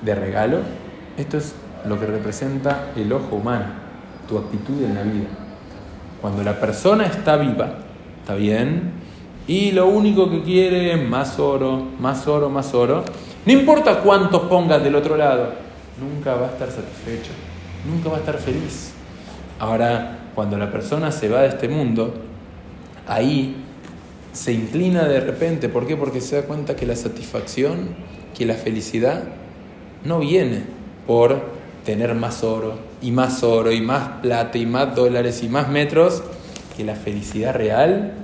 de 0.00 0.14
regalo, 0.14 0.58
esto 1.16 1.38
es 1.38 1.56
lo 1.86 1.98
que 1.98 2.06
representa 2.06 2.90
el 2.94 3.12
ojo 3.12 3.34
humano, 3.34 3.64
tu 4.28 4.38
actitud 4.38 4.80
en 4.84 4.94
la 4.94 5.02
vida. 5.02 5.26
Cuando 6.20 6.44
la 6.44 6.60
persona 6.60 7.06
está 7.06 7.36
viva, 7.36 7.78
¿está 8.20 8.34
bien? 8.34 8.92
Y 9.48 9.72
lo 9.72 9.88
único 9.88 10.30
que 10.30 10.42
quiere 10.42 10.94
es 10.94 11.08
más 11.08 11.40
oro, 11.40 11.84
más 11.98 12.28
oro, 12.28 12.48
más 12.48 12.72
oro. 12.74 13.02
No 13.44 13.52
importa 13.52 13.98
cuánto 13.98 14.48
pongas 14.48 14.84
del 14.84 14.94
otro 14.94 15.16
lado, 15.16 15.52
nunca 16.00 16.36
va 16.36 16.46
a 16.46 16.50
estar 16.50 16.70
satisfecho, 16.70 17.32
nunca 17.88 18.08
va 18.08 18.18
a 18.18 18.20
estar 18.20 18.38
feliz. 18.38 18.92
Ahora, 19.58 20.21
cuando 20.34 20.56
la 20.58 20.70
persona 20.70 21.12
se 21.12 21.28
va 21.28 21.42
de 21.42 21.48
este 21.48 21.68
mundo, 21.68 22.14
ahí 23.06 23.56
se 24.32 24.52
inclina 24.52 25.04
de 25.04 25.20
repente. 25.20 25.68
¿Por 25.68 25.86
qué? 25.86 25.96
Porque 25.96 26.20
se 26.20 26.36
da 26.36 26.42
cuenta 26.42 26.76
que 26.76 26.86
la 26.86 26.96
satisfacción, 26.96 27.90
que 28.36 28.46
la 28.46 28.54
felicidad 28.54 29.24
no 30.04 30.18
viene 30.18 30.62
por 31.06 31.42
tener 31.84 32.14
más 32.14 32.42
oro 32.44 32.78
y 33.00 33.10
más 33.10 33.42
oro 33.42 33.72
y 33.72 33.80
más 33.80 34.20
plata 34.22 34.56
y 34.58 34.66
más 34.66 34.94
dólares 34.94 35.42
y 35.42 35.48
más 35.48 35.68
metros, 35.68 36.22
que 36.76 36.84
la 36.84 36.94
felicidad 36.94 37.54
real 37.54 38.14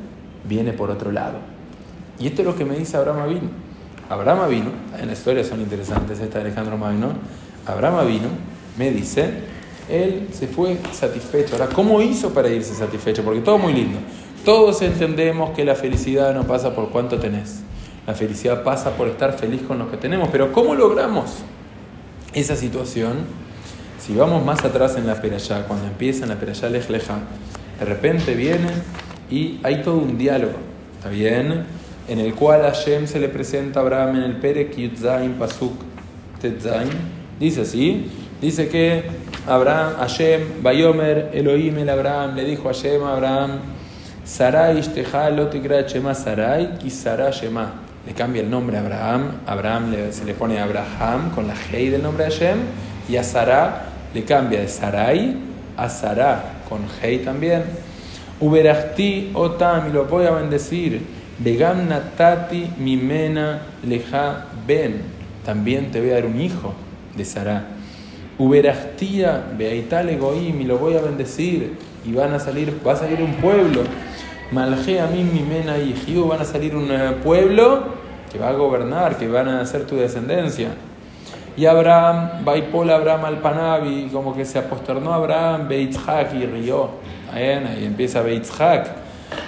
viene 0.48 0.72
por 0.72 0.90
otro 0.90 1.12
lado. 1.12 1.38
Y 2.18 2.26
esto 2.26 2.42
es 2.42 2.46
lo 2.46 2.56
que 2.56 2.64
me 2.64 2.76
dice 2.76 2.96
Abraham 2.96 3.20
Avino. 3.20 3.68
Abraham 4.08 4.48
vino, 4.48 4.70
en 4.98 5.06
la 5.06 5.12
historia 5.12 5.44
son 5.44 5.60
interesantes, 5.60 6.18
esta 6.18 6.38
de 6.38 6.46
Alejandro 6.46 6.78
Magno. 6.78 7.12
Abraham 7.66 8.06
vino, 8.06 8.28
me 8.78 8.90
dice, 8.90 9.28
él 9.88 10.28
se 10.32 10.46
fue 10.46 10.78
satisfecho. 10.92 11.54
Ahora, 11.54 11.68
¿cómo 11.68 12.00
hizo 12.00 12.32
para 12.34 12.48
irse 12.48 12.74
satisfecho? 12.74 13.22
Porque 13.22 13.40
todo 13.40 13.58
muy 13.58 13.72
lindo. 13.72 13.98
Todos 14.44 14.82
entendemos 14.82 15.50
que 15.50 15.64
la 15.64 15.74
felicidad 15.74 16.34
no 16.34 16.44
pasa 16.46 16.74
por 16.74 16.90
cuánto 16.90 17.18
tenés. 17.18 17.60
La 18.06 18.14
felicidad 18.14 18.62
pasa 18.62 18.96
por 18.96 19.08
estar 19.08 19.38
feliz 19.38 19.62
con 19.62 19.78
lo 19.78 19.90
que 19.90 19.96
tenemos. 19.96 20.28
Pero 20.30 20.52
¿cómo 20.52 20.74
logramos 20.74 21.36
esa 22.32 22.56
situación? 22.56 23.18
Si 23.98 24.14
vamos 24.14 24.44
más 24.44 24.64
atrás 24.64 24.96
en 24.96 25.06
la 25.06 25.20
Perayá, 25.20 25.66
cuando 25.66 25.86
empieza 25.86 26.22
en 26.22 26.30
la 26.30 26.36
Perayá 26.36 26.70
Lejleja, 26.70 27.18
de 27.78 27.84
repente 27.84 28.34
viene 28.34 28.68
y 29.30 29.60
hay 29.62 29.82
todo 29.82 29.98
un 29.98 30.16
diálogo, 30.16 30.54
¿está 30.96 31.10
bien? 31.10 31.66
En 32.08 32.18
el 32.18 32.34
cual 32.34 32.62
Hashem 32.62 33.06
se 33.06 33.20
le 33.20 33.28
presenta 33.28 33.80
a 33.80 33.82
Abraham 33.82 34.16
en 34.16 34.22
el 34.22 34.36
Perek 34.36 34.76
Yudzain 34.76 35.34
Pasuk 35.34 35.74
Tetzain. 36.40 36.88
Dice 37.38 37.62
así, 37.62 38.06
dice 38.40 38.68
que 38.68 39.04
Abraham, 39.46 39.94
Hashem, 39.98 40.62
Bayomer, 40.62 41.30
Elohim 41.32 41.78
el 41.78 41.88
Abraham, 41.88 42.36
le 42.36 42.44
dijo 42.44 42.68
a 42.68 42.72
Hashem 42.72 43.02
a 43.02 43.14
Abraham, 43.14 43.60
Sarai 44.24 44.80
Shema 44.82 46.14
Sarai, 46.14 46.78
y 46.84 46.90
Sarai 46.90 47.32
Shema. 47.32 47.72
Le 48.06 48.14
cambia 48.14 48.42
el 48.42 48.50
nombre 48.50 48.76
a 48.76 48.80
Abraham, 48.80 49.40
Abraham 49.46 49.94
se 50.10 50.24
le 50.24 50.34
pone 50.34 50.58
Abraham 50.58 51.30
con 51.34 51.46
la 51.46 51.54
Hei 51.54 51.90
del 51.90 52.02
nombre 52.02 52.24
de 52.24 52.30
Hashem, 52.30 52.58
y 53.08 53.16
a 53.16 53.22
Sarah 53.22 53.86
le 54.14 54.24
cambia 54.24 54.60
de 54.60 54.68
Sarai 54.68 55.36
a 55.76 55.88
Sarah 55.88 56.62
con 56.68 56.80
Hei 57.02 57.18
también. 57.18 57.62
Uberachti 58.40 59.30
otam, 59.34 59.88
y 59.88 59.92
lo 59.92 60.04
voy 60.04 60.26
a 60.26 60.30
bendecir. 60.32 61.00
Begam 61.38 61.88
natati 61.88 62.70
mimena 62.78 63.60
leja 63.84 64.46
ben. 64.66 65.02
También 65.44 65.90
te 65.90 66.00
voy 66.00 66.10
a 66.10 66.14
dar 66.14 66.26
un 66.26 66.40
hijo 66.40 66.74
de 67.16 67.24
Sarah. 67.24 67.77
Uberachtia 68.38 69.42
beaital 69.56 70.08
egoim, 70.10 70.60
y 70.60 70.64
lo 70.64 70.78
voy 70.78 70.96
a 70.96 71.00
bendecir. 71.00 71.76
Y 72.04 72.12
van 72.12 72.32
a 72.32 72.38
salir, 72.38 72.80
va 72.86 72.92
a 72.92 72.96
salir 72.96 73.20
un 73.20 73.34
pueblo. 73.34 73.82
Malje 74.52 75.00
a 75.00 75.06
mí 75.06 75.24
mimena 75.24 75.76
y 75.76 75.94
van 76.26 76.40
a 76.40 76.44
salir 76.44 76.74
un 76.74 76.90
eh, 76.90 77.16
pueblo 77.22 77.82
que 78.32 78.38
va 78.38 78.48
a 78.48 78.52
gobernar, 78.52 79.16
que 79.16 79.28
van 79.28 79.48
a 79.48 79.64
ser 79.66 79.86
tu 79.86 79.96
descendencia. 79.96 80.68
Y 81.56 81.66
Abraham, 81.66 82.44
Baipol 82.44 82.88
Abraham 82.88 83.24
al 83.24 83.38
Panabi, 83.40 84.08
como 84.12 84.34
que 84.34 84.44
se 84.44 84.58
aposternó 84.58 85.12
Abraham, 85.12 85.68
Beitzhak 85.68 86.32
y 86.34 86.46
rió. 86.46 86.88
Ahí 87.32 87.84
empieza 87.84 88.22
Beitzhak. 88.22 88.88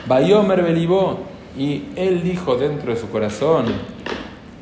Bayomer 0.06 0.62
Belibó. 0.62 1.20
Y 1.56 1.84
él 1.96 2.22
dijo 2.22 2.56
dentro 2.56 2.92
de 2.92 3.00
su 3.00 3.08
corazón, 3.10 3.66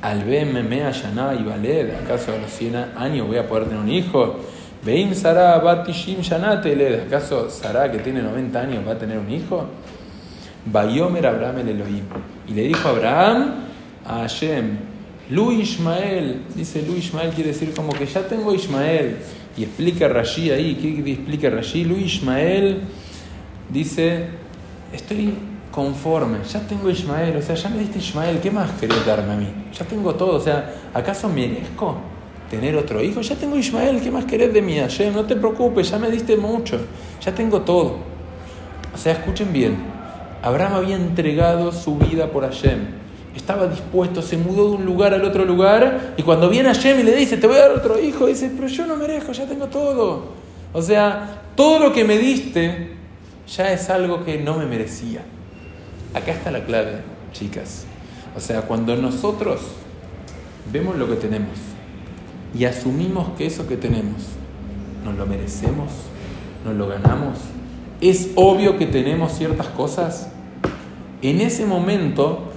al 0.00 0.24
Mea 0.24 0.90
Yana 0.90 1.34
y 1.34 1.42
Valed, 1.42 1.90
¿acaso 2.04 2.32
a 2.32 2.38
los 2.38 2.50
100 2.50 2.76
años 2.96 3.26
voy 3.26 3.36
a 3.36 3.48
poder 3.48 3.64
tener 3.64 3.80
un 3.80 3.90
hijo? 3.90 4.36
Veim 4.84 5.12
Sara 5.14 5.58
Batishim 5.58 6.20
Yanateled, 6.20 7.06
¿acaso 7.06 7.50
Sara 7.50 7.90
que 7.90 7.98
tiene 7.98 8.22
90 8.22 8.60
años 8.60 8.86
va 8.86 8.92
a 8.92 8.98
tener 8.98 9.18
un 9.18 9.30
hijo? 9.30 9.66
Bayomer 10.66 11.26
Abraham 11.26 11.58
el 11.58 11.68
Elohim. 11.70 12.04
Y 12.46 12.52
le 12.52 12.62
dijo 12.62 12.88
a 12.88 12.92
Abraham, 12.92 13.54
a 14.04 14.20
Hashem, 14.20 14.78
Lu 15.30 15.52
Ismael, 15.52 16.42
dice 16.54 16.82
Lu 16.82 16.94
Ismael 16.94 17.30
quiere 17.30 17.50
decir 17.50 17.74
como 17.74 17.92
que 17.92 18.06
ya 18.06 18.22
tengo 18.22 18.54
Ismael. 18.54 19.16
Y 19.56 19.64
explica 19.64 20.08
Rashi 20.08 20.50
ahí, 20.50 20.76
¿qué 20.76 21.12
explica 21.12 21.50
Rashi? 21.50 21.84
Lu 21.84 21.96
Ismael 21.96 22.82
dice, 23.68 24.26
estoy 24.92 25.34
conforme, 25.78 26.38
ya 26.42 26.58
tengo 26.58 26.90
Ismael, 26.90 27.36
o 27.36 27.40
sea, 27.40 27.54
ya 27.54 27.68
me 27.68 27.78
diste 27.78 28.00
Ismael, 28.00 28.40
¿qué 28.40 28.50
más 28.50 28.72
querés 28.80 29.06
darme 29.06 29.32
a 29.32 29.36
mí? 29.36 29.46
Ya 29.72 29.84
tengo 29.84 30.12
todo, 30.16 30.34
o 30.34 30.40
sea, 30.40 30.74
¿acaso 30.92 31.28
merezco 31.28 31.94
tener 32.50 32.74
otro 32.74 33.00
hijo? 33.00 33.20
Ya 33.20 33.36
tengo 33.36 33.56
Ismael, 33.56 34.00
¿qué 34.00 34.10
más 34.10 34.24
querés 34.24 34.52
de 34.52 34.60
mí? 34.60 34.76
Hashem, 34.76 35.14
no 35.14 35.24
te 35.24 35.36
preocupes, 35.36 35.88
ya 35.88 36.00
me 36.00 36.10
diste 36.10 36.36
mucho, 36.36 36.80
ya 37.24 37.32
tengo 37.32 37.60
todo. 37.60 37.98
O 38.92 38.98
sea, 38.98 39.12
escuchen 39.12 39.52
bien, 39.52 39.76
Abraham 40.42 40.74
había 40.74 40.96
entregado 40.96 41.70
su 41.70 41.96
vida 41.96 42.26
por 42.26 42.42
Hashem 42.42 42.98
estaba 43.36 43.68
dispuesto, 43.68 44.20
se 44.20 44.36
mudó 44.36 44.70
de 44.70 44.76
un 44.78 44.84
lugar 44.84 45.14
al 45.14 45.24
otro 45.24 45.44
lugar 45.44 46.14
y 46.16 46.22
cuando 46.24 46.48
viene 46.48 46.74
Hashem 46.74 46.98
y 46.98 47.02
le 47.04 47.14
dice, 47.14 47.36
te 47.36 47.46
voy 47.46 47.56
a 47.56 47.68
dar 47.68 47.70
otro 47.70 48.02
hijo, 48.02 48.26
dice, 48.26 48.50
pero 48.54 48.66
yo 48.66 48.84
no 48.84 48.96
merezco, 48.96 49.30
ya 49.30 49.46
tengo 49.46 49.68
todo. 49.68 50.32
O 50.72 50.82
sea, 50.82 51.42
todo 51.54 51.78
lo 51.78 51.92
que 51.92 52.02
me 52.02 52.18
diste 52.18 52.96
ya 53.46 53.72
es 53.72 53.88
algo 53.90 54.24
que 54.24 54.38
no 54.38 54.58
me 54.58 54.66
merecía. 54.66 55.22
Acá 56.14 56.32
está 56.32 56.50
la 56.50 56.64
clave, 56.64 57.02
chicas. 57.32 57.84
O 58.36 58.40
sea, 58.40 58.62
cuando 58.62 58.96
nosotros 58.96 59.60
vemos 60.72 60.96
lo 60.96 61.08
que 61.08 61.16
tenemos 61.16 61.58
y 62.56 62.64
asumimos 62.64 63.30
que 63.36 63.46
eso 63.46 63.66
que 63.66 63.76
tenemos 63.76 64.22
nos 65.04 65.16
lo 65.16 65.26
merecemos, 65.26 65.90
nos 66.64 66.74
lo 66.74 66.86
ganamos, 66.88 67.38
es 68.00 68.30
obvio 68.36 68.78
que 68.78 68.86
tenemos 68.86 69.32
ciertas 69.32 69.66
cosas, 69.68 70.28
en 71.22 71.40
ese 71.40 71.66
momento 71.66 72.52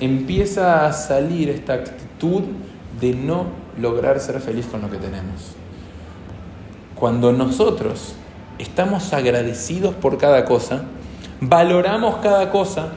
empieza 0.00 0.86
a 0.86 0.92
salir 0.92 1.50
esta 1.50 1.74
actitud 1.74 2.42
de 3.00 3.14
no 3.14 3.46
lograr 3.80 4.20
ser 4.20 4.40
feliz 4.40 4.66
con 4.66 4.82
lo 4.82 4.90
que 4.90 4.96
tenemos. 4.96 5.52
Cuando 6.94 7.32
nosotros 7.32 8.14
estamos 8.58 9.12
agradecidos 9.12 9.94
por 9.94 10.16
cada 10.16 10.44
cosa, 10.44 10.84
valoramos 11.40 12.16
cada 12.16 12.50
cosa, 12.50 12.92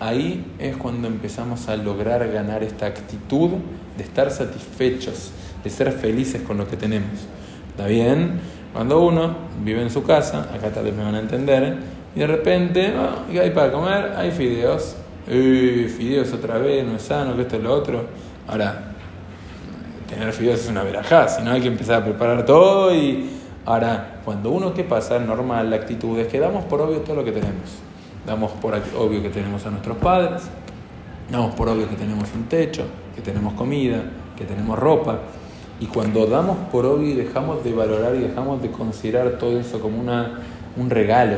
ahí 0.00 0.44
es 0.58 0.76
cuando 0.76 1.08
empezamos 1.08 1.68
a 1.68 1.76
lograr 1.76 2.28
ganar 2.30 2.62
esta 2.62 2.86
actitud 2.86 3.50
de 3.96 4.04
estar 4.04 4.30
satisfechos, 4.30 5.32
de 5.64 5.70
ser 5.70 5.92
felices 5.92 6.42
con 6.42 6.58
lo 6.58 6.68
que 6.68 6.76
tenemos. 6.76 7.26
¿Está 7.70 7.86
bien? 7.86 8.40
Cuando 8.72 9.00
uno 9.00 9.34
vive 9.64 9.82
en 9.82 9.90
su 9.90 10.02
casa, 10.02 10.48
acá 10.54 10.70
tal 10.70 10.84
vez 10.84 10.94
me 10.94 11.02
van 11.02 11.14
a 11.14 11.20
entender, 11.20 11.76
y 12.14 12.20
de 12.20 12.26
repente, 12.26 12.94
oh, 12.96 13.40
hay 13.40 13.50
para 13.50 13.72
comer? 13.72 14.12
Hay 14.16 14.30
fideos 14.30 14.96
eh, 15.28 15.92
fideos 15.94 16.32
otra 16.32 16.58
vez, 16.58 16.84
no 16.84 16.96
es 16.96 17.02
sano, 17.02 17.34
que 17.34 17.42
esto 17.42 17.56
es 17.56 17.62
lo 17.62 17.74
otro. 17.74 18.04
Ahora, 18.46 18.92
tener 20.08 20.32
fideos 20.32 20.60
es 20.60 20.68
una 20.68 20.82
verajá, 20.82 21.28
si 21.28 21.42
no 21.42 21.50
hay 21.50 21.60
que 21.60 21.68
empezar 21.68 22.02
a 22.02 22.04
preparar 22.04 22.44
todo 22.44 22.94
y... 22.94 23.35
Ahora, 23.66 24.20
cuando 24.24 24.50
uno, 24.50 24.72
¿qué 24.72 24.84
pasa? 24.84 25.18
Normal, 25.18 25.70
la 25.70 25.76
actitud 25.76 26.16
es 26.20 26.28
que 26.28 26.38
damos 26.38 26.64
por 26.64 26.80
obvio 26.80 27.00
todo 27.00 27.16
lo 27.16 27.24
que 27.24 27.32
tenemos. 27.32 27.78
Damos 28.24 28.52
por 28.52 28.74
obvio 28.96 29.20
que 29.22 29.28
tenemos 29.28 29.66
a 29.66 29.70
nuestros 29.70 29.96
padres, 29.98 30.42
damos 31.30 31.54
por 31.56 31.68
obvio 31.68 31.88
que 31.88 31.96
tenemos 31.96 32.28
un 32.34 32.44
techo, 32.44 32.84
que 33.14 33.22
tenemos 33.22 33.54
comida, 33.54 34.02
que 34.36 34.44
tenemos 34.44 34.78
ropa. 34.78 35.18
Y 35.80 35.86
cuando 35.86 36.26
damos 36.26 36.56
por 36.70 36.86
obvio 36.86 37.08
y 37.08 37.14
dejamos 37.14 37.64
de 37.64 37.72
valorar 37.72 38.14
y 38.14 38.20
dejamos 38.20 38.62
de 38.62 38.70
considerar 38.70 39.32
todo 39.32 39.58
eso 39.58 39.80
como 39.80 39.98
una, 39.98 40.40
un 40.76 40.88
regalo, 40.88 41.36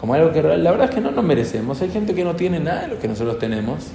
como 0.00 0.14
algo 0.14 0.32
que 0.32 0.42
la 0.42 0.70
verdad 0.70 0.88
es 0.88 0.94
que 0.94 1.02
no 1.02 1.10
nos 1.10 1.24
merecemos. 1.24 1.82
Hay 1.82 1.90
gente 1.90 2.14
que 2.14 2.24
no 2.24 2.34
tiene 2.34 2.60
nada 2.60 2.82
de 2.82 2.88
lo 2.88 2.98
que 2.98 3.08
nosotros 3.08 3.38
tenemos. 3.38 3.88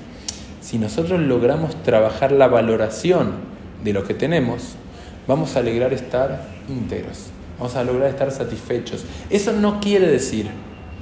Si 0.61 0.77
nosotros 0.77 1.19
logramos 1.19 1.75
trabajar 1.83 2.31
la 2.31 2.47
valoración 2.47 3.31
de 3.83 3.93
lo 3.93 4.03
que 4.03 4.13
tenemos, 4.13 4.75
vamos 5.27 5.55
a 5.55 5.61
lograr 5.61 5.91
estar 5.91 6.45
íntegros, 6.69 7.29
vamos 7.63 7.77
a 7.77 7.83
lograr 7.85 8.09
estar 8.09 8.29
satisfechos. 8.29 9.05
Eso 9.29 9.53
no 9.53 9.79
quiere 9.79 10.05
decir 10.05 10.49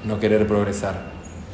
no 0.05 0.20
querer 0.20 0.45
progresar, 0.45 0.93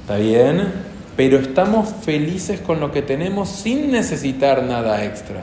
¿está 0.01 0.18
bien? 0.18 0.68
Pero 1.16 1.38
estamos 1.38 1.88
felices 2.01 2.60
con 2.60 2.82
lo 2.82 2.91
que 2.91 3.01
tenemos 3.01 3.47
sin 3.47 3.89
necesitar 3.89 4.64
nada 4.64 5.05
extra. 5.05 5.38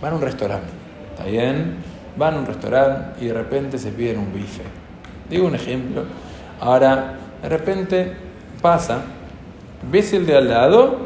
Van 0.00 0.12
a 0.12 0.16
un 0.16 0.22
restaurante, 0.22 0.68
¿está 1.10 1.24
bien? 1.24 1.78
Van 2.16 2.34
a 2.34 2.38
un 2.38 2.46
restaurante 2.46 3.24
y 3.24 3.26
de 3.26 3.34
repente 3.34 3.76
se 3.76 3.90
piden 3.90 4.20
un 4.20 4.32
bife. 4.32 4.62
Digo 5.28 5.48
un 5.48 5.56
ejemplo. 5.56 6.04
Ahora, 6.60 7.18
de 7.42 7.48
repente 7.48 8.12
pasa, 8.62 9.02
ves 9.90 10.12
el 10.12 10.26
de 10.26 10.36
al 10.36 10.48
lado, 10.48 10.96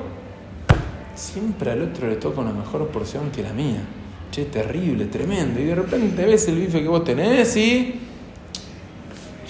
siempre 1.15 1.71
al 1.71 1.81
otro 1.81 2.09
le 2.09 2.17
toca 2.17 2.43
una 2.43 2.53
mejor 2.53 2.89
porción 2.89 3.31
que 3.31 3.43
la 3.43 3.55
mía. 3.55 3.81
Che, 4.33 4.47
terrible, 4.47 5.05
tremendo. 5.05 5.61
Y 5.61 5.65
de 5.65 5.75
repente 5.75 6.25
ves 6.25 6.49
el 6.49 6.57
bife 6.57 6.81
que 6.81 6.89
vos 6.89 7.05
tenés 7.05 7.55
y 7.55 8.01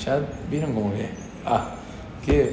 ya 0.04 0.20
vieron 0.50 0.74
como 0.74 0.92
que, 0.92 1.08
ah, 1.46 1.76
que 2.26 2.52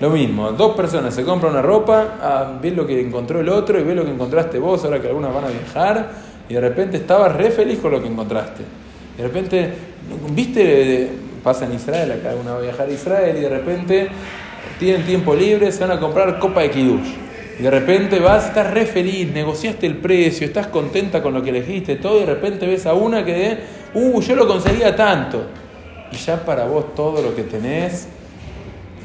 lo 0.00 0.08
mismo, 0.08 0.50
dos 0.52 0.74
personas 0.74 1.14
se 1.14 1.24
compran 1.24 1.52
una 1.52 1.60
ropa, 1.60 2.16
ah, 2.22 2.58
ves 2.62 2.74
lo 2.74 2.86
que 2.86 2.98
encontró 2.98 3.40
el 3.40 3.50
otro 3.50 3.78
y 3.78 3.82
ves 3.82 3.94
lo 3.94 4.04
que 4.06 4.12
encontraste 4.12 4.58
vos, 4.58 4.82
ahora 4.84 4.98
que 4.98 5.08
algunas 5.08 5.34
van 5.34 5.44
a 5.44 5.48
viajar, 5.48 6.10
y 6.48 6.54
de 6.54 6.60
repente 6.60 6.96
estabas 6.96 7.36
re 7.36 7.50
feliz 7.50 7.78
con 7.80 7.92
lo 7.92 8.00
que 8.00 8.08
encontraste. 8.08 8.64
De 9.18 9.22
repente, 9.22 9.70
¿viste 10.30 11.10
pasa 11.42 11.66
en 11.66 11.74
Israel, 11.74 12.12
acá 12.12 12.34
uno 12.40 12.52
va 12.52 12.58
a 12.58 12.62
viajar 12.62 12.88
a 12.88 12.92
Israel 12.92 13.36
y 13.36 13.40
de 13.40 13.48
repente 13.48 14.08
tienen 14.78 15.04
tiempo 15.04 15.34
libre, 15.34 15.70
se 15.70 15.80
van 15.86 15.98
a 15.98 16.00
comprar 16.00 16.38
copa 16.38 16.62
de 16.62 16.70
Kiddush. 16.70 17.27
De 17.58 17.70
repente 17.70 18.20
vas, 18.20 18.46
estás 18.46 18.70
re 18.72 18.86
feliz, 18.86 19.32
negociaste 19.32 19.84
el 19.86 19.96
precio, 19.96 20.46
estás 20.46 20.68
contenta 20.68 21.20
con 21.20 21.34
lo 21.34 21.42
que 21.42 21.50
elegiste, 21.50 21.96
todo, 21.96 22.18
y 22.18 22.20
de 22.20 22.26
repente 22.26 22.66
ves 22.66 22.86
a 22.86 22.94
una 22.94 23.24
que, 23.24 23.58
uh, 23.94 24.20
yo 24.20 24.36
lo 24.36 24.46
conseguía 24.46 24.94
tanto. 24.94 25.44
Y 26.12 26.16
ya 26.16 26.44
para 26.44 26.66
vos 26.66 26.94
todo 26.94 27.20
lo 27.20 27.34
que 27.34 27.42
tenés 27.42 28.06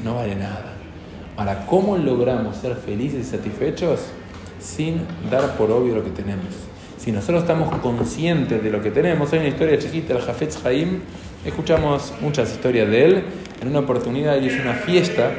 no 0.04 0.14
vale 0.14 0.36
nada. 0.36 0.72
Ahora, 1.36 1.66
¿cómo 1.66 1.96
logramos 1.96 2.56
ser 2.56 2.76
felices 2.76 3.26
y 3.26 3.30
satisfechos 3.30 4.00
sin 4.60 5.00
dar 5.28 5.56
por 5.56 5.72
obvio 5.72 5.96
lo 5.96 6.04
que 6.04 6.10
tenemos? 6.10 6.46
Si 6.96 7.10
nosotros 7.10 7.42
estamos 7.42 7.74
conscientes 7.80 8.62
de 8.62 8.70
lo 8.70 8.80
que 8.80 8.92
tenemos, 8.92 9.32
hay 9.32 9.40
una 9.40 9.48
historia 9.48 9.78
chiquita, 9.80 10.14
el 10.14 10.22
Jafetz 10.22 10.64
Haim, 10.64 11.00
escuchamos 11.44 12.14
muchas 12.20 12.52
historias 12.52 12.88
de 12.88 13.04
él. 13.04 13.24
En 13.60 13.68
una 13.68 13.80
oportunidad 13.80 14.38
él 14.38 14.46
hizo 14.46 14.62
una 14.62 14.74
fiesta 14.74 15.32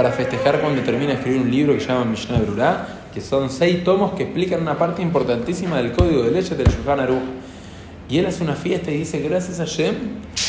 para 0.00 0.12
festejar 0.12 0.62
cuando 0.62 0.80
termina 0.80 1.08
de 1.08 1.18
escribir 1.18 1.42
un 1.42 1.50
libro 1.50 1.74
que 1.74 1.80
se 1.80 1.88
llama 1.88 2.06
Mishnah 2.06 2.38
Berurah, 2.38 2.88
que 3.12 3.20
son 3.20 3.50
seis 3.50 3.84
tomos 3.84 4.14
que 4.14 4.22
explican 4.22 4.62
una 4.62 4.78
parte 4.78 5.02
importantísima 5.02 5.76
del 5.76 5.92
código 5.92 6.22
de 6.22 6.30
leyes 6.30 6.56
del 6.56 6.68
Shulchan 6.68 7.00
Aruch. 7.00 7.20
Y 8.08 8.16
él 8.16 8.24
hace 8.24 8.42
una 8.42 8.54
fiesta 8.54 8.90
y 8.90 8.96
dice, 8.96 9.18
gracias 9.20 9.60
a 9.60 9.66
Shem 9.66 9.94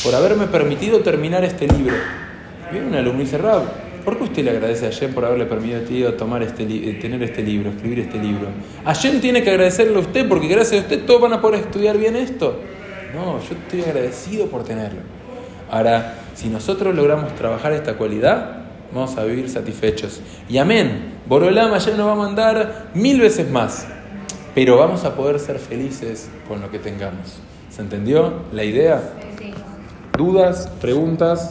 por 0.06 0.16
haberme 0.16 0.48
permitido 0.48 1.02
terminar 1.02 1.44
este 1.44 1.68
libro. 1.68 1.94
Y 2.70 2.76
viene 2.76 2.88
un 2.88 2.96
alumno 2.96 3.20
y 3.20 3.26
dice, 3.26 3.40
Rab, 3.40 3.64
¿por 4.06 4.18
qué 4.18 4.24
usted 4.24 4.46
le 4.46 4.52
agradece 4.52 4.88
a 4.88 4.90
Shem 4.90 5.14
por 5.14 5.26
haberle 5.26 5.48
permitido 5.48 6.14
tomar 6.14 6.44
este 6.44 6.66
tener 6.66 7.22
este 7.22 7.44
libro, 7.44 7.72
escribir 7.72 8.00
este 8.00 8.20
libro? 8.20 8.48
A 8.86 8.94
Shem 8.94 9.20
tiene 9.20 9.44
que 9.44 9.50
agradecerle 9.50 9.98
a 9.98 10.00
usted 10.00 10.30
porque 10.30 10.48
gracias 10.48 10.80
a 10.80 10.84
usted 10.86 11.04
todos 11.04 11.24
van 11.24 11.34
a 11.34 11.42
poder 11.42 11.60
estudiar 11.60 11.98
bien 11.98 12.16
esto. 12.16 12.58
No, 13.14 13.38
yo 13.40 13.54
estoy 13.66 13.82
agradecido 13.82 14.46
por 14.46 14.64
tenerlo. 14.64 15.02
Ahora, 15.70 16.20
si 16.36 16.48
nosotros 16.48 16.96
logramos 16.96 17.36
trabajar 17.36 17.74
esta 17.74 17.96
cualidad, 17.96 18.61
vamos 18.94 19.18
a 19.18 19.24
vivir 19.24 19.50
satisfechos. 19.50 20.22
Y 20.50 20.58
amén, 20.58 21.14
Borolama 21.28 21.78
ya 21.78 21.96
nos 21.96 22.08
va 22.08 22.14
a 22.14 22.16
mandar 22.16 22.92
mil 22.94 23.20
veces 23.20 23.50
más, 23.50 23.88
pero 24.54 24.78
vamos 24.78 25.04
a 25.06 25.16
poder 25.16 25.40
ser 25.40 25.60
felices 25.60 26.30
con 26.48 26.62
lo 26.62 26.70
que 26.70 26.80
tengamos. 26.80 27.40
¿Se 27.70 27.82
entendió 27.82 28.44
la 28.52 28.64
idea? 28.64 29.02
¿Dudas? 30.18 30.70
¿Preguntas? 30.82 31.40